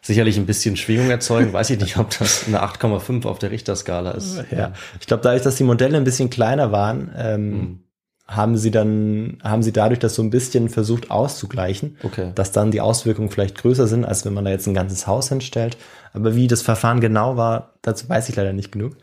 sicherlich 0.00 0.36
ein 0.36 0.46
bisschen 0.46 0.76
Schwingung 0.76 1.10
erzeugen. 1.10 1.52
Weiß 1.52 1.70
ich 1.70 1.80
nicht, 1.80 1.96
ob 1.96 2.16
das 2.18 2.46
eine 2.46 2.62
8,5 2.62 3.26
auf 3.26 3.38
der 3.38 3.50
Richterskala 3.50 4.12
ist. 4.12 4.42
Ja, 4.50 4.72
ich 5.00 5.06
glaube, 5.06 5.22
dadurch, 5.22 5.42
dass 5.42 5.56
die 5.56 5.64
Modelle 5.64 5.96
ein 5.96 6.04
bisschen 6.04 6.30
kleiner 6.30 6.72
waren, 6.72 7.10
ähm, 7.16 7.50
mhm. 7.50 7.80
haben 8.26 8.56
sie 8.56 8.70
dann, 8.70 9.38
haben 9.42 9.62
sie 9.62 9.72
dadurch 9.72 9.98
das 9.98 10.14
so 10.14 10.22
ein 10.22 10.30
bisschen 10.30 10.68
versucht 10.68 11.10
auszugleichen, 11.10 11.96
okay. 12.02 12.32
dass 12.34 12.52
dann 12.52 12.70
die 12.70 12.80
Auswirkungen 12.80 13.30
vielleicht 13.30 13.58
größer 13.58 13.86
sind, 13.86 14.04
als 14.04 14.24
wenn 14.24 14.34
man 14.34 14.44
da 14.44 14.50
jetzt 14.50 14.66
ein 14.66 14.74
ganzes 14.74 15.06
Haus 15.06 15.28
hinstellt. 15.28 15.76
Aber 16.12 16.34
wie 16.34 16.46
das 16.46 16.62
Verfahren 16.62 17.00
genau 17.00 17.36
war, 17.36 17.74
dazu 17.82 18.08
weiß 18.08 18.28
ich 18.28 18.36
leider 18.36 18.52
nicht 18.52 18.72
genug. 18.72 18.96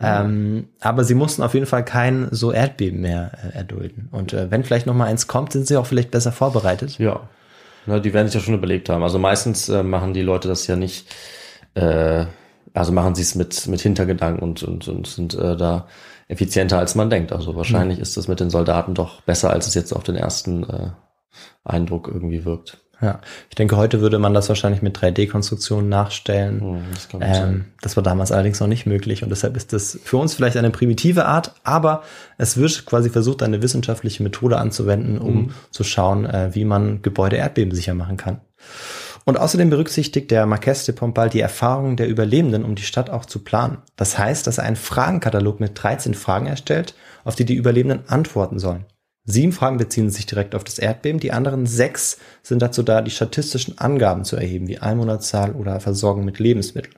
Ja. 0.00 0.24
Ähm, 0.24 0.68
aber 0.80 1.04
sie 1.04 1.14
mussten 1.14 1.42
auf 1.42 1.54
jeden 1.54 1.66
Fall 1.66 1.84
kein 1.84 2.28
so 2.30 2.52
Erdbeben 2.52 3.00
mehr 3.00 3.32
äh, 3.42 3.56
erdulden. 3.56 4.08
Und 4.12 4.34
äh, 4.34 4.50
wenn 4.50 4.62
vielleicht 4.62 4.86
noch 4.86 4.94
mal 4.94 5.06
eins 5.06 5.26
kommt, 5.26 5.52
sind 5.52 5.66
sie 5.66 5.76
auch 5.76 5.86
vielleicht 5.86 6.10
besser 6.10 6.32
vorbereitet. 6.32 6.98
Ja, 6.98 7.28
Ne, 7.86 8.00
die 8.00 8.12
werden 8.12 8.26
sich 8.26 8.34
ja 8.34 8.40
schon 8.40 8.54
überlegt 8.54 8.88
haben. 8.88 9.02
Also 9.02 9.18
meistens 9.18 9.68
äh, 9.68 9.82
machen 9.82 10.12
die 10.12 10.22
Leute 10.22 10.48
das 10.48 10.66
ja 10.66 10.76
nicht, 10.76 11.14
äh, 11.74 12.26
also 12.74 12.92
machen 12.92 13.14
sie 13.14 13.22
es 13.22 13.34
mit, 13.34 13.66
mit 13.68 13.80
Hintergedanken 13.80 14.42
und, 14.42 14.62
und, 14.62 14.88
und 14.88 15.06
sind 15.06 15.34
äh, 15.34 15.56
da 15.56 15.86
effizienter, 16.28 16.78
als 16.78 16.94
man 16.94 17.10
denkt. 17.10 17.32
Also 17.32 17.54
wahrscheinlich 17.54 17.98
mhm. 17.98 18.02
ist 18.02 18.16
das 18.16 18.28
mit 18.28 18.40
den 18.40 18.50
Soldaten 18.50 18.94
doch 18.94 19.22
besser, 19.22 19.50
als 19.50 19.66
es 19.66 19.74
jetzt 19.74 19.92
auf 19.92 20.02
den 20.02 20.16
ersten 20.16 20.64
äh, 20.64 20.90
Eindruck 21.64 22.08
irgendwie 22.08 22.44
wirkt. 22.44 22.78
Ja, 23.02 23.20
ich 23.50 23.56
denke, 23.56 23.76
heute 23.76 24.00
würde 24.00 24.18
man 24.18 24.32
das 24.32 24.48
wahrscheinlich 24.48 24.80
mit 24.80 24.96
3D-Konstruktionen 24.98 25.88
nachstellen. 25.88 26.60
Hm, 26.60 26.84
das, 27.20 27.42
ähm, 27.42 27.64
das, 27.82 27.96
war 27.96 28.02
damals 28.02 28.32
allerdings 28.32 28.58
noch 28.58 28.68
nicht 28.68 28.86
möglich 28.86 29.22
und 29.22 29.28
deshalb 29.28 29.54
ist 29.54 29.74
das 29.74 29.98
für 30.02 30.16
uns 30.16 30.32
vielleicht 30.32 30.56
eine 30.56 30.70
primitive 30.70 31.26
Art, 31.26 31.54
aber 31.62 32.02
es 32.38 32.56
wird 32.56 32.86
quasi 32.86 33.10
versucht, 33.10 33.42
eine 33.42 33.60
wissenschaftliche 33.60 34.22
Methode 34.22 34.56
anzuwenden, 34.56 35.18
um 35.18 35.34
mhm. 35.34 35.50
zu 35.70 35.84
schauen, 35.84 36.24
äh, 36.24 36.54
wie 36.54 36.64
man 36.64 37.02
Gebäude 37.02 37.36
erdbebensicher 37.36 37.92
machen 37.92 38.16
kann. 38.16 38.40
Und 39.26 39.38
außerdem 39.38 39.68
berücksichtigt 39.68 40.30
der 40.30 40.46
Marquess 40.46 40.86
de 40.86 40.94
Pompal 40.94 41.28
die 41.28 41.40
Erfahrungen 41.40 41.96
der 41.96 42.08
Überlebenden, 42.08 42.64
um 42.64 42.76
die 42.76 42.82
Stadt 42.82 43.10
auch 43.10 43.26
zu 43.26 43.40
planen. 43.40 43.78
Das 43.96 44.16
heißt, 44.16 44.46
dass 44.46 44.58
er 44.58 44.64
einen 44.64 44.76
Fragenkatalog 44.76 45.58
mit 45.58 45.72
13 45.82 46.14
Fragen 46.14 46.46
erstellt, 46.46 46.94
auf 47.24 47.34
die 47.34 47.44
die 47.44 47.56
Überlebenden 47.56 48.08
antworten 48.08 48.60
sollen. 48.60 48.86
Sieben 49.28 49.52
Fragen 49.52 49.76
beziehen 49.76 50.08
sich 50.08 50.24
direkt 50.24 50.54
auf 50.54 50.62
das 50.62 50.78
Erdbeben, 50.78 51.18
die 51.18 51.32
anderen 51.32 51.66
sechs 51.66 52.18
sind 52.44 52.62
dazu 52.62 52.84
da, 52.84 53.02
die 53.02 53.10
statistischen 53.10 53.76
Angaben 53.76 54.24
zu 54.24 54.36
erheben, 54.36 54.68
wie 54.68 54.78
Einwohnerzahl 54.78 55.52
oder 55.52 55.80
Versorgung 55.80 56.24
mit 56.24 56.38
Lebensmitteln. 56.38 56.94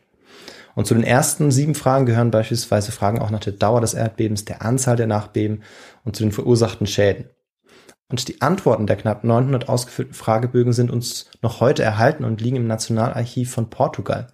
Und 0.75 0.87
zu 0.87 0.95
den 0.95 1.05
ersten 1.05 1.51
sieben 1.51 1.75
Fragen 1.75 2.05
gehören 2.05 2.31
beispielsweise 2.31 2.93
Fragen 2.93 3.19
auch 3.19 3.31
nach 3.31 3.41
der 3.41 3.55
Dauer 3.55 3.81
des 3.81 3.95
Erdbebens, 3.95 4.45
der 4.45 4.63
Anzahl 4.63 4.97
der 4.97 5.07
Nachbeben 5.07 5.63
und 6.05 6.17
zu 6.17 6.23
den 6.23 6.31
verursachten 6.31 6.87
Schäden. 6.87 7.31
Und 8.11 8.29
die 8.29 8.41
Antworten 8.41 8.87
der 8.87 8.97
knapp 8.97 9.25
900 9.25 9.69
ausgefüllten 9.69 10.15
Fragebögen 10.15 10.73
sind 10.73 10.91
uns 10.91 11.31
noch 11.43 11.61
heute 11.61 11.83
erhalten 11.83 12.25
und 12.25 12.41
liegen 12.41 12.57
im 12.57 12.67
Nationalarchiv 12.67 13.51
von 13.51 13.71
Portugal. 13.71 14.29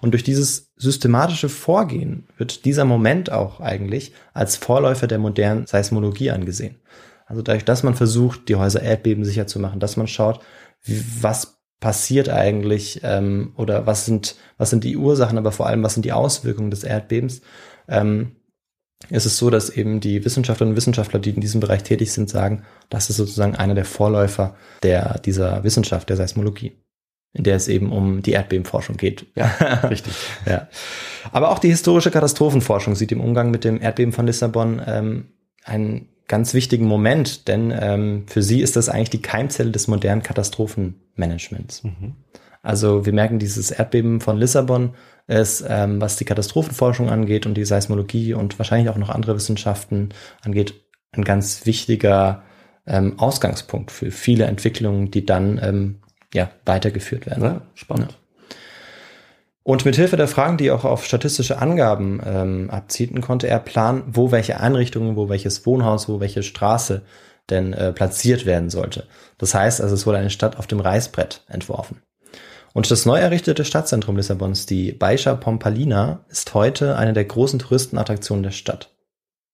Und 0.00 0.12
durch 0.12 0.24
dieses 0.24 0.72
systematische 0.76 1.48
Vorgehen 1.48 2.26
wird 2.38 2.64
dieser 2.64 2.84
Moment 2.84 3.30
auch 3.30 3.60
eigentlich 3.60 4.12
als 4.32 4.56
Vorläufer 4.56 5.06
der 5.06 5.18
modernen 5.18 5.66
Seismologie 5.66 6.30
angesehen. 6.30 6.76
Also 7.26 7.42
dadurch, 7.42 7.64
dass 7.64 7.82
man 7.82 7.94
versucht, 7.94 8.48
die 8.48 8.56
Häuser 8.56 8.82
erdbebensicher 8.82 9.46
zu 9.46 9.58
machen, 9.58 9.80
dass 9.80 9.96
man 9.96 10.06
schaut, 10.06 10.40
wie, 10.82 11.02
was 11.20 11.58
passiert 11.80 12.28
eigentlich 12.28 13.00
ähm, 13.02 13.52
oder 13.56 13.86
was 13.86 14.06
sind, 14.06 14.36
was 14.56 14.70
sind 14.70 14.84
die 14.84 14.96
Ursachen, 14.96 15.38
aber 15.38 15.52
vor 15.52 15.66
allem, 15.66 15.82
was 15.82 15.94
sind 15.94 16.04
die 16.04 16.12
Auswirkungen 16.12 16.70
des 16.70 16.84
Erdbebens, 16.84 17.42
ähm, 17.88 18.36
ist 19.10 19.26
es 19.26 19.36
so, 19.36 19.50
dass 19.50 19.68
eben 19.68 20.00
die 20.00 20.24
Wissenschaftlerinnen 20.24 20.72
und 20.72 20.76
Wissenschaftler, 20.76 21.20
die 21.20 21.30
in 21.30 21.40
diesem 21.40 21.60
Bereich 21.60 21.82
tätig 21.82 22.12
sind, 22.12 22.30
sagen, 22.30 22.62
das 22.88 23.10
ist 23.10 23.16
sozusagen 23.16 23.54
einer 23.54 23.74
der 23.74 23.84
Vorläufer 23.84 24.56
der, 24.82 25.18
dieser 25.18 25.62
Wissenschaft, 25.62 26.08
der 26.08 26.16
Seismologie, 26.16 26.72
in 27.34 27.44
der 27.44 27.56
es 27.56 27.68
eben 27.68 27.92
um 27.92 28.22
die 28.22 28.32
Erdbebenforschung 28.32 28.96
geht. 28.96 29.26
Ja, 29.34 29.46
richtig. 29.90 30.14
ja. 30.46 30.68
Aber 31.32 31.50
auch 31.50 31.58
die 31.58 31.68
historische 31.68 32.10
Katastrophenforschung 32.10 32.94
sieht 32.94 33.12
im 33.12 33.20
Umgang 33.20 33.50
mit 33.50 33.64
dem 33.64 33.80
Erdbeben 33.80 34.12
von 34.12 34.26
Lissabon 34.26 34.80
ähm, 34.86 35.32
einen 35.64 36.08
ganz 36.28 36.54
wichtigen 36.54 36.86
Moment, 36.86 37.48
denn 37.48 37.72
ähm, 37.78 38.24
für 38.26 38.42
sie 38.42 38.60
ist 38.60 38.76
das 38.76 38.88
eigentlich 38.88 39.10
die 39.10 39.22
Keimzelle 39.22 39.70
des 39.70 39.88
modernen 39.88 40.22
Katastrophenmanagements. 40.22 41.84
Mhm. 41.84 42.14
Also 42.62 43.04
wir 43.04 43.12
merken, 43.12 43.38
dieses 43.38 43.70
Erdbeben 43.70 44.20
von 44.20 44.38
Lissabon 44.38 44.94
ist, 45.26 45.64
ähm, 45.68 46.00
was 46.00 46.16
die 46.16 46.24
Katastrophenforschung 46.24 47.10
angeht 47.10 47.46
und 47.46 47.54
die 47.54 47.64
Seismologie 47.64 48.34
und 48.34 48.58
wahrscheinlich 48.58 48.88
auch 48.88 48.96
noch 48.96 49.10
andere 49.10 49.36
Wissenschaften 49.36 50.10
angeht, 50.42 50.74
ein 51.12 51.24
ganz 51.24 51.66
wichtiger 51.66 52.42
ähm, 52.86 53.18
Ausgangspunkt 53.18 53.90
für 53.90 54.10
viele 54.10 54.44
Entwicklungen, 54.44 55.10
die 55.10 55.24
dann 55.24 55.60
ähm, 55.62 56.00
ja, 56.32 56.50
weitergeführt 56.64 57.26
werden. 57.26 57.44
Ja, 57.44 57.62
spannend. 57.74 58.12
Ja. 58.12 58.18
Und 59.64 59.86
mit 59.86 59.96
Hilfe 59.96 60.18
der 60.18 60.28
Fragen, 60.28 60.58
die 60.58 60.70
auch 60.70 60.84
auf 60.84 61.06
statistische 61.06 61.58
Angaben 61.58 62.20
ähm, 62.24 62.70
abzielten, 62.70 63.22
konnte 63.22 63.48
er 63.48 63.58
planen, 63.58 64.04
wo 64.06 64.30
welche 64.30 64.60
Einrichtungen, 64.60 65.16
wo 65.16 65.30
welches 65.30 65.64
Wohnhaus, 65.64 66.06
wo 66.06 66.20
welche 66.20 66.42
Straße 66.42 67.02
denn 67.48 67.72
äh, 67.72 67.92
platziert 67.92 68.44
werden 68.44 68.68
sollte. 68.68 69.06
Das 69.38 69.54
heißt 69.54 69.80
also, 69.80 69.94
es 69.94 70.06
wurde 70.06 70.18
eine 70.18 70.30
Stadt 70.30 70.58
auf 70.58 70.66
dem 70.66 70.80
Reißbrett 70.80 71.44
entworfen. 71.48 72.02
Und 72.74 72.90
das 72.90 73.06
neu 73.06 73.18
errichtete 73.18 73.64
Stadtzentrum 73.64 74.16
Lissabons, 74.16 74.66
die 74.66 74.92
Baixa 74.92 75.34
Pompalina, 75.34 76.24
ist 76.28 76.52
heute 76.52 76.96
eine 76.96 77.14
der 77.14 77.24
großen 77.24 77.58
Touristenattraktionen 77.58 78.42
der 78.42 78.50
Stadt. 78.50 78.90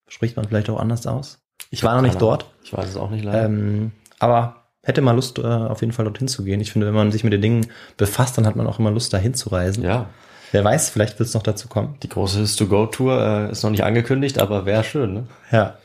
Spricht 0.09 0.37
man 0.37 0.49
vielleicht 0.49 0.71
auch 0.71 0.81
anders 0.81 1.07
aus? 1.07 1.39
Ich 1.71 1.85
war 1.85 1.95
noch 1.95 2.03
nicht 2.03 2.21
dort. 2.21 2.47
Ich 2.65 2.73
weiß 2.73 2.89
es 2.89 2.97
auch 2.97 3.11
nicht 3.11 3.25
leider. 3.25 3.45
Ähm, 3.45 3.93
aber 4.19 4.60
hätte 4.83 5.01
mal 5.01 5.13
Lust, 5.13 5.39
äh, 5.39 5.43
auf 5.43 5.81
jeden 5.81 5.93
Fall 5.93 6.05
dorthin 6.05 6.29
zu 6.29 6.45
gehen. 6.45 6.61
Ich 6.61 6.73
finde, 6.73 6.87
wenn 6.87 6.95
man 6.95 7.13
sich 7.13 7.25
mit 7.25 7.33
den 7.33 7.43
Dingen 7.43 7.67
befasst, 7.97 8.39
dann 8.39 8.47
hat 8.47 8.57
man 8.57 8.67
auch 8.67 8.79
immer 8.79 8.91
Lust, 8.91 9.13
dahin 9.13 9.35
zu 9.35 9.51
reisen. 9.51 9.85
ja, 9.85 10.09
Wer 10.53 10.65
weiß, 10.65 10.91
vielleicht 10.91 11.19
wird 11.19 11.29
es 11.29 11.35
noch 11.35 11.45
dazu 11.45 11.69
kommen. 11.69 11.97
die 12.03 12.09
große 12.09 12.41
His-to-Go-Tour 12.41 13.21
äh, 13.21 13.53
ist 13.53 13.63
noch 13.63 13.71
nicht 13.71 13.85
angekündigt, 13.85 14.41
aber 14.41 14.67
wäre 14.67 14.83
schön, 14.83 15.15
ne? 15.15 15.27
Ja. 15.53 15.79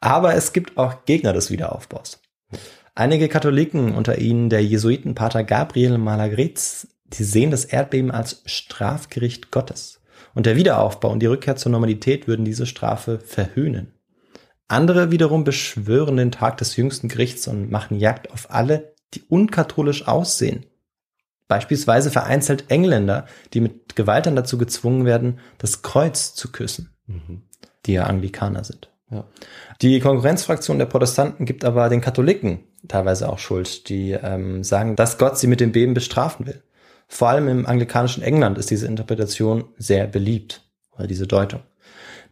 Aber 0.00 0.34
es 0.34 0.52
gibt 0.52 0.76
auch 0.76 1.04
Gegner 1.06 1.32
des 1.32 1.50
Wiederaufbaus. 1.50 2.20
Einige 2.94 3.28
Katholiken, 3.28 3.94
unter 3.94 4.18
ihnen 4.18 4.48
der 4.50 4.62
Jesuitenpater 4.62 5.42
Gabriel 5.42 5.98
Malagritz, 5.98 6.86
die 7.06 7.24
sehen 7.24 7.50
das 7.50 7.64
Erdbeben 7.64 8.10
als 8.12 8.42
Strafgericht 8.46 9.50
Gottes. 9.50 10.00
Und 10.34 10.46
der 10.46 10.56
Wiederaufbau 10.56 11.10
und 11.10 11.20
die 11.20 11.26
Rückkehr 11.26 11.56
zur 11.56 11.72
Normalität 11.72 12.28
würden 12.28 12.44
diese 12.44 12.66
Strafe 12.66 13.18
verhöhnen. 13.18 13.93
Andere 14.68 15.10
wiederum 15.10 15.44
beschwören 15.44 16.16
den 16.16 16.32
Tag 16.32 16.56
des 16.58 16.76
jüngsten 16.76 17.08
Gerichts 17.08 17.46
und 17.48 17.70
machen 17.70 17.98
Jagd 17.98 18.30
auf 18.30 18.50
alle, 18.50 18.94
die 19.12 19.22
unkatholisch 19.22 20.08
aussehen. 20.08 20.66
Beispielsweise 21.46 22.10
vereinzelt 22.10 22.70
Engländer, 22.70 23.26
die 23.52 23.60
mit 23.60 23.96
Gewalt 23.96 24.26
dann 24.26 24.36
dazu 24.36 24.56
gezwungen 24.56 25.04
werden, 25.04 25.38
das 25.58 25.82
Kreuz 25.82 26.34
zu 26.34 26.50
küssen, 26.50 26.94
die 27.84 27.92
ja 27.92 28.04
Anglikaner 28.04 28.64
sind. 28.64 28.90
Ja. 29.10 29.24
Die 29.82 30.00
Konkurrenzfraktion 30.00 30.78
der 30.78 30.86
Protestanten 30.86 31.44
gibt 31.44 31.64
aber 31.64 31.90
den 31.90 32.00
Katholiken 32.00 32.60
teilweise 32.88 33.28
auch 33.28 33.38
Schuld, 33.38 33.88
die 33.88 34.12
ähm, 34.12 34.64
sagen, 34.64 34.96
dass 34.96 35.18
Gott 35.18 35.38
sie 35.38 35.46
mit 35.46 35.60
dem 35.60 35.72
Beben 35.72 35.94
bestrafen 35.94 36.46
will. 36.46 36.62
Vor 37.06 37.28
allem 37.28 37.48
im 37.48 37.66
anglikanischen 37.66 38.22
England 38.22 38.58
ist 38.58 38.70
diese 38.70 38.86
Interpretation 38.86 39.64
sehr 39.76 40.06
beliebt, 40.06 40.62
oder 40.96 41.06
diese 41.06 41.26
Deutung. 41.26 41.60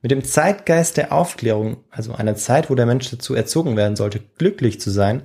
Mit 0.02 0.10
dem 0.10 0.24
Zeitgeist 0.24 0.96
der 0.96 1.12
Aufklärung, 1.12 1.84
also 1.90 2.12
einer 2.12 2.34
Zeit, 2.34 2.68
wo 2.68 2.74
der 2.74 2.86
Mensch 2.86 3.08
dazu 3.10 3.34
erzogen 3.34 3.76
werden 3.76 3.94
sollte, 3.94 4.20
glücklich 4.36 4.80
zu 4.80 4.90
sein, 4.90 5.22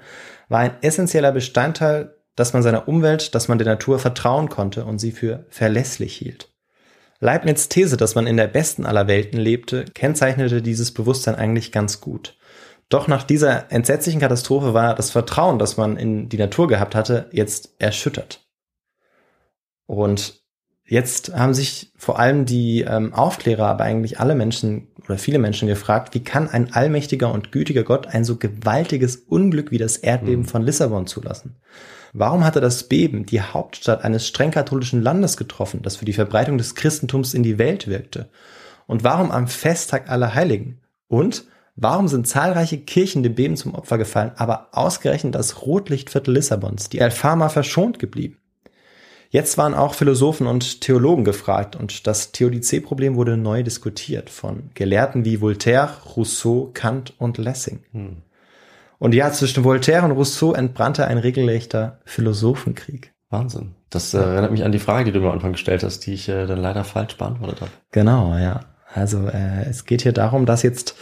war 0.50 0.60
ein 0.60 0.82
essentieller 0.82 1.32
Bestandteil, 1.32 2.16
dass 2.36 2.54
man 2.54 2.62
seiner 2.62 2.88
Umwelt, 2.88 3.34
dass 3.34 3.48
man 3.48 3.58
der 3.58 3.66
Natur 3.66 3.98
vertrauen 3.98 4.50
konnte 4.50 4.86
und 4.86 5.00
sie 5.00 5.12
für 5.12 5.46
verlässlich 5.50 6.16
hielt. 6.16 6.54
Leibniz 7.20 7.68
These, 7.68 7.98
dass 7.98 8.14
man 8.14 8.28
in 8.28 8.38
der 8.38 8.46
besten 8.46 8.86
aller 8.86 9.08
Welten 9.08 9.40
lebte, 9.40 9.86
kennzeichnete 9.86 10.62
dieses 10.62 10.94
Bewusstsein 10.94 11.34
eigentlich 11.34 11.72
ganz 11.72 12.00
gut. 12.00 12.38
Doch 12.90 13.08
nach 13.08 13.24
dieser 13.24 13.72
entsetzlichen 13.72 14.22
Katastrophe 14.22 14.76
war 14.76 14.94
das 14.94 15.10
Vertrauen, 15.10 15.58
das 15.58 15.78
man 15.78 15.98
in 15.98 16.30
die 16.30 16.38
Natur 16.38 16.68
gehabt 16.68 16.94
hatte, 16.94 17.28
jetzt 17.32 17.72
erschüttert. 17.80 18.48
Und 19.88 20.47
jetzt 20.88 21.34
haben 21.34 21.54
sich 21.54 21.92
vor 21.98 22.20
allem 22.20 22.46
die 22.46 22.82
ähm, 22.82 23.14
Aufklärer, 23.14 23.68
aber 23.68 23.84
eigentlich 23.84 24.20
alle 24.20 24.36
Menschen 24.36 24.88
oder 25.08 25.18
viele 25.18 25.40
Menschen 25.40 25.68
gefragt, 25.68 26.14
wie 26.14 26.24
kann 26.24 26.50
ein 26.50 26.74
allmächtiger 26.74 27.32
und 27.32 27.52
gütiger 27.52 27.84
Gott 27.84 28.08
ein 28.08 28.26
so 28.26 28.36
gewaltiges 28.36 29.16
Unglück 29.16 29.72
wie 29.72 29.78
das 29.78 29.98
Erdbeben 29.98 30.44
von 30.46 30.64
Lissabon 30.64 31.08
zulassen? 31.08 31.56
Warum 32.14 32.44
hatte 32.44 32.62
das 32.62 32.84
Beben 32.84 33.26
die 33.26 33.42
Hauptstadt 33.42 34.04
eines 34.04 34.28
streng 34.28 34.52
katholischen 34.52 35.02
Landes 35.02 35.38
getroffen, 35.38 35.82
das 35.82 35.98
für 35.98 36.06
die 36.06 36.14
Verbreitung 36.14 36.58
des 36.58 36.76
Christentums 36.76 37.34
in 37.34 37.44
die 37.44 37.58
Welt 37.58 37.88
wirkte? 37.88 38.30
Und 38.86 39.04
warum 39.04 39.32
am 39.32 39.48
Festtag 39.48 40.10
aller 40.10 40.34
Heiligen? 40.34 40.80
Und 41.08 41.46
warum 41.76 42.08
sind 42.08 42.28
zahlreiche 42.28 42.80
Kirchen 42.80 43.24
dem 43.24 43.36
Beben 43.36 43.58
zum 43.58 43.76
Opfer 43.76 43.98
gefallen, 43.98 44.32
aber 44.36 44.70
ausgerechnet 44.72 45.36
das 45.36 45.62
Rotlichtviertel 45.62 46.34
Lissabons, 46.34 46.90
die 46.90 47.02
Alfama, 47.02 47.50
verschont 47.50 48.00
geblieben? 48.00 48.38
Jetzt 49.30 49.58
waren 49.58 49.74
auch 49.74 49.94
Philosophen 49.94 50.48
und 50.48 50.82
Theologen 50.82 51.26
gefragt 51.26 51.76
und 51.76 52.08
das 52.08 52.32
Theodizee-Problem 52.32 53.16
wurde 53.16 53.38
neu 53.38 53.64
diskutiert 53.64 54.30
von 54.30 54.70
Gelehrten 54.74 55.26
wie 55.26 55.42
Voltaire, 55.42 55.90
Rousseau, 56.16 56.72
Kant 56.74 57.14
und 57.18 57.38
Lessing. 57.38 57.80
Und 59.00 59.14
ja, 59.14 59.32
zwischen 59.32 59.64
Voltaire 59.64 60.06
und 60.06 60.12
Rousseau 60.12 60.54
entbrannte 60.54 61.06
ein 61.06 61.18
regelrechter 61.18 62.00
Philosophenkrieg. 62.06 63.14
Wahnsinn. 63.30 63.76
Das 63.90 64.14
äh, 64.14 64.20
erinnert 64.20 64.52
mich 64.52 64.64
an 64.64 64.72
die 64.72 64.80
Frage, 64.80 65.06
die 65.06 65.12
du 65.12 65.20
mir 65.20 65.28
am 65.28 65.34
Anfang 65.34 65.52
gestellt 65.52 65.84
hast, 65.84 66.06
die 66.06 66.14
ich 66.14 66.30
äh, 66.30 66.46
dann 66.46 66.60
leider 66.60 66.84
falsch 66.84 67.18
beantwortet 67.18 67.62
habe. 67.62 67.72
Genau, 67.92 68.38
ja. 68.38 68.62
Also 68.94 69.28
äh, 69.28 69.66
es 69.70 69.86
geht 69.86 70.02
hier 70.02 70.14
darum, 70.14 70.46
dass 70.46 70.64
jetzt 70.64 70.96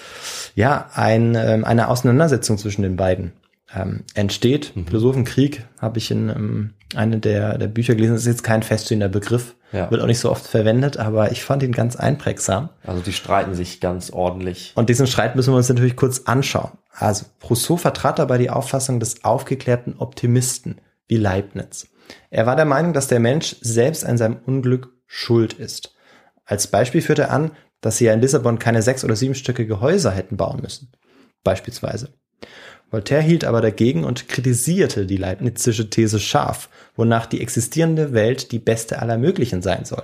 ja 0.56 0.90
ein, 0.94 1.36
ähm, 1.36 1.64
eine 1.64 1.88
Auseinandersetzung 1.90 2.58
zwischen 2.58 2.82
den 2.82 2.96
beiden 2.96 3.34
ähm, 3.74 4.03
entsteht. 4.13 4.74
Philosophenkrieg 4.88 5.66
habe 5.80 5.97
ich 5.97 6.11
in 6.11 6.30
ähm, 6.30 6.74
eine 6.95 7.20
der, 7.20 7.57
der 7.57 7.68
Bücher 7.68 7.95
gelesen. 7.95 8.13
Das 8.13 8.22
ist 8.22 8.28
jetzt 8.28 8.43
kein 8.43 8.63
feststehender 8.63 9.09
Begriff, 9.09 9.55
Ja. 9.72 9.89
wird 9.91 10.01
auch 10.01 10.05
nicht 10.07 10.20
so 10.20 10.30
oft 10.32 10.45
verwendet, 10.45 10.97
aber 10.97 11.32
ich 11.32 11.43
fand 11.43 11.63
ihn 11.63 11.72
ganz 11.72 11.95
einprägsam. 11.95 12.70
Also 12.86 13.01
die 13.01 13.13
streiten 13.13 13.55
sich 13.55 13.80
ganz 13.82 14.11
ordentlich. 14.11 14.72
Und 14.76 14.89
diesen 14.89 15.07
Streit 15.07 15.36
müssen 15.36 15.53
wir 15.53 15.57
uns 15.57 15.70
natürlich 15.70 15.95
kurz 15.95 16.22
anschauen. 16.26 16.72
Also 16.91 17.26
Rousseau 17.49 17.76
vertrat 17.78 18.20
dabei 18.20 18.38
die 18.38 18.49
Auffassung 18.49 18.99
des 18.99 19.24
aufgeklärten 19.24 19.95
Optimisten 19.97 20.80
wie 21.07 21.18
Leibniz. 21.18 21.88
Er 22.30 22.45
war 22.45 22.55
der 22.55 22.66
Meinung, 22.66 22.93
dass 22.93 23.07
der 23.07 23.20
Mensch 23.20 23.55
selbst 23.61 24.05
an 24.05 24.18
seinem 24.18 24.38
Unglück 24.45 24.89
schuld 25.07 25.53
ist. 25.53 25.93
Als 26.45 26.68
Beispiel 26.68 27.01
führte 27.01 27.24
er 27.24 27.32
an, 27.32 27.51
dass 27.82 27.97
sie 27.97 28.05
ja 28.05 28.13
in 28.13 28.22
Lissabon 28.22 28.59
keine 28.59 28.82
sechs- 28.82 29.03
oder 29.03 29.16
siebenstöckige 29.16 29.82
Häuser 29.82 30.11
hätten 30.11 30.38
bauen 30.38 30.61
müssen. 30.61 30.91
Beispielsweise. 31.43 32.13
Voltaire 32.92 33.22
hielt 33.22 33.44
aber 33.44 33.62
dagegen 33.62 34.04
und 34.04 34.28
kritisierte 34.28 35.06
die 35.06 35.18
leibnizische 35.18 35.90
These 35.90 36.20
scharf, 36.20 36.70
wonach 36.96 37.26
die 37.26 37.42
existierende 37.42 38.14
Welt 38.14 38.52
die 38.52 38.60
beste 38.60 39.00
aller 39.02 39.18
möglichen 39.18 39.62
sein 39.62 39.86
soll. 39.86 40.04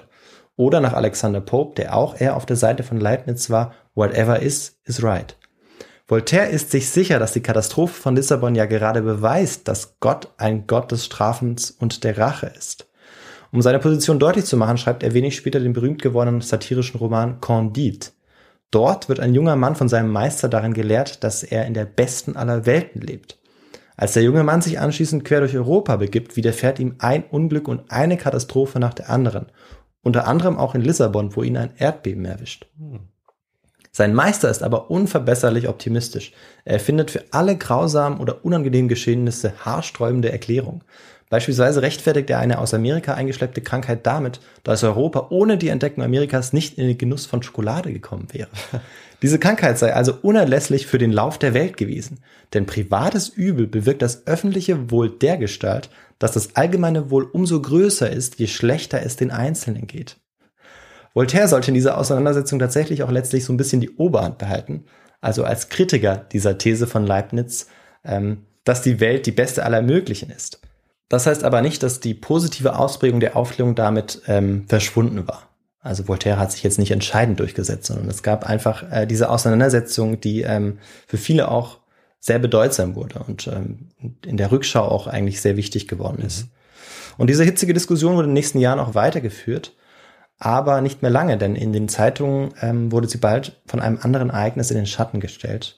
Oder 0.55 0.81
nach 0.81 0.93
Alexander 0.93 1.41
Pope, 1.41 1.75
der 1.75 1.95
auch 1.95 2.19
eher 2.19 2.35
auf 2.35 2.45
der 2.45 2.57
Seite 2.57 2.83
von 2.83 2.99
Leibniz 2.99 3.49
war, 3.49 3.73
whatever 3.95 4.39
is, 4.41 4.79
is 4.85 5.03
right. 5.03 5.37
Voltaire 6.07 6.49
ist 6.49 6.71
sich 6.71 6.89
sicher, 6.89 7.19
dass 7.19 7.31
die 7.31 7.41
Katastrophe 7.41 7.93
von 7.93 8.15
Lissabon 8.15 8.53
ja 8.53 8.65
gerade 8.65 9.01
beweist, 9.01 9.67
dass 9.67 9.97
Gott 10.01 10.27
ein 10.37 10.67
Gott 10.67 10.91
des 10.91 11.05
Strafens 11.05 11.71
und 11.71 12.03
der 12.03 12.17
Rache 12.17 12.47
ist. 12.47 12.89
Um 13.53 13.61
seine 13.61 13.79
Position 13.79 14.19
deutlich 14.19 14.45
zu 14.45 14.57
machen, 14.57 14.77
schreibt 14.77 15.03
er 15.03 15.13
wenig 15.13 15.35
später 15.35 15.59
den 15.59 15.73
berühmt 15.73 16.01
gewordenen 16.01 16.41
satirischen 16.41 16.99
Roman 16.99 17.39
Candide. 17.39 18.07
Dort 18.71 19.09
wird 19.09 19.19
ein 19.19 19.33
junger 19.33 19.57
Mann 19.57 19.75
von 19.75 19.89
seinem 19.89 20.11
Meister 20.11 20.47
darin 20.47 20.73
gelehrt, 20.73 21.23
dass 21.23 21.43
er 21.43 21.65
in 21.65 21.73
der 21.73 21.85
besten 21.85 22.37
aller 22.37 22.65
Welten 22.65 23.01
lebt. 23.01 23.37
Als 23.97 24.13
der 24.13 24.23
junge 24.23 24.43
Mann 24.43 24.61
sich 24.61 24.79
anschließend 24.79 25.25
quer 25.25 25.41
durch 25.41 25.55
Europa 25.55 25.97
begibt, 25.97 26.37
widerfährt 26.37 26.79
ihm 26.79 26.95
ein 26.99 27.23
Unglück 27.23 27.67
und 27.67 27.91
eine 27.91 28.17
Katastrophe 28.17 28.79
nach 28.79 28.93
der 28.93 29.09
anderen. 29.09 29.47
Unter 30.01 30.25
anderem 30.25 30.57
auch 30.57 30.73
in 30.73 30.81
Lissabon, 30.81 31.35
wo 31.35 31.43
ihn 31.43 31.57
ein 31.57 31.73
Erdbeben 31.77 32.25
erwischt. 32.25 32.65
Sein 33.91 34.13
Meister 34.13 34.49
ist 34.49 34.63
aber 34.63 34.89
unverbesserlich 34.89 35.67
optimistisch. 35.67 36.31
Er 36.63 36.79
findet 36.79 37.11
für 37.11 37.25
alle 37.31 37.57
grausamen 37.57 38.19
oder 38.19 38.45
unangenehmen 38.45 38.87
Geschehnisse 38.87 39.53
haarsträubende 39.65 40.31
Erklärung. 40.31 40.83
Beispielsweise 41.31 41.81
rechtfertigt 41.81 42.29
er 42.29 42.39
eine 42.39 42.59
aus 42.59 42.73
Amerika 42.73 43.13
eingeschleppte 43.13 43.61
Krankheit 43.61 44.05
damit, 44.05 44.41
dass 44.63 44.83
Europa 44.83 45.27
ohne 45.29 45.57
die 45.57 45.69
Entdeckung 45.69 46.03
Amerikas 46.03 46.51
nicht 46.51 46.77
in 46.77 46.87
den 46.87 46.97
Genuss 46.97 47.25
von 47.25 47.41
Schokolade 47.41 47.93
gekommen 47.93 48.27
wäre. 48.33 48.49
Diese 49.21 49.39
Krankheit 49.39 49.79
sei 49.79 49.93
also 49.93 50.13
unerlässlich 50.21 50.87
für 50.87 50.97
den 50.97 51.13
Lauf 51.13 51.37
der 51.37 51.53
Welt 51.53 51.77
gewesen. 51.77 52.19
Denn 52.53 52.65
privates 52.65 53.29
Übel 53.29 53.65
bewirkt 53.65 54.01
das 54.01 54.27
öffentliche 54.27 54.91
Wohl 54.91 55.09
dergestalt, 55.09 55.89
dass 56.19 56.33
das 56.33 56.57
allgemeine 56.57 57.11
Wohl 57.11 57.23
umso 57.23 57.61
größer 57.61 58.09
ist, 58.09 58.37
je 58.37 58.47
schlechter 58.47 59.01
es 59.01 59.15
den 59.15 59.31
Einzelnen 59.31 59.87
geht. 59.87 60.17
Voltaire 61.13 61.47
sollte 61.47 61.69
in 61.69 61.75
dieser 61.75 61.97
Auseinandersetzung 61.97 62.59
tatsächlich 62.59 63.03
auch 63.03 63.11
letztlich 63.11 63.45
so 63.45 63.53
ein 63.53 63.57
bisschen 63.57 63.79
die 63.79 63.95
Oberhand 63.95 64.37
behalten, 64.37 64.83
also 65.21 65.45
als 65.45 65.69
Kritiker 65.69 66.17
dieser 66.17 66.57
These 66.57 66.87
von 66.87 67.07
Leibniz, 67.07 67.67
ähm, 68.03 68.47
dass 68.65 68.81
die 68.81 68.99
Welt 68.99 69.25
die 69.27 69.31
beste 69.31 69.63
aller 69.63 69.81
möglichen 69.81 70.29
ist. 70.29 70.59
Das 71.11 71.27
heißt 71.27 71.43
aber 71.43 71.61
nicht, 71.61 71.83
dass 71.83 71.99
die 71.99 72.13
positive 72.13 72.79
Ausprägung 72.79 73.19
der 73.19 73.35
Aufklärung 73.35 73.75
damit 73.75 74.21
ähm, 74.27 74.63
verschwunden 74.69 75.27
war. 75.27 75.49
Also 75.81 76.07
Voltaire 76.07 76.39
hat 76.39 76.53
sich 76.53 76.63
jetzt 76.63 76.79
nicht 76.79 76.91
entscheidend 76.91 77.37
durchgesetzt, 77.41 77.87
sondern 77.87 78.07
es 78.07 78.23
gab 78.23 78.47
einfach 78.47 78.89
äh, 78.89 79.05
diese 79.05 79.29
Auseinandersetzung, 79.29 80.21
die 80.21 80.43
ähm, 80.43 80.77
für 81.07 81.17
viele 81.17 81.51
auch 81.51 81.79
sehr 82.21 82.39
bedeutsam 82.39 82.95
wurde 82.95 83.25
und 83.27 83.45
ähm, 83.47 83.89
in 84.25 84.37
der 84.37 84.53
Rückschau 84.53 84.83
auch 84.83 85.05
eigentlich 85.07 85.41
sehr 85.41 85.57
wichtig 85.57 85.89
geworden 85.89 86.23
ist. 86.25 86.47
Und 87.17 87.29
diese 87.29 87.43
hitzige 87.43 87.73
Diskussion 87.73 88.13
wurde 88.13 88.27
in 88.27 88.29
den 88.29 88.35
nächsten 88.35 88.59
Jahren 88.59 88.79
auch 88.79 88.95
weitergeführt, 88.95 89.73
aber 90.39 90.79
nicht 90.79 91.01
mehr 91.01 91.11
lange, 91.11 91.37
denn 91.37 91.57
in 91.57 91.73
den 91.73 91.89
Zeitungen 91.89 92.53
ähm, 92.61 92.89
wurde 92.93 93.09
sie 93.09 93.17
bald 93.17 93.59
von 93.65 93.81
einem 93.81 93.99
anderen 94.01 94.29
Ereignis 94.29 94.71
in 94.71 94.77
den 94.77 94.87
Schatten 94.87 95.19
gestellt. 95.19 95.77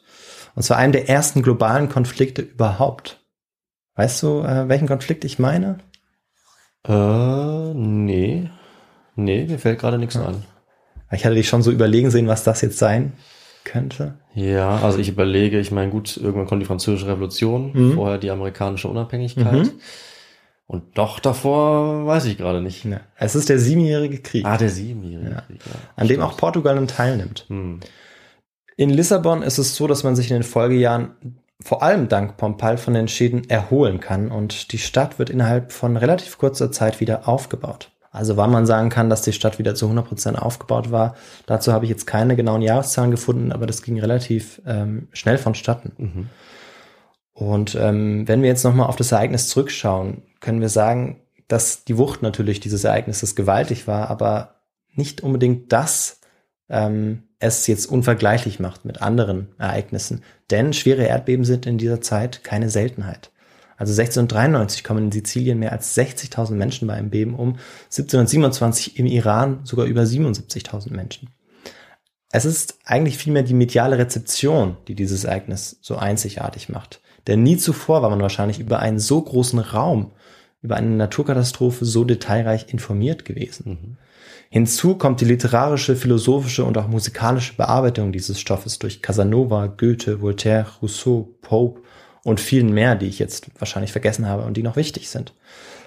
Und 0.53 0.61
zwar 0.61 0.77
einem 0.77 0.93
der 0.93 1.09
ersten 1.09 1.41
globalen 1.41 1.89
Konflikte 1.89 2.43
überhaupt. 2.43 3.22
Weißt 3.95 4.23
du, 4.23 4.41
äh, 4.41 4.67
welchen 4.69 4.87
Konflikt 4.87 5.23
ich 5.25 5.39
meine? 5.39 5.77
Äh, 6.87 7.73
nee. 7.73 8.49
Nee, 9.15 9.45
mir 9.45 9.59
fällt 9.59 9.79
gerade 9.79 9.97
nichts 9.97 10.15
ein. 10.17 10.43
Ich 11.11 11.25
hatte 11.25 11.35
dich 11.35 11.47
schon 11.47 11.61
so 11.61 11.71
überlegen 11.71 12.09
sehen, 12.09 12.27
was 12.27 12.43
das 12.43 12.61
jetzt 12.61 12.79
sein 12.79 13.13
könnte. 13.63 14.15
Ja, 14.33 14.77
also 14.79 14.97
ich 14.97 15.09
überlege, 15.09 15.59
ich 15.59 15.71
meine, 15.71 15.91
gut, 15.91 16.17
irgendwann 16.17 16.47
kommt 16.47 16.61
die 16.61 16.65
französische 16.65 17.07
Revolution, 17.07 17.71
Mhm. 17.73 17.93
vorher 17.93 18.17
die 18.17 18.31
amerikanische 18.31 18.87
Unabhängigkeit. 18.87 19.53
Mhm. 19.67 19.71
Und 20.65 20.97
doch 20.97 21.19
davor 21.19 22.07
weiß 22.07 22.25
ich 22.25 22.37
gerade 22.37 22.61
nicht. 22.61 22.83
Ja. 22.85 23.01
Es 23.15 23.35
ist 23.35 23.47
der 23.49 23.59
siebenjährige 23.59 24.21
Krieg, 24.21 24.45
Ah, 24.45 24.57
der 24.57 24.69
siebenjährige 24.69 25.29
Ja. 25.29 25.41
Krieg. 25.41 25.59
Ja. 25.65 25.71
an 25.95 26.07
dem 26.07 26.15
Stimmt. 26.15 26.23
auch 26.23 26.37
Portugal 26.37 26.75
dann 26.75 26.87
teilnimmt. 26.87 27.45
Hm. 27.49 27.79
In 28.75 28.89
Lissabon 28.89 29.43
ist 29.43 29.59
es 29.59 29.75
so, 29.75 29.85
dass 29.87 30.03
man 30.03 30.15
sich 30.15 30.31
in 30.31 30.37
den 30.37 30.43
Folgejahren 30.43 31.37
vor 31.61 31.83
allem 31.83 32.09
dank 32.09 32.37
Pompal 32.37 32.77
von 32.77 32.93
den 32.93 33.07
Schäden 33.07 33.49
erholen 33.49 33.99
kann 33.99 34.31
und 34.31 34.71
die 34.71 34.77
Stadt 34.77 35.19
wird 35.19 35.29
innerhalb 35.29 35.71
von 35.71 35.97
relativ 35.97 36.37
kurzer 36.37 36.71
Zeit 36.71 36.99
wieder 36.99 37.27
aufgebaut. 37.27 37.91
Also 38.11 38.37
wann 38.37 38.51
man 38.51 38.67
sagen 38.67 38.89
kann, 38.89 39.09
dass 39.09 39.23
die 39.23 39.33
Stadt 39.33 39.57
wieder 39.57 39.73
zu 39.73 39.87
100% 39.87 40.35
aufgebaut 40.35 40.91
war, 40.91 41.15
dazu 41.47 41.73
habe 41.73 41.85
ich 41.85 41.89
jetzt 41.89 42.05
keine 42.05 42.35
genauen 42.35 42.61
Jahreszahlen 42.61 43.09
gefunden, 43.09 43.51
aber 43.51 43.65
das 43.65 43.81
ging 43.81 43.99
relativ 43.99 44.61
ähm, 44.67 45.07
schnell 45.13 45.39
vonstatten. 45.39 45.93
Mhm. 45.97 46.29
Und 47.33 47.73
ähm, 47.73 48.27
wenn 48.27 48.43
wir 48.43 48.49
jetzt 48.49 48.63
nochmal 48.63 48.87
auf 48.87 48.95
das 48.95 49.11
Ereignis 49.11 49.49
zurückschauen, 49.49 50.21
können 50.41 50.61
wir 50.61 50.69
sagen, 50.69 51.21
dass 51.47 51.85
die 51.85 51.97
Wucht 51.97 52.21
natürlich 52.21 52.59
dieses 52.59 52.83
Ereignisses 52.83 53.35
gewaltig 53.35 53.87
war, 53.87 54.11
aber 54.11 54.61
nicht 54.93 55.21
unbedingt 55.21 55.73
das 55.73 56.21
ähm, 56.69 57.23
es 57.43 57.67
jetzt 57.67 57.85
unvergleichlich 57.85 58.59
macht 58.59 58.85
mit 58.85 59.01
anderen 59.01 59.49
Ereignissen. 59.57 60.23
Denn 60.49 60.73
schwere 60.73 61.03
Erdbeben 61.03 61.45
sind 61.45 61.65
in 61.65 61.77
dieser 61.77 62.01
Zeit 62.01 62.43
keine 62.43 62.69
Seltenheit. 62.69 63.31
Also 63.77 63.91
1693 63.91 64.83
kommen 64.83 65.05
in 65.05 65.11
Sizilien 65.11 65.59
mehr 65.59 65.71
als 65.71 65.97
60.000 65.97 66.53
Menschen 66.53 66.87
bei 66.87 66.93
einem 66.93 67.09
Beben 67.09 67.35
um, 67.35 67.57
1727 67.85 68.97
im 68.97 69.07
Iran 69.07 69.61
sogar 69.63 69.85
über 69.85 70.03
77.000 70.03 70.93
Menschen. 70.93 71.29
Es 72.31 72.45
ist 72.45 72.79
eigentlich 72.85 73.17
vielmehr 73.17 73.43
die 73.43 73.53
mediale 73.53 73.97
Rezeption, 73.97 74.77
die 74.87 74.95
dieses 74.95 75.23
Ereignis 75.23 75.77
so 75.81 75.97
einzigartig 75.97 76.69
macht. 76.69 77.01
Denn 77.27 77.43
nie 77.43 77.57
zuvor 77.57 78.01
war 78.01 78.09
man 78.09 78.21
wahrscheinlich 78.21 78.59
über 78.59 78.79
einen 78.79 78.99
so 78.99 79.21
großen 79.21 79.59
Raum, 79.59 80.11
über 80.61 80.75
eine 80.77 80.89
Naturkatastrophe 80.95 81.85
so 81.85 82.03
detailreich 82.05 82.73
informiert 82.73 83.25
gewesen. 83.25 83.97
Hinzu 84.53 84.93
kommt 84.93 85.19
die 85.19 85.25
literarische, 85.25 85.95
philosophische 85.95 86.63
und 86.63 86.77
auch 86.77 86.87
musikalische 86.87 87.55
Bearbeitung 87.55 88.11
dieses 88.11 88.39
Stoffes 88.39 88.77
durch 88.77 89.01
Casanova, 89.01 89.65
Goethe, 89.65 90.21
Voltaire, 90.21 90.67
Rousseau, 90.79 91.35
Pope 91.41 91.81
und 92.23 92.39
vielen 92.39 92.71
mehr, 92.71 92.93
die 92.93 93.07
ich 93.07 93.17
jetzt 93.17 93.47
wahrscheinlich 93.57 93.91
vergessen 93.91 94.27
habe 94.27 94.43
und 94.43 94.55
die 94.55 94.61
noch 94.61 94.75
wichtig 94.75 95.09
sind. 95.09 95.33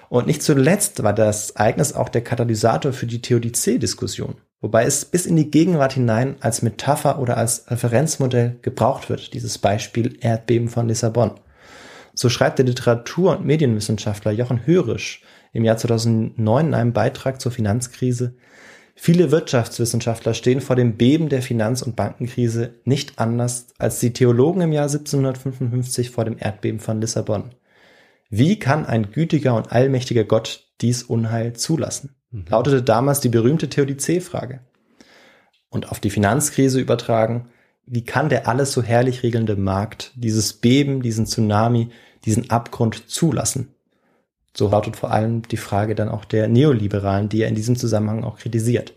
Und 0.09 0.27
nicht 0.27 0.43
zuletzt 0.43 1.01
war 1.01 1.13
das 1.13 1.51
Ereignis 1.51 1.93
auch 1.93 2.09
der 2.09 2.25
Katalysator 2.25 2.91
für 2.91 3.05
die 3.05 3.21
Theodizee-Diskussion, 3.21 4.35
wobei 4.59 4.83
es 4.83 5.05
bis 5.05 5.25
in 5.25 5.37
die 5.37 5.49
Gegenwart 5.49 5.93
hinein 5.93 6.35
als 6.41 6.61
Metapher 6.61 7.19
oder 7.19 7.37
als 7.37 7.71
Referenzmodell 7.71 8.57
gebraucht 8.63 9.09
wird, 9.09 9.33
dieses 9.33 9.59
Beispiel 9.59 10.17
Erdbeben 10.19 10.67
von 10.67 10.89
Lissabon. 10.89 11.39
So 12.13 12.27
schreibt 12.27 12.59
der 12.59 12.65
Literatur- 12.65 13.37
und 13.37 13.45
Medienwissenschaftler 13.45 14.33
Jochen 14.33 14.65
Hörisch 14.67 15.21
im 15.53 15.63
Jahr 15.63 15.77
2009 15.77 16.67
in 16.67 16.73
einem 16.73 16.91
Beitrag 16.91 17.39
zur 17.39 17.53
Finanzkrise, 17.53 18.35
Viele 18.99 19.29
Wirtschaftswissenschaftler 19.29 20.33
stehen 20.33 20.59
vor 20.59 20.75
dem 20.75 20.97
Beben 20.97 21.29
der 21.29 21.43
Finanz- 21.43 21.83
und 21.83 21.95
Bankenkrise 21.95 22.73
nicht 22.83 23.19
anders 23.19 23.67
als 23.77 23.99
die 23.99 24.11
Theologen 24.11 24.61
im 24.61 24.73
Jahr 24.73 24.89
1755 24.89 26.09
vor 26.09 26.25
dem 26.25 26.35
Erdbeben 26.39 26.79
von 26.79 26.99
Lissabon. 26.99 27.51
Wie 28.31 28.57
kann 28.57 28.87
ein 28.87 29.11
gütiger 29.11 29.55
und 29.55 29.71
allmächtiger 29.71 30.23
Gott 30.23 30.65
dies 30.81 31.03
Unheil 31.03 31.53
zulassen? 31.53 32.15
Lautete 32.49 32.81
damals 32.81 33.19
die 33.19 33.29
berühmte 33.29 33.69
Theodizee-Frage. 33.69 34.61
Und 35.69 35.91
auf 35.91 35.99
die 35.99 36.09
Finanzkrise 36.09 36.79
übertragen, 36.79 37.49
wie 37.85 38.03
kann 38.03 38.29
der 38.29 38.47
alles 38.47 38.73
so 38.73 38.81
herrlich 38.81 39.21
regelnde 39.21 39.55
Markt 39.55 40.11
dieses 40.15 40.53
Beben, 40.53 41.03
diesen 41.03 41.27
Tsunami, 41.27 41.89
diesen 42.25 42.49
Abgrund 42.49 43.09
zulassen? 43.09 43.75
So 44.57 44.69
lautet 44.69 44.95
vor 44.95 45.11
allem 45.11 45.43
die 45.43 45.57
Frage 45.57 45.93
dann 45.93 46.09
auch 46.09 46.25
der 46.25 46.47
Neoliberalen, 46.47 47.29
die 47.29 47.43
er 47.43 47.47
in 47.47 47.53
diesem 47.53 47.75
Zusammenhang 47.75 48.23
auch 48.23 48.39
kritisiert. 48.39 48.93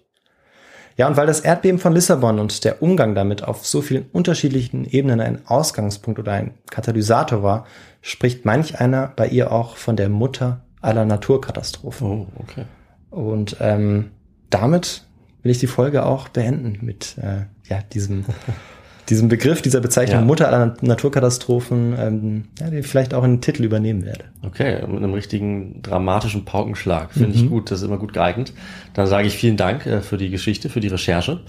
Ja, 0.96 1.06
und 1.06 1.18
weil 1.18 1.26
das 1.26 1.40
Erdbeben 1.40 1.78
von 1.78 1.92
Lissabon 1.92 2.38
und 2.38 2.64
der 2.64 2.82
Umgang 2.82 3.14
damit 3.14 3.44
auf 3.44 3.66
so 3.66 3.82
vielen 3.82 4.06
unterschiedlichen 4.12 4.86
Ebenen 4.86 5.20
ein 5.20 5.46
Ausgangspunkt 5.46 6.18
oder 6.18 6.32
ein 6.32 6.54
Katalysator 6.70 7.42
war, 7.42 7.66
spricht 8.00 8.46
manch 8.46 8.80
einer 8.80 9.12
bei 9.14 9.28
ihr 9.28 9.52
auch 9.52 9.76
von 9.76 9.96
der 9.96 10.08
Mutter 10.08 10.64
aller 10.80 11.04
Naturkatastrophen. 11.04 12.06
Oh, 12.08 12.26
okay. 12.36 12.64
Und 13.10 13.58
ähm, 13.60 14.12
damit 14.48 15.04
will 15.42 15.52
ich 15.52 15.58
die 15.58 15.66
Folge 15.66 16.06
auch 16.06 16.28
beenden 16.28 16.78
mit 16.84 17.18
äh, 17.18 17.44
ja, 17.68 17.82
diesem, 17.92 18.24
diesem 19.10 19.28
Begriff, 19.28 19.60
dieser 19.60 19.80
Bezeichnung 19.80 20.20
Ja. 20.20 20.24
Mutter 20.24 20.48
aller 20.48 20.74
Naturkatastrophen, 20.80 21.94
ähm, 21.98 22.44
ja, 22.58 22.70
den 22.70 22.78
ich 22.78 22.86
vielleicht 22.86 23.12
auch 23.12 23.24
in 23.24 23.34
den 23.34 23.40
Titel 23.40 23.64
übernehmen 23.64 24.04
werde. 24.06 24.24
Okay, 24.42 24.80
mit 24.86 24.98
einem 24.98 25.12
richtigen 25.12 25.82
dramatischen 25.82 26.44
Paukenschlag. 26.44 27.12
Finde 27.12 27.36
ich 27.36 27.48
gut, 27.48 27.70
das 27.70 27.80
ist 27.80 27.86
immer 27.86 27.98
gut 27.98 28.12
geeignet. 28.12 28.52
Dann 28.94 29.06
sage 29.06 29.26
ich 29.26 29.36
vielen 29.36 29.56
Dank 29.56 29.84
äh, 29.84 30.00
für 30.00 30.16
die 30.16 30.30
Geschichte, 30.30 30.68
für 30.68 30.80
die 30.80 30.88
Recherche. 30.88 31.40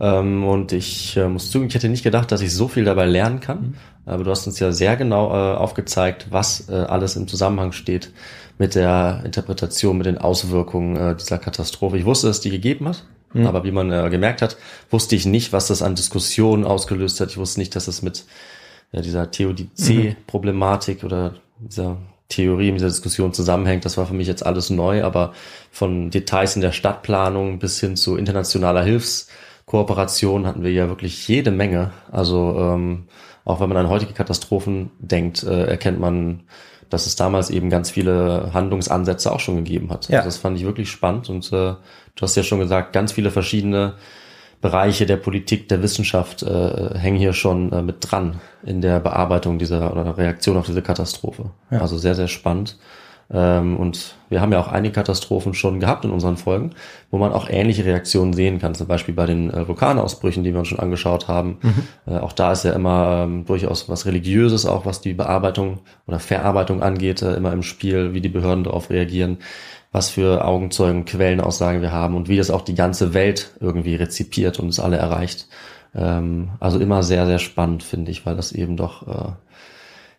Ähm, 0.00 0.44
und 0.44 0.72
ich 0.72 1.16
äh, 1.16 1.28
muss 1.28 1.50
zugeben, 1.50 1.68
ich 1.68 1.74
hätte 1.74 1.88
nicht 1.88 2.04
gedacht, 2.04 2.30
dass 2.32 2.40
ich 2.40 2.54
so 2.54 2.68
viel 2.68 2.84
dabei 2.84 3.04
lernen 3.06 3.40
kann. 3.40 3.74
Aber 4.06 4.24
du 4.24 4.30
hast 4.30 4.46
uns 4.46 4.58
ja 4.60 4.72
sehr 4.72 4.96
genau 4.96 5.30
äh, 5.30 5.56
aufgezeigt, 5.56 6.28
was 6.30 6.68
alles 6.70 7.16
im 7.16 7.28
Zusammenhang 7.28 7.72
steht 7.72 8.12
mit 8.58 8.74
der 8.74 9.22
Interpretation, 9.24 9.98
mit 9.98 10.06
den 10.06 10.18
Auswirkungen 10.18 11.16
dieser 11.18 11.38
Katastrophe. 11.38 11.98
Ich 11.98 12.04
wusste, 12.04 12.26
dass 12.28 12.36
es 12.36 12.42
die 12.42 12.50
gegeben 12.50 12.88
hat. 12.88 13.04
Aber 13.34 13.64
wie 13.64 13.70
man 13.70 13.92
äh, 13.92 14.08
gemerkt 14.10 14.42
hat, 14.42 14.56
wusste 14.90 15.14
ich 15.14 15.26
nicht, 15.26 15.52
was 15.52 15.66
das 15.66 15.82
an 15.82 15.94
Diskussionen 15.94 16.64
ausgelöst 16.64 17.20
hat. 17.20 17.30
Ich 17.30 17.36
wusste 17.36 17.60
nicht, 17.60 17.76
dass 17.76 17.88
es 17.88 18.02
mit 18.02 18.24
ja, 18.92 19.02
dieser 19.02 19.30
Theodizee-Problematik 19.30 21.04
oder 21.04 21.34
dieser 21.58 21.98
Theorie, 22.28 22.70
mit 22.70 22.80
dieser 22.80 22.88
Diskussion 22.88 23.32
zusammenhängt. 23.32 23.84
Das 23.84 23.96
war 23.96 24.06
für 24.06 24.14
mich 24.14 24.26
jetzt 24.26 24.44
alles 24.44 24.70
neu, 24.70 25.04
aber 25.04 25.32
von 25.70 26.10
Details 26.10 26.56
in 26.56 26.62
der 26.62 26.72
Stadtplanung 26.72 27.58
bis 27.58 27.80
hin 27.80 27.96
zu 27.96 28.16
internationaler 28.16 28.82
Hilfskooperation 28.82 30.46
hatten 30.46 30.62
wir 30.62 30.72
ja 30.72 30.88
wirklich 30.88 31.26
jede 31.28 31.50
Menge. 31.50 31.92
Also 32.10 32.56
ähm, 32.58 33.08
auch 33.44 33.60
wenn 33.60 33.68
man 33.68 33.78
an 33.78 33.88
heutige 33.88 34.12
Katastrophen 34.12 34.90
denkt, 34.98 35.42
äh, 35.42 35.64
erkennt 35.64 36.00
man, 36.00 36.44
dass 36.90 37.06
es 37.06 37.16
damals 37.16 37.50
eben 37.50 37.70
ganz 37.70 37.90
viele 37.90 38.50
Handlungsansätze 38.52 39.32
auch 39.32 39.40
schon 39.40 39.56
gegeben 39.56 39.90
hat. 39.90 40.08
Ja. 40.08 40.18
Also 40.18 40.28
das 40.28 40.36
fand 40.38 40.58
ich 40.58 40.64
wirklich 40.64 40.90
spannend 40.90 41.28
und 41.28 41.46
äh, 41.52 41.74
du 42.14 42.22
hast 42.22 42.36
ja 42.36 42.42
schon 42.42 42.60
gesagt, 42.60 42.92
ganz 42.92 43.12
viele 43.12 43.30
verschiedene 43.30 43.94
Bereiche 44.60 45.06
der 45.06 45.16
Politik, 45.16 45.68
der 45.68 45.82
Wissenschaft 45.82 46.42
äh, 46.42 46.98
hängen 46.98 47.18
hier 47.18 47.32
schon 47.32 47.72
äh, 47.72 47.82
mit 47.82 47.96
dran 48.00 48.40
in 48.64 48.80
der 48.80 48.98
Bearbeitung 48.98 49.58
dieser 49.58 49.92
oder 49.92 50.18
Reaktion 50.18 50.56
auf 50.56 50.66
diese 50.66 50.82
Katastrophe. 50.82 51.50
Ja. 51.70 51.80
Also 51.80 51.96
sehr, 51.96 52.16
sehr 52.16 52.26
spannend. 52.26 52.76
Ähm, 53.30 53.76
und 53.76 54.16
wir 54.30 54.40
haben 54.40 54.52
ja 54.52 54.60
auch 54.60 54.68
einige 54.68 54.94
Katastrophen 54.94 55.52
schon 55.52 55.80
gehabt 55.80 56.04
in 56.04 56.10
unseren 56.10 56.38
Folgen, 56.38 56.70
wo 57.10 57.18
man 57.18 57.32
auch 57.32 57.48
ähnliche 57.50 57.84
Reaktionen 57.84 58.32
sehen 58.32 58.58
kann. 58.58 58.74
Zum 58.74 58.86
Beispiel 58.86 59.14
bei 59.14 59.26
den 59.26 59.50
äh, 59.50 59.68
Vulkanausbrüchen, 59.68 60.44
die 60.44 60.52
wir 60.52 60.60
uns 60.60 60.68
schon 60.68 60.78
angeschaut 60.78 61.28
haben. 61.28 61.58
Äh, 62.06 62.18
auch 62.18 62.32
da 62.32 62.52
ist 62.52 62.64
ja 62.64 62.72
immer 62.72 63.24
ähm, 63.24 63.44
durchaus 63.44 63.88
was 63.88 64.06
Religiöses, 64.06 64.64
auch 64.64 64.86
was 64.86 65.00
die 65.00 65.12
Bearbeitung 65.12 65.80
oder 66.06 66.18
Verarbeitung 66.18 66.82
angeht, 66.82 67.20
äh, 67.20 67.34
immer 67.34 67.52
im 67.52 67.62
Spiel, 67.62 68.14
wie 68.14 68.22
die 68.22 68.28
Behörden 68.30 68.64
darauf 68.64 68.88
reagieren, 68.88 69.38
was 69.92 70.08
für 70.08 70.44
Augenzeugen, 70.44 71.04
Quellenaussagen 71.04 71.82
wir 71.82 71.92
haben 71.92 72.14
und 72.14 72.28
wie 72.28 72.36
das 72.38 72.50
auch 72.50 72.62
die 72.62 72.74
ganze 72.74 73.12
Welt 73.12 73.54
irgendwie 73.60 73.94
rezipiert 73.94 74.58
und 74.58 74.68
es 74.68 74.80
alle 74.80 74.96
erreicht. 74.96 75.48
Ähm, 75.94 76.50
also 76.60 76.78
immer 76.78 77.02
sehr, 77.02 77.26
sehr 77.26 77.38
spannend, 77.38 77.82
finde 77.82 78.10
ich, 78.10 78.24
weil 78.24 78.36
das 78.36 78.52
eben 78.52 78.76
doch 78.78 79.36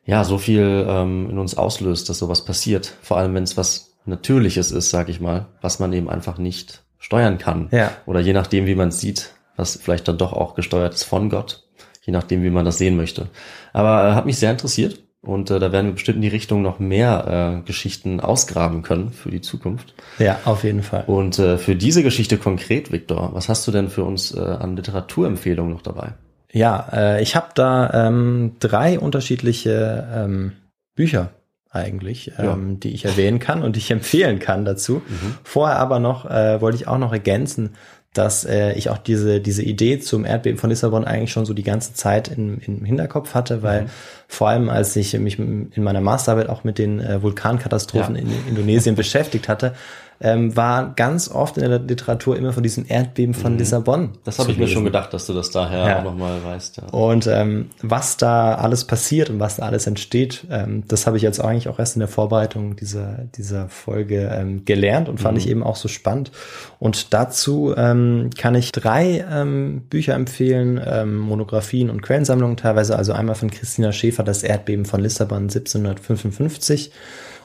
ja 0.09 0.23
so 0.23 0.39
viel 0.39 0.85
ähm, 0.89 1.29
in 1.29 1.37
uns 1.37 1.55
auslöst, 1.55 2.09
dass 2.09 2.17
sowas 2.17 2.43
passiert. 2.43 2.95
Vor 3.01 3.17
allem, 3.17 3.35
wenn 3.35 3.43
es 3.43 3.57
was 3.57 3.93
Natürliches 4.05 4.71
ist, 4.71 4.89
sag 4.89 5.07
ich 5.07 5.21
mal, 5.21 5.45
was 5.61 5.79
man 5.79 5.93
eben 5.93 6.09
einfach 6.09 6.39
nicht 6.39 6.81
steuern 6.97 7.37
kann. 7.37 7.67
Ja. 7.71 7.91
Oder 8.07 8.19
je 8.19 8.33
nachdem, 8.33 8.65
wie 8.65 8.73
man 8.73 8.89
es 8.89 8.99
sieht, 8.99 9.33
was 9.55 9.77
vielleicht 9.77 10.07
dann 10.07 10.17
doch 10.17 10.33
auch 10.33 10.55
gesteuert 10.55 10.95
ist 10.95 11.03
von 11.03 11.29
Gott, 11.29 11.67
je 12.01 12.11
nachdem, 12.11 12.41
wie 12.41 12.49
man 12.49 12.65
das 12.65 12.79
sehen 12.79 12.97
möchte. 12.97 13.27
Aber 13.71 14.09
äh, 14.09 14.13
hat 14.13 14.25
mich 14.25 14.39
sehr 14.39 14.49
interessiert 14.49 15.03
und 15.21 15.51
äh, 15.51 15.59
da 15.59 15.71
werden 15.71 15.87
wir 15.87 15.93
bestimmt 15.93 16.15
in 16.15 16.21
die 16.23 16.27
Richtung 16.29 16.63
noch 16.63 16.79
mehr 16.79 17.59
äh, 17.59 17.67
Geschichten 17.67 18.19
ausgraben 18.19 18.81
können 18.81 19.11
für 19.11 19.29
die 19.29 19.41
Zukunft. 19.41 19.93
Ja, 20.17 20.39
auf 20.45 20.63
jeden 20.63 20.81
Fall. 20.81 21.03
Und 21.05 21.37
äh, 21.37 21.59
für 21.59 21.75
diese 21.75 22.01
Geschichte 22.01 22.37
konkret, 22.37 22.91
Viktor, 22.91 23.29
was 23.33 23.47
hast 23.47 23.67
du 23.67 23.71
denn 23.71 23.89
für 23.89 24.05
uns 24.05 24.33
äh, 24.33 24.39
an 24.39 24.75
Literaturempfehlungen 24.75 25.71
noch 25.71 25.83
dabei? 25.83 26.13
Ja, 26.51 26.87
äh, 26.91 27.21
ich 27.21 27.35
habe 27.35 27.49
da 27.55 28.07
ähm, 28.07 28.55
drei 28.59 28.99
unterschiedliche 28.99 30.07
ähm, 30.13 30.53
Bücher 30.95 31.29
eigentlich, 31.71 32.31
ja. 32.37 32.53
ähm, 32.53 32.79
die 32.79 32.93
ich 32.93 33.05
erwähnen 33.05 33.39
kann 33.39 33.63
und 33.63 33.75
die 33.75 33.79
ich 33.79 33.91
empfehlen 33.91 34.39
kann 34.39 34.65
dazu. 34.65 34.95
Mhm. 35.07 35.35
Vorher 35.43 35.77
aber 35.77 35.99
noch 35.99 36.29
äh, 36.29 36.61
wollte 36.61 36.77
ich 36.77 36.87
auch 36.87 36.97
noch 36.97 37.13
ergänzen, 37.13 37.71
dass 38.13 38.43
äh, 38.43 38.73
ich 38.73 38.89
auch 38.89 38.97
diese, 38.97 39.39
diese 39.39 39.61
Idee 39.61 39.99
zum 39.99 40.25
Erdbeben 40.25 40.57
von 40.57 40.71
Lissabon 40.71 41.05
eigentlich 41.05 41.31
schon 41.31 41.45
so 41.45 41.53
die 41.53 41.63
ganze 41.63 41.93
Zeit 41.93 42.27
in, 42.27 42.57
im 42.59 42.83
Hinterkopf 42.83 43.35
hatte, 43.35 43.61
weil 43.61 43.83
mhm. 43.83 43.89
vor 44.27 44.49
allem 44.49 44.69
als 44.69 44.95
ich 44.95 45.17
mich 45.19 45.37
in 45.37 45.71
meiner 45.77 46.01
Masterarbeit 46.01 46.49
auch 46.49 46.63
mit 46.63 46.79
den 46.79 46.99
äh, 46.99 47.21
Vulkankatastrophen 47.21 48.15
ja. 48.15 48.21
in 48.21 48.29
Indonesien 48.47 48.95
beschäftigt 48.97 49.47
hatte, 49.47 49.75
ähm, 50.21 50.55
war 50.55 50.93
ganz 50.95 51.29
oft 51.29 51.57
in 51.57 51.69
der 51.69 51.79
Literatur 51.79 52.35
immer 52.35 52.51
von 52.51 52.63
diesem 52.63 52.85
Erdbeben 52.87 53.33
von 53.33 53.53
mhm. 53.53 53.59
Lissabon. 53.59 54.09
Das 54.25 54.37
habe 54.39 54.51
ich 54.51 54.57
mir 54.57 54.67
schon 54.67 54.83
gedacht, 54.83 55.13
dass 55.13 55.25
du 55.25 55.33
das 55.33 55.49
daher 55.49 55.87
ja. 55.87 55.99
auch 55.99 56.03
nochmal 56.03 56.43
weißt. 56.43 56.77
Ja. 56.77 56.83
Und 56.89 57.27
ähm, 57.27 57.69
was 57.81 58.17
da 58.17 58.55
alles 58.55 58.85
passiert 58.85 59.29
und 59.29 59.39
was 59.39 59.57
da 59.57 59.63
alles 59.63 59.87
entsteht, 59.87 60.45
ähm, 60.51 60.83
das 60.87 61.07
habe 61.07 61.15
ich 61.17 61.23
jetzt 61.23 61.39
eigentlich 61.39 61.69
auch 61.69 61.79
erst 61.79 61.95
in 61.95 62.01
der 62.01 62.09
Vorbereitung 62.09 62.75
dieser, 62.75 63.25
dieser 63.35 63.69
Folge 63.69 64.29
ähm, 64.33 64.65
gelernt 64.65 65.07
und 65.07 65.19
fand 65.19 65.35
mhm. 65.35 65.39
ich 65.39 65.49
eben 65.49 65.63
auch 65.63 65.77
so 65.77 65.87
spannend. 65.87 66.31
Und 66.79 67.13
dazu 67.13 67.73
ähm, 67.77 68.29
kann 68.37 68.55
ich 68.55 68.73
drei 68.73 69.25
ähm, 69.31 69.83
Bücher 69.89 70.15
empfehlen, 70.15 70.81
ähm, 70.85 71.17
Monographien 71.17 71.89
und 71.89 72.01
Quellensammlungen 72.01 72.57
teilweise. 72.57 72.97
Also 72.97 73.13
einmal 73.13 73.35
von 73.35 73.49
Christina 73.49 73.93
Schäfer, 73.93 74.23
Das 74.23 74.43
Erdbeben 74.43 74.85
von 74.85 74.99
Lissabon 74.99 75.43
1755 75.43 76.91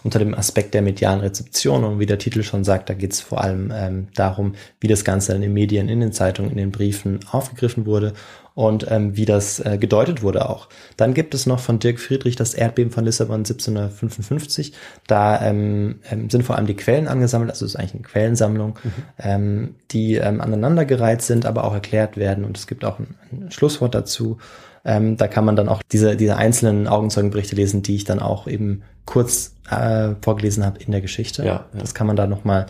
unter 0.04 0.18
dem 0.18 0.34
Aspekt 0.34 0.74
der 0.74 0.82
medialen 0.82 1.20
Rezeption. 1.20 1.82
Und 1.82 1.98
wie 1.98 2.06
der 2.06 2.18
Titel 2.18 2.42
schon 2.42 2.62
sagt, 2.62 2.88
da 2.90 2.94
geht 2.94 3.12
es 3.12 3.20
vor 3.20 3.42
allem 3.42 3.72
ähm, 3.74 4.08
darum, 4.14 4.54
wie 4.78 4.86
das 4.86 5.04
Ganze 5.04 5.32
dann 5.32 5.42
in 5.42 5.48
den 5.48 5.54
Medien, 5.54 5.88
in 5.88 6.00
den 6.00 6.12
Zeitungen, 6.12 6.50
in 6.50 6.58
den 6.58 6.70
Briefen 6.70 7.20
aufgegriffen 7.30 7.86
wurde 7.86 8.12
und 8.54 8.86
ähm, 8.88 9.16
wie 9.16 9.24
das 9.24 9.58
äh, 9.60 9.78
gedeutet 9.78 10.22
wurde 10.22 10.48
auch. 10.48 10.68
Dann 10.96 11.12
gibt 11.12 11.34
es 11.34 11.46
noch 11.46 11.58
von 11.58 11.80
Dirk 11.80 11.98
Friedrich 11.98 12.36
das 12.36 12.54
Erdbeben 12.54 12.92
von 12.92 13.04
Lissabon 13.04 13.38
1755. 13.38 14.72
Da 15.06 15.42
ähm, 15.42 16.00
ähm, 16.10 16.30
sind 16.30 16.44
vor 16.44 16.56
allem 16.56 16.66
die 16.66 16.76
Quellen 16.76 17.08
angesammelt, 17.08 17.50
also 17.50 17.64
es 17.64 17.72
ist 17.72 17.80
eigentlich 17.80 17.94
eine 17.94 18.02
Quellensammlung, 18.02 18.78
mhm. 18.82 18.92
ähm, 19.18 19.74
die 19.90 20.14
ähm, 20.14 20.40
aneinandergereiht 20.40 21.22
sind, 21.22 21.46
aber 21.46 21.64
auch 21.64 21.74
erklärt 21.74 22.16
werden 22.16 22.44
und 22.44 22.56
es 22.56 22.66
gibt 22.66 22.84
auch 22.84 23.00
ein, 23.00 23.16
ein 23.32 23.50
Schlusswort 23.50 23.94
dazu. 23.94 24.38
Ähm, 24.84 25.16
da 25.16 25.28
kann 25.28 25.46
man 25.46 25.56
dann 25.56 25.68
auch 25.68 25.82
diese, 25.90 26.14
diese 26.14 26.36
einzelnen 26.36 26.86
Augenzeugenberichte 26.86 27.56
lesen, 27.56 27.82
die 27.82 27.96
ich 27.96 28.04
dann 28.04 28.20
auch 28.20 28.46
eben 28.46 28.82
kurz 29.04 29.54
äh, 29.70 30.10
vorgelesen 30.20 30.64
habe 30.64 30.80
in 30.80 30.92
der 30.92 31.00
Geschichte. 31.00 31.44
Ja, 31.44 31.66
ja. 31.72 31.80
Das 31.80 31.94
kann 31.94 32.06
man 32.06 32.16
da 32.16 32.26
nochmal 32.26 32.66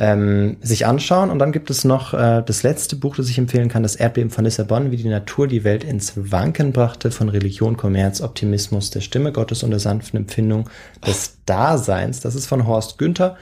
ähm, 0.00 0.56
sich 0.62 0.86
anschauen. 0.86 1.30
Und 1.30 1.38
dann 1.38 1.52
gibt 1.52 1.70
es 1.70 1.84
noch 1.84 2.14
äh, 2.14 2.42
das 2.44 2.62
letzte 2.62 2.96
Buch, 2.96 3.16
das 3.16 3.28
ich 3.28 3.38
empfehlen 3.38 3.68
kann, 3.68 3.82
das 3.82 3.96
Erdbeben 3.96 4.30
von 4.30 4.44
Lissabon, 4.44 4.90
wie 4.90 4.96
die 4.96 5.08
Natur 5.08 5.46
die 5.46 5.62
Welt 5.62 5.84
ins 5.84 6.14
Wanken 6.16 6.72
brachte, 6.72 7.10
von 7.10 7.28
Religion, 7.28 7.76
Kommerz, 7.76 8.20
Optimismus, 8.20 8.90
der 8.90 9.02
Stimme 9.02 9.30
Gottes 9.30 9.62
und 9.62 9.70
der 9.70 9.78
sanften 9.78 10.18
Empfindung 10.18 10.70
des 11.06 11.38
Daseins. 11.44 12.20
Das 12.20 12.34
ist 12.34 12.46
von 12.46 12.66
Horst 12.66 12.98
Günther. 12.98 13.36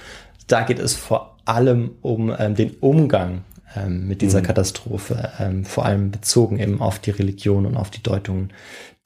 Da 0.49 0.62
geht 0.62 0.81
es 0.81 0.95
vor 0.95 1.37
allem 1.45 1.93
um 2.03 2.35
ähm, 2.37 2.57
den 2.57 2.72
Umgang 2.81 3.45
ähm, 3.76 4.09
mit 4.09 4.20
dieser 4.20 4.41
mhm. 4.41 4.47
Katastrophe, 4.47 5.31
ähm, 5.39 5.64
vor 5.64 5.85
allem 5.85 6.11
bezogen 6.11 6.59
eben 6.59 6.81
auf 6.81 6.99
die 6.99 7.11
Religion 7.11 7.66
und 7.66 7.76
auf 7.76 7.91
die 7.91 8.03
Deutungen, 8.03 8.53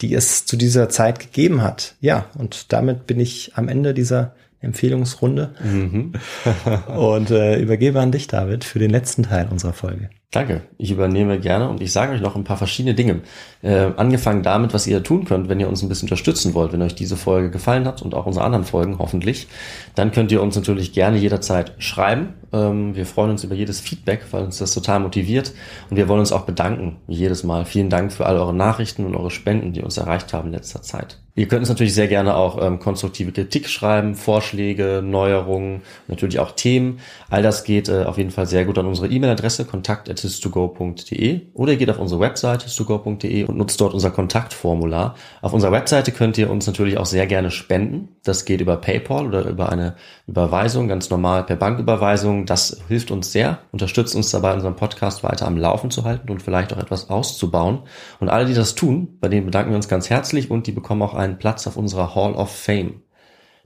die 0.03 0.15
es 0.15 0.45
zu 0.45 0.57
dieser 0.57 0.89
Zeit 0.89 1.21
gegeben 1.21 1.63
hat. 1.63 1.95
Ja, 2.01 2.27
und 2.37 2.73
damit 2.73 3.07
bin 3.07 3.21
ich 3.21 3.53
am 3.55 3.69
Ende 3.69 3.95
dieser 3.95 4.35
Empfehlungsrunde 4.63 5.55
mhm. 5.63 6.13
und 6.97 7.31
äh, 7.31 7.61
übergebe 7.61 8.01
an 8.01 8.13
dich, 8.13 8.29
David, 8.29 8.65
für 8.65 8.79
den 8.79 8.91
letzten 8.91 9.25
Teil 9.25 9.49
unserer 9.51 9.73
Folge. 9.73 10.09
Danke, 10.33 10.63
ich 10.79 10.91
übernehme 10.91 11.39
gerne 11.39 11.69
und 11.69 11.83
ich 11.83 11.93
sage 11.93 12.13
euch 12.13 12.23
noch 12.23 12.37
ein 12.37 12.45
paar 12.45 12.57
verschiedene 12.57 12.95
Dinge. 12.95 13.21
Äh, 13.61 13.91
angefangen 13.99 14.43
damit, 14.43 14.73
was 14.73 14.87
ihr 14.87 15.03
tun 15.03 15.27
könnt, 15.27 15.51
wenn 15.51 15.61
ihr 15.61 15.69
uns 15.69 15.83
ein 15.83 15.91
bisschen 15.91 16.07
unterstützen 16.07 16.55
wollt, 16.55 16.73
wenn 16.73 16.81
euch 16.81 16.95
diese 16.95 17.19
Folge 17.19 17.51
gefallen 17.51 17.87
hat 17.87 18.01
und 18.01 18.15
auch 18.15 18.25
unsere 18.25 18.47
anderen 18.47 18.65
Folgen 18.65 18.99
hoffentlich, 18.99 19.47
dann 19.95 20.11
könnt 20.11 20.33
ihr 20.33 20.41
uns 20.41 20.57
natürlich 20.57 20.95
gerne 20.95 21.19
jederzeit 21.19 21.75
schreiben. 21.77 22.33
Ähm, 22.51 22.97
wir 22.97 23.05
freuen 23.05 23.31
uns 23.31 23.45
über 23.45 23.55
jedes 23.55 23.81
Feedback, 23.81 24.25
weil 24.31 24.45
uns 24.45 24.57
das 24.57 24.73
total 24.73 25.01
motiviert 25.01 25.53
und 25.91 25.99
wir 25.99 26.09
wollen 26.09 26.21
uns 26.21 26.33
auch 26.33 26.47
bedanken, 26.47 26.97
jedes 27.09 27.45
Mal. 27.45 27.67
Vielen 27.67 27.91
Dank 27.91 28.11
für 28.11 28.25
all 28.25 28.39
eure 28.39 28.55
Nachrichten 28.55 29.05
und 29.05 29.15
eure 29.15 29.31
Spenden, 29.31 29.75
die 29.75 29.83
uns 29.83 29.99
erreicht 29.99 30.33
haben 30.33 30.49
in 30.49 30.55
letzter 30.55 30.81
Zeit. 30.81 31.22
Ihr 31.35 31.49
könnt 31.49 31.61
uns 31.61 31.71
natürlich 31.71 31.95
sehr 31.95 32.09
gerne 32.09 32.37
auch 32.37 32.63
ähm, 32.63 32.79
konstruktive 32.79 33.33
Kritik 33.33 33.67
schreiben, 33.67 34.15
Vorschläge, 34.15 35.01
Neuerungen, 35.03 35.81
natürlich 36.07 36.39
auch 36.41 36.51
Themen. 36.51 36.99
All 37.31 37.43
das 37.43 37.65
geht 37.65 37.89
äh, 37.89 38.05
auf 38.05 38.19
jeden 38.19 38.31
Fall 38.31 38.47
sehr 38.47 38.67
gut 38.67 38.77
an 38.77 38.85
unsere 38.85 39.09
E-Mail-Adresse 39.09 39.65
kontakt@histogo.de 39.65 41.41
oder 41.55 41.73
ihr 41.73 41.79
geht 41.79 41.89
auf 41.89 41.99
unsere 41.99 42.21
Website 42.21 42.65
histogo.de 42.65 43.45
und 43.45 43.57
nutzt 43.57 43.81
dort 43.81 43.95
unser 43.95 44.11
Kontaktformular. 44.11 45.15
Auf 45.41 45.55
unserer 45.55 45.73
Webseite 45.73 46.13
könnt 46.13 46.37
ihr 46.37 46.51
uns 46.51 46.67
natürlich 46.67 46.99
auch 46.99 47.07
sehr 47.07 47.27
gerne 47.27 47.51
spenden. 47.51 48.09
Das 48.25 48.45
geht 48.45 48.61
über 48.61 48.77
PayPal 48.77 49.27
oder 49.27 49.49
über 49.49 49.73
eine 49.73 49.95
Überweisung, 50.27 50.87
ganz 50.87 51.09
normal 51.09 51.45
per 51.45 51.57
Banküberweisung. 51.57 52.45
Das 52.45 52.83
hilft 52.89 53.11
uns 53.11 53.33
sehr, 53.33 53.61
unterstützt 53.73 54.15
uns 54.15 54.31
dabei, 54.31 54.53
unseren 54.53 54.77
Podcast 54.77 55.25
weiter 55.25 55.47
am 55.47 55.57
Laufen 55.57 55.91
zu 55.91 56.05
halten 56.05 56.31
und 56.31 56.43
vielleicht 56.43 56.75
auch 56.75 56.79
etwas 56.79 57.09
auszubauen. 57.09 57.81
Und 58.21 58.29
alle, 58.29 58.45
die 58.45 58.55
das 58.55 58.75
tun, 58.75 59.17
bei 59.19 59.29
denen 59.29 59.47
bedanken 59.47 59.71
wir 59.71 59.77
uns 59.77 59.89
ganz 59.89 60.11
herzlich 60.11 60.51
und 60.51 60.67
die 60.67 60.73
bekommen 60.73 61.01
auch 61.01 61.15
einen 61.23 61.39
Platz 61.39 61.67
auf 61.67 61.77
unserer 61.77 62.15
Hall 62.15 62.35
of 62.35 62.51
Fame. 62.51 63.03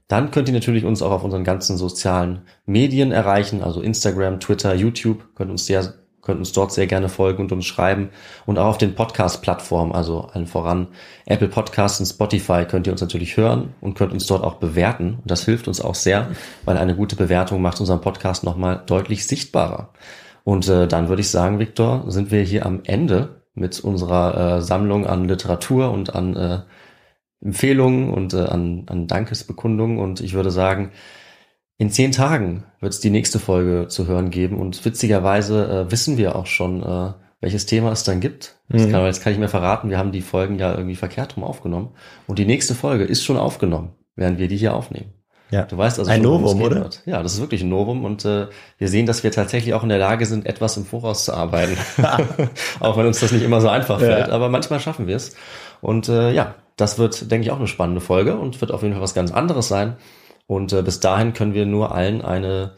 Dann 0.08 0.30
könnt 0.30 0.48
ihr 0.48 0.54
natürlich 0.54 0.84
uns 0.84 1.02
auch 1.02 1.10
auf 1.10 1.24
unseren 1.24 1.42
ganzen 1.42 1.76
sozialen 1.76 2.42
Medien 2.64 3.10
erreichen, 3.10 3.62
also 3.62 3.80
Instagram, 3.80 4.38
Twitter, 4.38 4.74
YouTube, 4.74 5.34
könnt 5.34 5.50
uns 5.50 5.66
sehr, 5.66 5.94
könnt 6.22 6.38
uns 6.38 6.52
dort 6.52 6.72
sehr 6.72 6.86
gerne 6.86 7.08
folgen 7.08 7.42
und 7.42 7.52
uns 7.52 7.66
schreiben 7.66 8.10
und 8.46 8.58
auch 8.58 8.66
auf 8.66 8.78
den 8.78 8.94
Podcast-Plattformen, 8.94 9.92
also 9.92 10.28
allen 10.32 10.46
voran 10.46 10.88
Apple 11.24 11.48
Podcasts 11.48 11.98
und 11.98 12.06
Spotify 12.06 12.66
könnt 12.66 12.86
ihr 12.86 12.92
uns 12.92 13.00
natürlich 13.00 13.36
hören 13.36 13.74
und 13.80 13.94
könnt 13.94 14.12
uns 14.12 14.26
dort 14.26 14.44
auch 14.44 14.54
bewerten. 14.54 15.18
Und 15.22 15.30
das 15.30 15.44
hilft 15.44 15.66
uns 15.66 15.80
auch 15.80 15.96
sehr, 15.96 16.28
weil 16.64 16.78
eine 16.78 16.94
gute 16.94 17.16
Bewertung 17.16 17.60
macht 17.60 17.80
unseren 17.80 18.00
Podcast 18.00 18.44
nochmal 18.44 18.82
deutlich 18.86 19.26
sichtbarer. 19.26 19.90
Und 20.44 20.68
äh, 20.68 20.86
dann 20.86 21.08
würde 21.08 21.22
ich 21.22 21.30
sagen, 21.30 21.58
Viktor, 21.58 22.04
sind 22.06 22.30
wir 22.30 22.42
hier 22.42 22.64
am 22.64 22.82
Ende 22.84 23.42
mit 23.54 23.80
unserer 23.80 24.58
äh, 24.58 24.62
Sammlung 24.62 25.04
an 25.04 25.26
Literatur 25.26 25.90
und 25.90 26.14
an 26.14 26.36
äh, 26.36 26.58
Empfehlungen 27.42 28.10
und 28.10 28.34
äh, 28.34 28.38
an, 28.38 28.84
an 28.86 29.06
Dankesbekundungen. 29.06 29.98
Und 29.98 30.20
ich 30.20 30.34
würde 30.34 30.50
sagen, 30.50 30.92
in 31.78 31.90
zehn 31.90 32.12
Tagen 32.12 32.64
wird 32.80 32.92
es 32.92 33.00
die 33.00 33.10
nächste 33.10 33.38
Folge 33.38 33.88
zu 33.88 34.06
hören 34.06 34.30
geben. 34.30 34.58
Und 34.58 34.84
witzigerweise 34.84 35.86
äh, 35.86 35.90
wissen 35.90 36.16
wir 36.16 36.36
auch 36.36 36.46
schon, 36.46 36.82
äh, 36.82 37.12
welches 37.40 37.66
Thema 37.66 37.92
es 37.92 38.04
dann 38.04 38.20
gibt. 38.20 38.56
Das 38.68 38.86
mhm. 38.86 38.90
kann, 38.90 39.04
jetzt 39.04 39.22
kann 39.22 39.32
ich 39.32 39.38
mir 39.38 39.48
verraten, 39.48 39.90
wir 39.90 39.98
haben 39.98 40.12
die 40.12 40.22
Folgen 40.22 40.58
ja 40.58 40.74
irgendwie 40.74 40.96
verkehrt 40.96 41.36
rum 41.36 41.44
aufgenommen. 41.44 41.90
Und 42.26 42.38
die 42.38 42.46
nächste 42.46 42.74
Folge 42.74 43.04
ist 43.04 43.22
schon 43.22 43.36
aufgenommen, 43.36 43.92
während 44.16 44.38
wir 44.38 44.48
die 44.48 44.56
hier 44.56 44.74
aufnehmen. 44.74 45.12
Ja. 45.50 45.62
Du 45.62 45.78
weißt 45.78 45.98
also 45.98 46.10
ein 46.10 46.22
schon, 46.22 46.42
Novum, 46.42 46.60
oder? 46.60 46.76
Wird. 46.76 47.02
Ja, 47.06 47.22
das 47.22 47.34
ist 47.34 47.40
wirklich 47.40 47.62
ein 47.62 47.68
Novum 47.68 48.04
und 48.04 48.24
äh, 48.24 48.48
wir 48.78 48.88
sehen, 48.88 49.06
dass 49.06 49.22
wir 49.22 49.30
tatsächlich 49.30 49.74
auch 49.74 49.84
in 49.84 49.90
der 49.90 49.98
Lage 49.98 50.26
sind, 50.26 50.44
etwas 50.44 50.76
im 50.76 50.84
Voraus 50.84 51.24
zu 51.24 51.34
arbeiten. 51.34 51.76
auch 52.80 52.96
wenn 52.96 53.06
uns 53.06 53.20
das 53.20 53.30
nicht 53.30 53.44
immer 53.44 53.60
so 53.60 53.68
einfach 53.68 54.00
fällt, 54.00 54.26
ja. 54.26 54.32
aber 54.32 54.48
manchmal 54.48 54.80
schaffen 54.80 55.06
wir 55.06 55.14
es. 55.14 55.36
Und 55.80 56.08
äh, 56.08 56.32
ja, 56.32 56.56
das 56.76 56.98
wird, 56.98 57.30
denke 57.30 57.46
ich, 57.46 57.52
auch 57.52 57.58
eine 57.58 57.66
spannende 57.66 58.00
Folge 58.00 58.36
und 58.36 58.60
wird 58.60 58.72
auf 58.72 58.82
jeden 58.82 58.94
Fall 58.94 59.02
was 59.02 59.14
ganz 59.14 59.32
anderes 59.32 59.68
sein. 59.68 59.96
Und 60.46 60.72
äh, 60.72 60.82
bis 60.82 61.00
dahin 61.00 61.32
können 61.32 61.54
wir 61.54 61.66
nur 61.66 61.94
allen 61.94 62.22
eine 62.22 62.74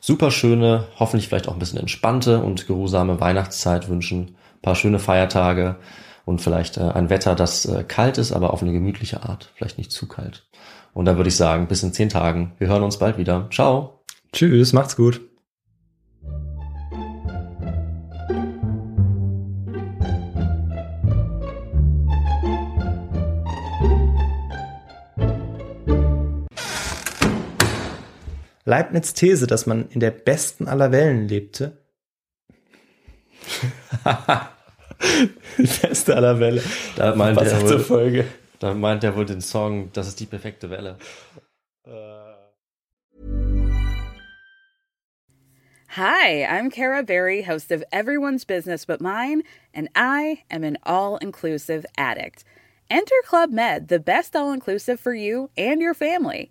super 0.00 0.30
schöne, 0.30 0.86
hoffentlich 0.98 1.28
vielleicht 1.28 1.48
auch 1.48 1.54
ein 1.54 1.58
bisschen 1.58 1.80
entspannte 1.80 2.42
und 2.42 2.66
geruhsame 2.66 3.20
Weihnachtszeit 3.20 3.88
wünschen. 3.88 4.36
Ein 4.56 4.62
paar 4.62 4.74
schöne 4.74 4.98
Feiertage 4.98 5.76
und 6.24 6.40
vielleicht 6.40 6.76
äh, 6.76 6.82
ein 6.82 7.08
Wetter, 7.08 7.34
das 7.34 7.64
äh, 7.64 7.84
kalt 7.84 8.18
ist, 8.18 8.32
aber 8.32 8.52
auf 8.52 8.62
eine 8.62 8.72
gemütliche 8.72 9.22
Art. 9.22 9.52
Vielleicht 9.54 9.78
nicht 9.78 9.92
zu 9.92 10.06
kalt. 10.06 10.46
Und 10.92 11.04
dann 11.04 11.16
würde 11.16 11.28
ich 11.28 11.36
sagen, 11.36 11.68
bis 11.68 11.82
in 11.82 11.92
zehn 11.92 12.08
Tagen. 12.08 12.52
Wir 12.58 12.68
hören 12.68 12.82
uns 12.82 12.98
bald 12.98 13.18
wieder. 13.18 13.48
Ciao. 13.50 14.00
Tschüss, 14.32 14.72
macht's 14.72 14.96
gut. 14.96 15.20
Leibniz 28.66 29.14
These, 29.14 29.46
dass 29.46 29.66
man 29.66 29.88
in 29.90 30.00
der 30.00 30.10
besten 30.10 30.66
aller 30.66 30.90
Wellen 30.90 31.28
lebte. 31.28 31.78
die 35.56 35.62
beste 35.82 36.16
aller 36.16 36.40
Welle. 36.40 36.62
Da 36.96 37.14
meint 37.14 37.40
er 37.40 37.62
wohl, 37.62 37.78
Folge. 37.78 38.24
Da 38.58 38.74
meint 38.74 39.04
er 39.04 39.14
wohl 39.14 39.24
den 39.24 39.40
Song, 39.40 39.90
das 39.92 40.08
ist 40.08 40.18
die 40.18 40.26
perfekte 40.26 40.68
Welle. 40.68 40.96
Hi, 45.90 46.44
I'm 46.44 46.68
Kara 46.68 47.02
Berry, 47.02 47.44
host 47.44 47.70
of 47.70 47.84
Everyone's 47.92 48.44
Business 48.44 48.84
But 48.84 49.00
Mine, 49.00 49.44
and 49.72 49.88
I 49.94 50.42
am 50.50 50.64
an 50.64 50.76
all-inclusive 50.82 51.86
addict. 51.96 52.42
Enter 52.90 53.22
Club 53.24 53.52
Med, 53.52 53.86
the 53.88 54.00
best 54.00 54.34
all-inclusive 54.34 54.98
for 54.98 55.14
you 55.14 55.50
and 55.56 55.80
your 55.80 55.94
family. 55.94 56.50